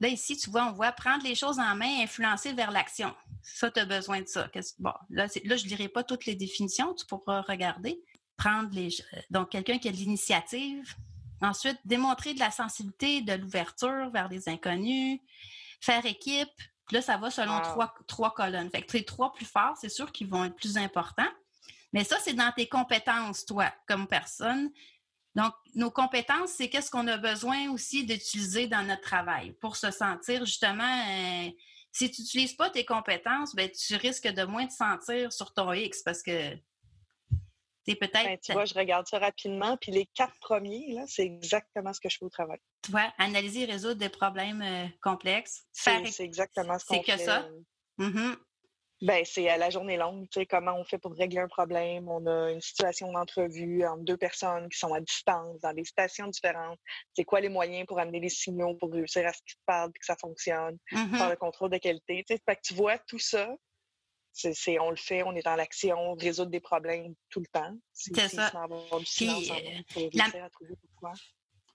là, 0.00 0.08
ici, 0.08 0.36
tu 0.36 0.50
vois, 0.50 0.66
on 0.66 0.72
voit 0.72 0.92
prendre 0.92 1.22
les 1.24 1.34
choses 1.34 1.58
en 1.58 1.74
main, 1.76 2.02
influencer 2.02 2.52
vers 2.52 2.70
l'action. 2.70 3.14
Ça, 3.42 3.70
tu 3.70 3.80
as 3.80 3.84
besoin 3.84 4.22
de 4.22 4.26
ça. 4.26 4.50
Bon, 4.78 4.92
là, 5.10 5.26
là 5.44 5.56
je 5.56 5.64
ne 5.64 5.68
lirai 5.68 5.88
pas 5.88 6.02
toutes 6.02 6.26
les 6.26 6.34
définitions, 6.34 6.94
tu 6.94 7.06
pourras 7.06 7.42
regarder. 7.42 8.00
Prendre 8.36 8.70
les. 8.72 8.88
Donc, 9.28 9.50
quelqu'un 9.50 9.78
qui 9.78 9.88
a 9.88 9.92
de 9.92 9.96
l'initiative. 9.96 10.94
Ensuite, 11.42 11.78
démontrer 11.84 12.34
de 12.34 12.38
la 12.38 12.50
sensibilité, 12.50 13.22
de 13.22 13.34
l'ouverture 13.34 14.10
vers 14.10 14.28
les 14.28 14.48
inconnus. 14.48 15.20
Faire 15.80 16.04
équipe. 16.04 16.48
là, 16.90 17.00
ça 17.00 17.16
va 17.16 17.30
selon 17.30 17.60
trois, 17.60 17.94
trois 18.06 18.34
colonnes. 18.34 18.70
Fait 18.70 18.82
que 18.82 18.96
les 18.96 19.04
trois 19.04 19.32
plus 19.32 19.46
forts, 19.46 19.76
c'est 19.80 19.88
sûr 19.88 20.10
qu'ils 20.12 20.28
vont 20.28 20.44
être 20.44 20.56
plus 20.56 20.76
importants. 20.76 21.30
Mais 21.92 22.04
ça, 22.04 22.16
c'est 22.22 22.34
dans 22.34 22.52
tes 22.52 22.68
compétences, 22.68 23.44
toi, 23.44 23.72
comme 23.86 24.06
personne. 24.06 24.70
Donc, 25.36 25.52
nos 25.74 25.90
compétences, 25.90 26.50
c'est 26.50 26.68
qu'est-ce 26.68 26.90
qu'on 26.90 27.06
a 27.06 27.16
besoin 27.16 27.70
aussi 27.70 28.04
d'utiliser 28.04 28.66
dans 28.66 28.82
notre 28.82 29.02
travail 29.02 29.52
pour 29.60 29.76
se 29.76 29.90
sentir 29.90 30.44
justement. 30.44 31.04
Euh, 31.08 31.50
si 31.92 32.10
tu 32.10 32.22
n'utilises 32.22 32.54
pas 32.54 32.70
tes 32.70 32.84
compétences, 32.84 33.54
ben, 33.54 33.68
tu 33.70 33.96
risques 33.96 34.28
de 34.28 34.44
moins 34.44 34.66
te 34.66 34.72
sentir 34.72 35.32
sur 35.32 35.52
ton 35.52 35.72
X 35.72 36.02
parce 36.02 36.22
que 36.22 36.54
tu 37.84 37.92
es 37.92 37.94
peut-être. 37.96 38.24
Ben, 38.24 38.38
tu 38.38 38.52
vois, 38.52 38.64
je 38.64 38.74
regarde 38.74 39.06
ça 39.06 39.18
rapidement, 39.18 39.76
puis 39.76 39.92
les 39.92 40.06
quatre 40.14 40.36
premiers, 40.40 40.94
là, 40.94 41.04
c'est 41.06 41.24
exactement 41.24 41.92
ce 41.92 42.00
que 42.00 42.08
je 42.08 42.18
fais 42.18 42.24
au 42.24 42.30
travail. 42.30 42.58
Tu 42.82 42.90
vois, 42.90 43.12
analyser 43.18 43.62
et 43.62 43.64
résoudre 43.66 43.96
des 43.96 44.08
problèmes 44.08 44.62
euh, 44.62 44.86
complexes. 45.02 45.64
C'est 45.72 46.20
exactement 46.20 46.78
ce 46.78 46.86
qu'on 46.86 47.02
fait. 47.02 47.02
C'est 47.06 47.18
que 47.18 47.24
ça. 47.24 47.48
Mm-hmm. 47.98 48.36
Ben, 49.02 49.24
c'est 49.24 49.48
à 49.48 49.56
la 49.56 49.70
journée 49.70 49.96
longue, 49.96 50.28
tu 50.30 50.40
sais, 50.40 50.46
comment 50.46 50.74
on 50.74 50.84
fait 50.84 50.98
pour 50.98 51.14
régler 51.14 51.40
un 51.40 51.48
problème. 51.48 52.08
On 52.08 52.26
a 52.26 52.50
une 52.50 52.60
situation 52.60 53.10
d'entrevue 53.10 53.84
entre 53.86 54.04
deux 54.04 54.18
personnes 54.18 54.68
qui 54.68 54.78
sont 54.78 54.92
à 54.92 55.00
distance, 55.00 55.58
dans 55.60 55.72
des 55.72 55.84
stations 55.84 56.26
différentes. 56.26 56.78
C'est 57.14 57.24
quoi 57.24 57.40
les 57.40 57.48
moyens 57.48 57.86
pour 57.86 57.98
amener 57.98 58.20
les 58.20 58.28
signaux, 58.28 58.74
pour 58.74 58.92
réussir 58.92 59.26
à 59.26 59.32
ce 59.32 59.40
qu'ils 59.46 59.58
parlent 59.64 59.90
et 59.94 59.98
que 59.98 60.04
ça 60.04 60.16
fonctionne, 60.20 60.76
faire 60.90 61.06
mm-hmm. 61.06 61.30
le 61.30 61.36
contrôle 61.36 61.70
de 61.70 61.78
qualité. 61.78 62.24
Tu 62.28 62.34
sais, 62.34 62.42
fait 62.46 62.56
que 62.56 62.60
tu 62.62 62.74
vois 62.74 62.98
tout 62.98 63.18
ça, 63.18 63.48
c'est, 64.32 64.78
on 64.78 64.90
le 64.90 64.96
fait, 64.96 65.22
on 65.22 65.34
est 65.34 65.42
dans 65.42 65.56
l'action, 65.56 66.14
résoudre 66.14 66.50
des 66.50 66.60
problèmes 66.60 67.14
tout 67.30 67.40
le 67.40 67.46
temps. 67.46 67.74
C'est 67.92 68.14
ça. 68.28 68.52
Puis, 69.88 70.10
la... 70.12 70.24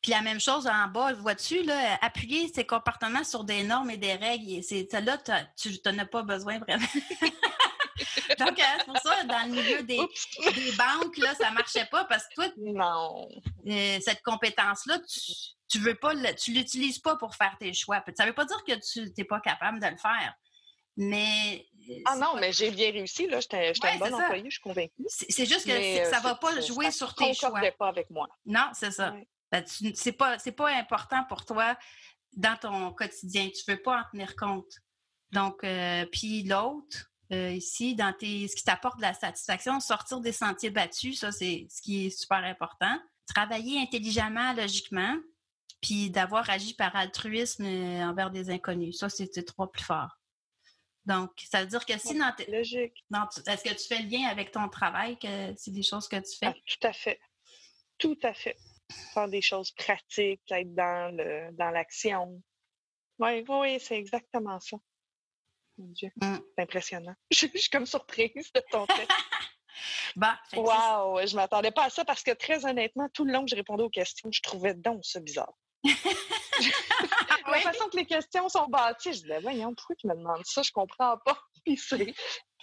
Puis 0.06 0.12
la 0.12 0.22
même 0.22 0.39
chose 0.39 0.68
en 0.68 0.88
bas, 0.88 1.14
vois-tu, 1.14 1.64
là, 1.64 1.97
appuyer 1.99 2.47
ses 2.53 2.64
comportements 2.64 3.24
sur 3.24 3.43
des 3.43 3.64
normes 3.64 3.89
et 3.89 3.97
des 3.97 4.14
règles. 4.14 4.62
C'est 4.62 4.88
là, 5.01 5.18
tu 5.58 5.72
n'en 5.84 5.97
as 5.97 6.06
pas 6.06 6.22
besoin 6.22 6.60
vraiment. 6.60 6.86
Donc, 8.38 8.60
hein, 8.60 8.76
c'est 8.78 8.86
pour 8.86 8.97
ça, 8.97 9.24
dans 9.24 9.47
le 9.47 9.51
milieu 9.53 9.82
des, 9.82 9.97
banques, 9.97 11.18
là, 11.18 11.34
ça 11.34 11.49
ne 11.49 11.56
marchait 11.56 11.88
pas 11.89 12.06
parce 12.06 12.26
que 12.28 12.36
toi, 12.36 12.45
non. 12.56 13.28
Euh, 13.66 13.97
cette 13.99 14.22
compétence-là, 14.22 14.99
tu, 14.99 15.32
tu 15.68 15.80
veux 15.80 15.95
pas, 15.95 16.14
tu 16.34 16.51
l'utilises 16.51 16.99
pas 16.99 17.16
pour 17.16 17.34
faire 17.34 17.56
tes 17.60 17.74
choix. 17.74 18.03
Ça 18.16 18.26
ne 18.26 18.30
veut 18.30 18.36
pas 18.36 18.45
dire 18.45 18.64
que 18.64 18.74
tu 18.74 19.12
n'es 19.18 19.24
pas 19.24 19.39
capable 19.39 19.80
de 19.80 19.88
le 19.88 19.97
faire. 19.97 20.36
Mais. 20.97 21.66
Euh, 21.89 21.93
ah 22.06 22.16
non, 22.18 22.36
mais 22.39 22.51
j'ai 22.51 22.70
bien 22.70 22.91
réussi, 22.91 23.26
là. 23.26 23.39
J'étais 23.39 23.74
ouais, 23.82 23.93
une 23.93 23.99
bonne 23.99 24.14
employée, 24.14 24.51
je 24.51 24.51
suis 24.51 24.62
convaincue. 24.62 25.03
C'est 25.08 25.47
juste 25.47 25.66
que 25.66 26.12
ça 26.12 26.20
ne 26.20 26.24
va 26.24 26.36
pas 26.36 26.62
jouer 26.62 26.91
sur 26.91 27.16
tes 27.16 27.34
choix. 27.34 27.60
Ça 27.60 27.66
ne 27.66 27.72
pas 27.72 27.88
avec 27.88 28.12
moi. 28.12 28.28
Non, 28.45 28.70
c'est 28.74 28.91
ça. 28.91 29.16
C'est 29.66 30.12
pas, 30.12 30.38
pas 30.38 30.76
important 30.76 31.24
pour 31.26 31.45
toi 31.45 31.78
dans 32.36 32.58
ton 32.58 32.91
quotidien. 32.93 33.49
Tu 33.49 33.70
ne 33.70 33.76
veux 33.76 33.82
pas 33.82 34.01
en 34.01 34.03
tenir 34.12 34.36
compte. 34.36 34.80
Donc, 35.32 35.64
euh, 35.64 36.06
puis 36.12 36.43
l'autre, 36.43 37.12
euh, 37.32 37.51
ici, 37.51 37.95
dans 37.95 38.14
tes, 38.14 38.47
ce 38.47 38.56
qui 38.56 38.64
t'apporte 38.64 38.97
de 38.97 39.01
la 39.01 39.14
satisfaction, 39.14 39.80
sortir 39.80 40.20
des 40.20 40.32
sentiers 40.32 40.70
battus, 40.70 41.20
ça, 41.20 41.32
c'est 41.32 41.68
ce 41.70 41.82
qui 41.82 42.06
est 42.06 42.10
super 42.10 42.43
important. 42.43 42.99
Travailler 43.28 43.82
intelligemment, 43.82 44.53
logiquement, 44.53 45.16
puis 45.82 46.10
d'avoir 46.10 46.49
agi 46.49 46.74
par 46.76 46.95
altruisme 46.95 47.66
euh, 47.66 48.08
envers 48.08 48.30
des 48.30 48.49
inconnus. 48.49 48.99
Ça, 48.99 49.10
c'est 49.10 49.28
trois 49.45 49.72
plus 49.72 49.84
forts. 49.84 50.18
Donc, 51.06 51.32
ça 51.51 51.62
veut 51.62 51.68
dire 51.68 51.86
que 51.86 51.97
si 51.99 52.18
dans 52.18 52.32
tes... 52.36 52.51
Logique. 52.51 53.06
Est-ce 53.45 53.64
que 53.64 53.70
tu 53.70 53.88
fais 53.88 54.01
le 54.01 54.10
lien 54.10 54.28
avec 54.28 54.51
ton 54.51 54.68
travail, 54.70 55.18
que 55.20 55.53
c'est 55.56 55.72
des 55.72 55.84
choses 55.84 56.08
que 56.08 56.16
tu 56.16 56.38
fais? 56.38 56.47
Ah, 56.47 56.53
tout 56.66 56.88
à 56.88 56.93
fait. 56.93 57.20
Tout 57.97 58.18
à 58.24 58.34
fait 58.34 58.58
faire 59.13 59.27
des 59.27 59.41
choses 59.41 59.71
pratiques, 59.71 60.41
être 60.51 60.73
dans 60.73 61.15
le 61.15 61.51
dans 61.53 61.71
l'action. 61.71 62.41
Oui, 63.19 63.45
oui, 63.47 63.79
c'est 63.79 63.97
exactement 63.97 64.59
ça. 64.59 64.77
Mon 65.77 65.88
Dieu, 65.88 66.09
mmh. 66.21 66.36
c'est 66.55 66.63
impressionnant. 66.63 67.15
Je, 67.31 67.47
suis 67.47 67.69
comme 67.69 67.86
surprise 67.86 68.51
de 68.53 68.61
ton 68.71 68.86
texte. 68.86 69.11
bah, 70.15 70.39
wow, 70.53 71.25
je 71.25 71.36
m'attendais 71.36 71.71
pas 71.71 71.86
à 71.86 71.89
ça 71.89 72.05
parce 72.05 72.23
que 72.23 72.31
très 72.31 72.65
honnêtement, 72.65 73.09
tout 73.13 73.25
le 73.25 73.33
long 73.33 73.43
que 73.43 73.51
je 73.51 73.55
répondais 73.55 73.83
aux 73.83 73.89
questions, 73.89 74.29
je 74.31 74.41
trouvais 74.41 74.73
donc 74.73 75.03
ça 75.05 75.19
bizarre. 75.19 75.53
La 77.47 77.59
façon 77.59 77.89
que 77.89 77.97
les 77.97 78.05
questions 78.05 78.49
sont 78.49 78.67
bâties, 78.67 79.13
je 79.13 79.21
disais, 79.21 79.39
voyons, 79.39 79.73
pourquoi 79.75 79.95
tu 79.95 80.07
me 80.07 80.15
demandes 80.15 80.45
ça? 80.45 80.61
Je 80.63 80.71
comprends 80.71 81.17
pas. 81.25 81.38
Puis 81.63 81.79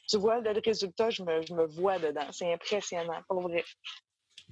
tu 0.09 0.17
vois 0.19 0.41
le 0.41 0.61
résultat, 0.65 1.11
je 1.11 1.23
me, 1.23 1.43
je 1.43 1.55
me 1.55 1.67
vois 1.67 1.99
dedans. 1.99 2.27
C'est 2.33 2.53
impressionnant, 2.53 3.23
pour 3.29 3.43
vrai. 3.43 3.65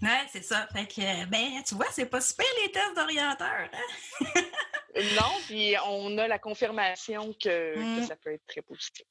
Ouais, 0.03 0.27
c'est 0.33 0.43
ça. 0.43 0.67
Fait 0.73 0.87
que, 0.87 1.25
ben, 1.27 1.63
tu 1.67 1.75
vois, 1.75 1.87
c'est 1.93 2.07
pas 2.07 2.21
super 2.21 2.47
les 2.65 2.73
tests 2.73 2.95
d'orienteur. 2.97 3.69
Hein? 3.73 4.21
non, 5.21 5.33
puis 5.47 5.75
on 5.87 6.17
a 6.19 6.27
la 6.27 6.39
confirmation 6.39 7.33
que, 7.35 7.75
que, 7.75 8.01
Mm. 8.01 8.07
ça 8.07 8.17
peut 8.17 8.33
être 8.33 8.47
très 8.47 8.63
positif. 8.63 9.05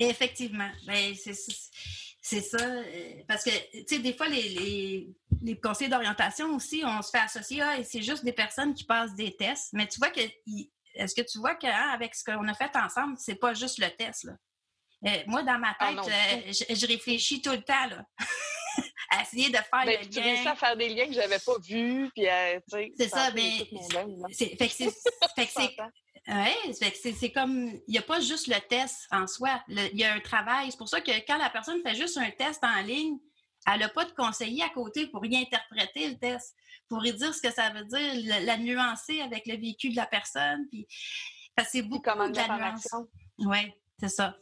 Effectivement. 0.00 0.70
Ben, 0.86 1.14
c'est 1.14 2.40
ça. 2.40 2.56
euh, 2.60 3.22
Parce 3.28 3.44
que, 3.44 3.50
tu 3.50 3.84
sais, 3.86 3.98
des 4.00 4.12
fois, 4.14 4.28
les, 4.28 4.48
les, 4.48 5.08
les 5.42 5.60
conseillers 5.60 5.90
d'orientation 5.90 6.54
aussi, 6.56 6.82
on 6.84 7.00
se 7.02 7.10
fait 7.10 7.18
associer, 7.18 7.60
ah, 7.62 7.78
et 7.78 7.84
c'est 7.84 8.02
juste 8.02 8.24
des 8.24 8.32
personnes 8.32 8.74
qui 8.74 8.84
passent 8.84 9.14
des 9.14 9.36
tests. 9.36 9.72
Mais 9.72 9.86
tu 9.86 9.98
vois 9.98 10.10
que, 10.10 10.20
est-ce 10.94 11.14
que 11.14 11.22
tu 11.22 11.38
vois 11.38 11.54
qu'avec 11.54 12.14
ce 12.14 12.24
qu'on 12.24 12.46
a 12.48 12.54
fait 12.54 12.74
ensemble, 12.76 13.16
c'est 13.18 13.36
pas 13.36 13.54
juste 13.54 13.78
le 13.78 13.88
test, 13.90 14.24
là? 14.24 14.32
Euh, 15.06 15.22
moi, 15.26 15.42
dans 15.42 15.58
ma 15.58 15.76
Ah 15.78 15.86
tête, 15.88 15.96
non, 15.96 16.02
euh, 16.08 16.52
je, 16.52 16.74
je 16.74 16.86
réfléchis 16.86 17.40
tout 17.42 17.50
le 17.52 17.62
temps, 17.62 17.86
là. 17.86 18.04
à 19.10 19.22
essayer 19.22 19.48
de 19.50 19.56
faire 19.56 19.84
Ben, 19.86 20.00
le 20.00 20.08
tu 20.08 20.18
à 20.48 20.54
faire 20.54 20.76
des 20.76 20.88
liens 20.88 21.06
que 21.06 21.12
j'avais 21.12 21.38
pas 21.38 21.58
vus, 21.66 22.10
puis 22.14 22.28
euh, 22.28 22.58
C'est 22.98 23.08
ça, 23.08 23.30
mais 23.34 23.50
c'est- 24.32 24.56
fait 24.56 24.68
que 24.68 24.72
c'est 24.74 24.90
fait 25.36 25.46
que 25.46 25.52
c'est- 25.52 25.76
que 26.92 27.18
c'est 27.18 27.32
comme, 27.32 27.68
il 27.68 27.82
n'y 27.92 27.98
a 27.98 28.02
pas 28.02 28.20
juste 28.20 28.46
le 28.46 28.58
test 28.60 29.06
en 29.10 29.26
soi, 29.26 29.62
il 29.68 29.90
y 29.98 30.04
a 30.04 30.14
un 30.14 30.20
travail. 30.20 30.70
C'est 30.70 30.78
pour 30.78 30.88
ça 30.88 31.00
que 31.00 31.10
quand 31.26 31.36
la 31.38 31.50
personne 31.50 31.82
fait 31.82 31.94
juste 31.94 32.16
un 32.16 32.30
test 32.30 32.64
en 32.64 32.80
ligne, 32.82 33.18
elle 33.66 33.80
n'a 33.80 33.88
pas 33.88 34.04
de 34.04 34.12
conseiller 34.12 34.62
à 34.62 34.68
côté 34.70 35.06
pour 35.06 35.24
y 35.26 35.36
interpréter 35.36 36.08
le 36.08 36.18
test, 36.18 36.54
pour 36.88 37.04
y 37.04 37.12
dire 37.12 37.34
ce 37.34 37.40
que 37.42 37.52
ça 37.52 37.70
veut 37.70 37.84
dire, 37.84 38.12
la, 38.26 38.40
la 38.40 38.56
nuancer 38.58 39.20
avec 39.20 39.46
le 39.46 39.56
vécu 39.56 39.90
de 39.90 39.96
la 39.96 40.06
personne. 40.06 40.66
Puis, 40.70 40.86
c'est 41.70 41.82
beaucoup 41.82 42.02
de 42.30 42.36
la 42.36 42.46
nuance. 42.58 42.86
Oui, 43.38 43.72
c'est 44.00 44.08
ça. 44.08 44.36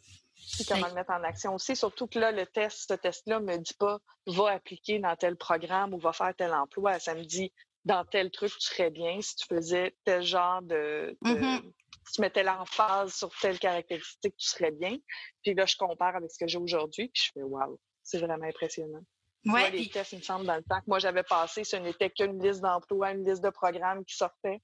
Puis 0.54 0.64
comment 0.64 0.86
le 0.88 0.94
mettre 0.94 1.10
en 1.12 1.22
action 1.24 1.54
aussi. 1.54 1.74
Surtout 1.76 2.06
que 2.06 2.18
là, 2.18 2.30
le 2.32 2.46
test, 2.46 2.86
ce 2.88 2.94
test-là 2.94 3.40
me 3.40 3.56
dit 3.58 3.74
pas 3.74 3.98
va 4.26 4.50
appliquer 4.52 4.98
dans 4.98 5.14
tel 5.16 5.36
programme 5.36 5.94
ou 5.94 5.98
va 5.98 6.12
faire 6.12 6.34
tel 6.36 6.52
emploi. 6.52 6.98
Ça 6.98 7.14
me 7.14 7.24
dit 7.24 7.52
dans 7.84 8.04
tel 8.04 8.30
truc, 8.30 8.52
tu 8.52 8.60
serais 8.60 8.90
bien 8.90 9.20
si 9.20 9.36
tu 9.36 9.46
faisais 9.46 9.94
tel 10.04 10.22
genre 10.22 10.62
de. 10.62 11.16
de- 11.22 11.30
Mhm. 11.38 11.72
Si 12.04 12.14
tu 12.14 12.20
mettais 12.20 12.42
l'emphase 12.42 13.14
sur 13.14 13.30
telle 13.40 13.58
caractéristique, 13.60 14.36
tu 14.36 14.46
serais 14.48 14.72
bien. 14.72 14.96
Puis 15.44 15.54
là, 15.54 15.66
je 15.66 15.76
compare 15.76 16.16
avec 16.16 16.30
ce 16.32 16.38
que 16.38 16.48
j'ai 16.48 16.58
aujourd'hui, 16.58 17.08
puis 17.08 17.22
je 17.26 17.30
fais 17.32 17.42
waouh, 17.44 17.78
c'est 18.02 18.18
vraiment 18.18 18.44
impressionnant. 18.44 19.00
Vois, 19.44 19.60
Ouais, 19.62 19.70
les 19.70 19.88
tests, 19.88 20.12
il 20.12 20.18
me 20.18 20.22
semble, 20.22 20.44
dans 20.46 20.56
le 20.56 20.62
temps 20.64 20.78
que 20.80 20.86
moi 20.88 20.98
j'avais 20.98 21.22
passé, 21.22 21.62
ce 21.64 21.76
n'était 21.76 22.10
qu'une 22.10 22.42
liste 22.42 22.60
d'emplois, 22.60 23.12
une 23.12 23.24
liste 23.24 23.42
de 23.42 23.50
programmes 23.50 24.04
qui 24.04 24.14
après 24.22 24.60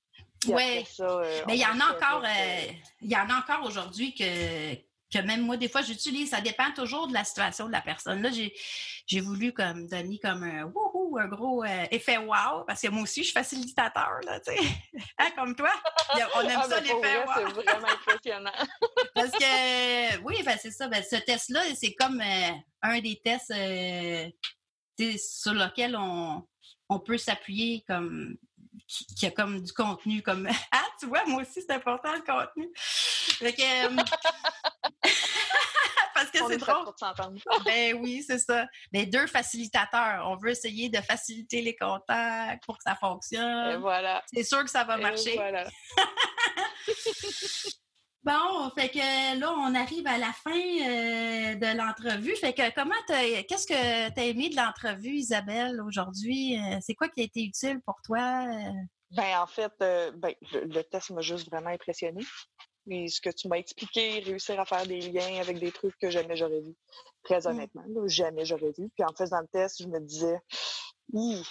ça, 0.84 1.04
euh, 1.20 1.42
Mais 1.46 1.54
il 1.56 1.60
y 1.60 1.66
en 1.66 1.78
a 1.80 1.92
encore, 1.96 2.24
euh, 2.24 2.72
il 3.00 3.10
y 3.10 3.16
en 3.16 3.28
a 3.30 3.38
encore 3.38 3.64
aujourd'hui 3.66 4.14
que, 4.14 4.74
que 5.12 5.18
même 5.18 5.42
moi, 5.42 5.56
des 5.56 5.68
fois, 5.68 5.82
j'utilise. 5.82 6.30
Ça 6.30 6.40
dépend 6.40 6.70
toujours 6.72 7.08
de 7.08 7.14
la 7.14 7.24
situation 7.24 7.66
de 7.66 7.72
la 7.72 7.80
personne. 7.80 8.22
Là, 8.22 8.30
j'ai, 8.30 9.20
voulu 9.20 9.52
comme 9.52 9.86
donner 9.86 10.18
comme 10.18 10.42
un 10.42 10.64
wouhou, 10.64 11.18
un 11.18 11.28
gros 11.28 11.64
euh, 11.64 11.86
effet 11.90 12.18
wow, 12.18 12.64
parce 12.66 12.82
que 12.82 12.88
moi 12.88 13.02
aussi, 13.02 13.20
je 13.20 13.26
suis 13.26 13.32
facilitateur, 13.32 14.20
là, 14.24 14.40
tu 14.40 14.52
sais. 14.52 14.58
Hein, 15.18 15.30
comme 15.36 15.56
toi? 15.56 15.70
On 16.36 16.40
aime 16.42 16.60
Ah, 16.62 16.68
ça, 16.68 16.80
l'effet 16.80 17.24
wow. 17.24 17.32
C'est 17.36 17.52
vraiment 17.52 17.88
impressionnant. 17.88 18.52
Parce 19.14 19.30
que, 19.30 20.18
oui, 20.22 20.42
ben, 20.44 20.56
c'est 20.60 20.70
ça. 20.70 20.86
Ben, 20.88 21.02
ce 21.02 21.16
test-là, 21.16 21.62
c'est 21.74 21.94
comme 21.94 22.20
euh, 22.20 22.50
un 22.82 23.00
des 23.00 23.20
tests 23.24 23.50
euh, 23.50 24.28
sur 25.16 25.54
lequel 25.54 25.96
on, 25.96 26.44
on 26.88 27.00
peut 27.00 27.18
s'appuyer 27.18 27.84
comme 27.86 28.36
qui, 28.86 29.06
qui 29.06 29.26
a 29.26 29.30
comme 29.30 29.60
du 29.62 29.72
contenu 29.72 30.22
comme 30.22 30.48
ah 30.72 30.84
tu 31.00 31.06
vois 31.06 31.24
moi 31.26 31.42
aussi 31.42 31.62
c'est 31.62 31.72
important 31.72 32.12
le 32.12 32.20
contenu 32.20 32.70
Fait 32.76 33.52
que, 33.52 33.86
euh, 33.86 34.02
parce 36.32 36.46
que 36.46 36.52
c'est 36.52 36.58
drôle 36.58 36.84
pour 36.84 36.94
ben 37.64 37.94
oui 38.00 38.24
c'est 38.26 38.38
ça 38.38 38.66
ben 38.92 39.08
deux 39.08 39.26
facilitateurs 39.26 40.26
on 40.28 40.36
veut 40.36 40.50
essayer 40.50 40.88
de 40.88 40.98
faciliter 40.98 41.62
les 41.62 41.76
contacts 41.76 42.64
pour 42.64 42.76
que 42.76 42.82
ça 42.84 42.92
Et 42.92 42.96
fonctionne 43.00 43.76
voilà. 43.80 44.22
c'est 44.32 44.44
sûr 44.44 44.62
que 44.64 44.70
ça 44.70 44.84
va 44.84 44.98
Et 44.98 45.02
marcher 45.02 45.34
voilà. 45.34 45.68
Bon, 48.24 48.70
fait 48.76 48.90
que 48.90 49.38
là, 49.38 49.52
on 49.52 49.74
arrive 49.74 50.06
à 50.06 50.18
la 50.18 50.32
fin 50.32 50.50
euh, 50.50 51.54
de 51.54 51.76
l'entrevue. 51.78 52.34
Fait 52.36 52.52
que 52.52 52.74
comment 52.74 52.94
qu'est-ce 53.08 53.66
que 53.66 54.10
tu 54.12 54.20
as 54.20 54.24
aimé 54.24 54.50
de 54.50 54.56
l'entrevue, 54.56 55.14
Isabelle, 55.14 55.80
aujourd'hui? 55.80 56.58
Euh, 56.58 56.76
c'est 56.82 56.94
quoi 56.94 57.08
qui 57.08 57.20
a 57.20 57.24
été 57.24 57.42
utile 57.44 57.80
pour 57.86 57.94
toi? 58.04 58.44
Euh, 58.52 58.72
Ben, 59.12 59.38
en 59.40 59.46
fait, 59.46 59.72
euh, 59.80 60.10
ben, 60.14 60.34
le, 60.52 60.64
le 60.64 60.82
test 60.84 61.10
m'a 61.10 61.22
juste 61.22 61.48
vraiment 61.50 61.70
impressionné. 61.70 62.22
Mais 62.88 63.06
ce 63.08 63.20
que 63.20 63.30
tu 63.30 63.48
m'as 63.48 63.56
expliqué, 63.58 64.18
réussir 64.20 64.58
à 64.58 64.64
faire 64.64 64.86
des 64.86 65.00
liens 65.00 65.40
avec 65.40 65.58
des 65.58 65.70
trucs 65.70 65.96
que 65.98 66.10
jamais 66.10 66.36
j'aurais 66.36 66.60
vu. 66.60 66.74
Très 67.22 67.40
Mm. 67.42 67.46
honnêtement, 67.48 67.84
là, 67.86 68.06
jamais 68.08 68.44
j'aurais 68.44 68.72
vu. 68.76 68.88
Puis 68.96 69.04
en 69.04 69.12
faisant 69.16 69.40
le 69.40 69.46
test, 69.48 69.82
je 69.82 69.86
me 69.86 70.00
disais, 70.00 70.40
Hi, 71.12 71.42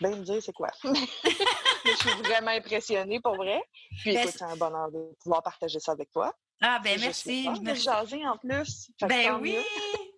ben 0.00 0.16
me 0.18 0.24
dire 0.24 0.42
c'est 0.42 0.52
quoi? 0.52 0.70
Mais 0.84 0.92
je 1.84 1.96
suis 1.96 2.22
vraiment 2.22 2.50
impressionnée 2.50 3.20
pour 3.20 3.36
vrai. 3.36 3.62
Puis 4.02 4.12
Ben, 4.14 4.20
écoute, 4.22 4.34
c'est 4.38 4.44
un 4.44 4.56
bonheur 4.56 4.90
de 4.92 5.00
pouvoir 5.22 5.42
partager 5.42 5.80
ça 5.80 5.92
avec 5.92 6.10
toi. 6.10 6.34
Ah, 6.60 6.78
ben 6.84 6.98
Je 6.98 7.04
merci. 7.04 7.48
merci. 7.62 7.82
jaser 7.82 8.26
en 8.26 8.36
plus. 8.36 8.90
Ben 9.02 9.38
oui, 9.40 9.52
mieux 9.54 9.62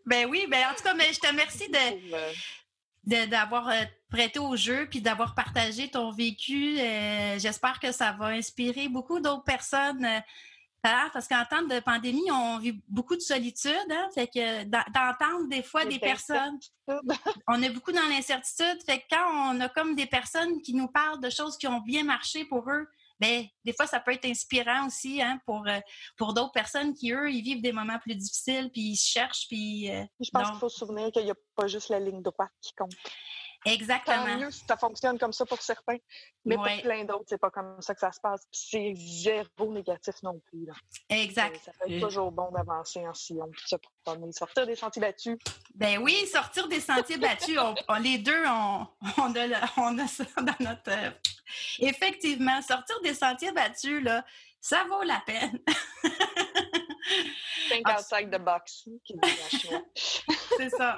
ben 0.04 0.28
oui. 0.28 0.46
Ben 0.50 0.66
en 0.70 0.74
tout 0.74 0.82
cas, 0.82 0.94
mais 0.94 1.12
je 1.12 1.18
te 1.20 1.26
remercie 1.26 1.68
de, 1.68 2.14
euh, 2.14 2.32
de- 3.04 3.26
d'avoir 3.30 3.68
euh, 3.68 3.82
prêté 4.10 4.38
au 4.38 4.54
jeu 4.56 4.86
puis 4.88 5.00
d'avoir 5.00 5.34
partagé 5.34 5.88
ton 5.90 6.10
vécu. 6.10 6.78
Euh, 6.78 7.38
J'espère 7.38 7.78
que 7.80 7.90
ça 7.92 8.12
va 8.12 8.26
inspirer 8.26 8.88
beaucoup 8.88 9.18
d'autres 9.20 9.44
personnes. 9.44 10.04
euh, 10.04 10.20
hein, 10.88 11.10
parce 11.12 11.26
qu'en 11.28 11.44
temps 11.44 11.62
de 11.62 11.80
pandémie, 11.80 12.30
on 12.30 12.58
vit 12.58 12.80
beaucoup 12.88 13.16
de 13.16 13.20
solitude. 13.20 13.72
Hein, 13.90 14.08
fait 14.14 14.26
que 14.28 14.64
d'en- 14.64 14.84
d'entendre 14.94 15.48
des 15.48 15.62
fois 15.62 15.84
des 15.84 15.98
personnes 15.98 16.58
on 17.48 17.62
est 17.62 17.70
beaucoup 17.70 17.92
dans 17.92 18.06
l'incertitude. 18.08 18.78
Fait 18.86 19.00
que 19.00 19.04
quand 19.10 19.54
on 19.54 19.60
a 19.60 19.68
comme 19.68 19.94
des 19.94 20.06
personnes 20.06 20.60
qui 20.62 20.74
nous 20.74 20.88
parlent 20.88 21.20
de 21.20 21.30
choses 21.30 21.56
qui 21.56 21.66
ont 21.66 21.80
bien 21.80 22.04
marché 22.04 22.44
pour 22.44 22.70
eux, 22.70 22.86
ben 23.18 23.44
des 23.64 23.72
fois, 23.72 23.86
ça 23.86 23.98
peut 23.98 24.12
être 24.12 24.26
inspirant 24.26 24.86
aussi 24.86 25.22
hein, 25.22 25.38
pour, 25.46 25.66
euh, 25.66 25.80
pour 26.18 26.34
d'autres 26.34 26.52
personnes 26.52 26.92
qui, 26.92 27.12
eux, 27.12 27.30
ils 27.30 27.40
vivent 27.42 27.62
des 27.62 27.72
moments 27.72 27.98
plus 27.98 28.14
difficiles, 28.14 28.68
puis 28.70 28.82
ils 28.82 28.96
se 28.96 29.08
cherchent, 29.10 29.46
puis... 29.48 29.90
euh, 29.90 30.04
Je 30.20 30.28
pense 30.30 30.42
Donc- 30.42 30.50
qu'il 30.52 30.60
faut 30.60 30.68
se 30.68 30.78
souvenir 30.78 31.10
qu'il 31.10 31.24
n'y 31.24 31.30
a 31.30 31.34
pas 31.54 31.66
juste 31.66 31.88
la 31.88 31.98
ligne 31.98 32.20
droite 32.22 32.50
qui 32.60 32.72
compte. 32.74 32.92
Tant 33.66 33.72
exactement. 33.72 34.36
mieux 34.38 34.50
si 34.50 34.64
ça 34.68 34.76
fonctionne 34.76 35.18
comme 35.18 35.32
ça 35.32 35.44
pour 35.44 35.60
certains, 35.60 35.96
mais 36.44 36.56
Ouais. 36.56 36.74
pour 36.74 36.82
plein 36.82 37.04
d'autres, 37.04 37.24
c'est 37.28 37.38
pas 37.40 37.50
comme 37.50 37.80
ça 37.82 37.94
que 37.94 38.00
ça 38.00 38.12
se 38.12 38.20
passe. 38.20 38.42
Puis 38.52 38.60
c'est 38.70 38.94
zéro 38.96 39.72
négatif 39.72 40.14
non 40.22 40.40
plus. 40.46 40.66
là. 40.66 40.72
Exact. 41.08 41.60
Ça 41.64 41.72
Euh, 41.82 41.90
être 41.96 42.06
toujours 42.06 42.30
bon 42.30 42.50
d'avancer 42.52 43.06
en 43.06 43.12
sillon, 43.14 43.50
se 43.66 43.76
promener, 44.04 44.30
sortir 44.32 44.66
des 44.66 44.76
sentiers 44.76 45.00
battus. 45.02 45.36
Ben 45.74 45.98
oui, 45.98 46.26
sortir 46.26 46.68
des 46.68 46.80
sentiers 46.80 47.18
battus, 47.18 47.58
on, 47.58 47.74
on- 47.88 47.98
les 47.98 48.18
deux, 48.18 48.44
on, 48.46 48.86
on, 49.18 49.34
a 49.34 49.66
on 49.78 49.98
a 49.98 50.06
ça 50.06 50.24
dans 50.36 50.54
notre... 50.60 50.90
euh, 50.90 51.10
Effectivement, 51.80 52.60
sortir 52.62 53.00
des 53.02 53.14
sentiers 53.14 53.52
battus, 53.52 54.02
là, 54.02 54.24
ça 54.60 54.84
vaut 54.88 55.02
la 55.02 55.20
peine. 55.26 55.58
Think 57.68 57.88
outside 57.88 58.30
the 58.30 58.38
box. 58.38 58.88
C'est 60.56 60.70
ça. 60.70 60.96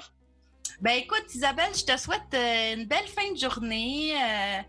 Ben 0.80 0.92
écoute, 0.92 1.24
Isabelle, 1.34 1.74
je 1.74 1.84
te 1.84 1.96
souhaite 1.96 2.32
euh, 2.34 2.74
une 2.74 2.86
belle 2.86 3.06
fin 3.08 3.32
de 3.32 3.36
journée. 3.36 4.14
Euh, 4.14 4.60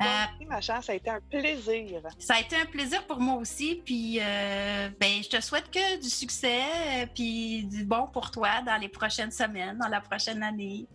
euh, 0.00 0.04
Merci, 0.04 0.46
ma 0.46 0.60
chère, 0.60 0.82
ça 0.82 0.92
a 0.92 0.94
été 0.94 1.10
un 1.10 1.20
plaisir. 1.20 2.02
ça 2.18 2.34
a 2.34 2.40
été 2.40 2.56
un 2.56 2.66
plaisir 2.66 3.06
pour 3.06 3.20
moi 3.20 3.36
aussi. 3.36 3.82
Puis, 3.84 4.18
euh, 4.20 4.88
ben, 4.98 5.22
je 5.22 5.28
te 5.28 5.40
souhaite 5.40 5.70
que 5.70 6.00
du 6.00 6.08
succès, 6.08 6.62
euh, 6.62 7.06
puis 7.14 7.64
du 7.64 7.84
bon 7.84 8.06
pour 8.06 8.30
toi 8.30 8.62
dans 8.62 8.76
les 8.76 8.88
prochaines 8.88 9.30
semaines, 9.30 9.78
dans 9.78 9.88
la 9.88 10.00
prochaine 10.00 10.42
année. 10.42 10.86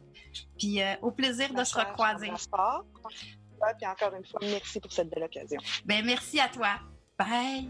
Puis, 0.58 0.82
euh, 0.82 0.96
au 1.02 1.12
plaisir 1.12 1.50
de 1.50 1.56
Ma 1.56 1.66
se 1.66 1.74
chère, 1.74 1.88
recroiser. 1.88 2.30
Ouais, 2.32 3.74
Puis 3.78 3.88
encore 3.88 4.14
une 4.16 4.26
fois, 4.26 4.40
merci 4.42 4.80
pour 4.80 4.92
cette 4.92 5.10
belle 5.10 5.24
occasion. 5.24 5.62
Ben, 5.86 6.04
merci 6.04 6.40
à 6.40 6.50
toi. 6.50 6.80
Bye. 7.18 7.70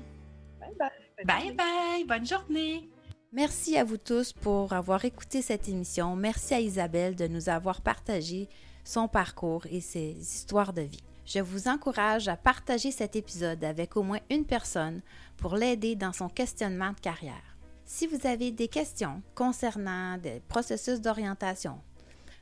Bye 0.60 0.74
bye. 0.80 1.26
Bye 1.26 1.52
bye. 1.54 2.04
Bonne 2.06 2.26
journée. 2.26 2.90
Merci 3.36 3.78
à 3.78 3.84
vous 3.84 3.98
tous 3.98 4.32
pour 4.32 4.72
avoir 4.72 5.04
écouté 5.04 5.42
cette 5.42 5.68
émission. 5.68 6.16
Merci 6.16 6.54
à 6.54 6.62
Isabelle 6.62 7.18
de 7.18 7.28
nous 7.28 7.50
avoir 7.50 7.82
partagé 7.82 8.48
son 8.86 9.10
parcours 9.10 9.66
et 9.70 9.82
ses 9.82 10.12
histoires 10.12 10.72
de 10.72 10.84
vie. 10.84 11.04
Je 11.26 11.42
vous 11.42 11.68
encourage 11.68 12.30
à 12.30 12.38
partager 12.38 12.92
cet 12.92 13.18
épisode 13.18 13.62
avec 13.66 13.98
au 13.98 14.04
moins 14.04 14.22
une 14.30 14.46
personne 14.46 15.02
pour 15.36 15.58
l'aider 15.58 15.98
dans 15.98 16.14
son 16.14 16.30
questionnement 16.30 16.94
de 16.94 17.00
carrière. 17.02 17.58
Si 17.84 18.08
vous 18.08 18.26
avez 18.26 18.52
des 18.52 18.70
questions 18.70 19.22
concernant 19.36 20.18
des 20.18 20.42
processus 20.48 21.02
d'orientation 21.02 21.82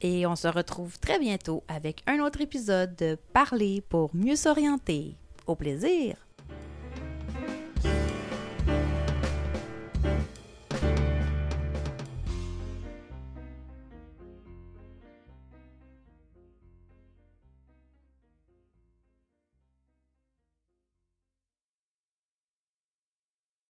Et 0.00 0.26
on 0.26 0.36
se 0.36 0.48
retrouve 0.48 0.98
très 0.98 1.18
bientôt 1.18 1.62
avec 1.68 2.02
un 2.06 2.20
autre 2.20 2.40
épisode 2.40 2.96
de 2.96 3.18
Parler 3.32 3.82
pour 3.88 4.10
mieux 4.14 4.36
s'orienter. 4.36 5.16
Au 5.46 5.54
plaisir! 5.56 6.29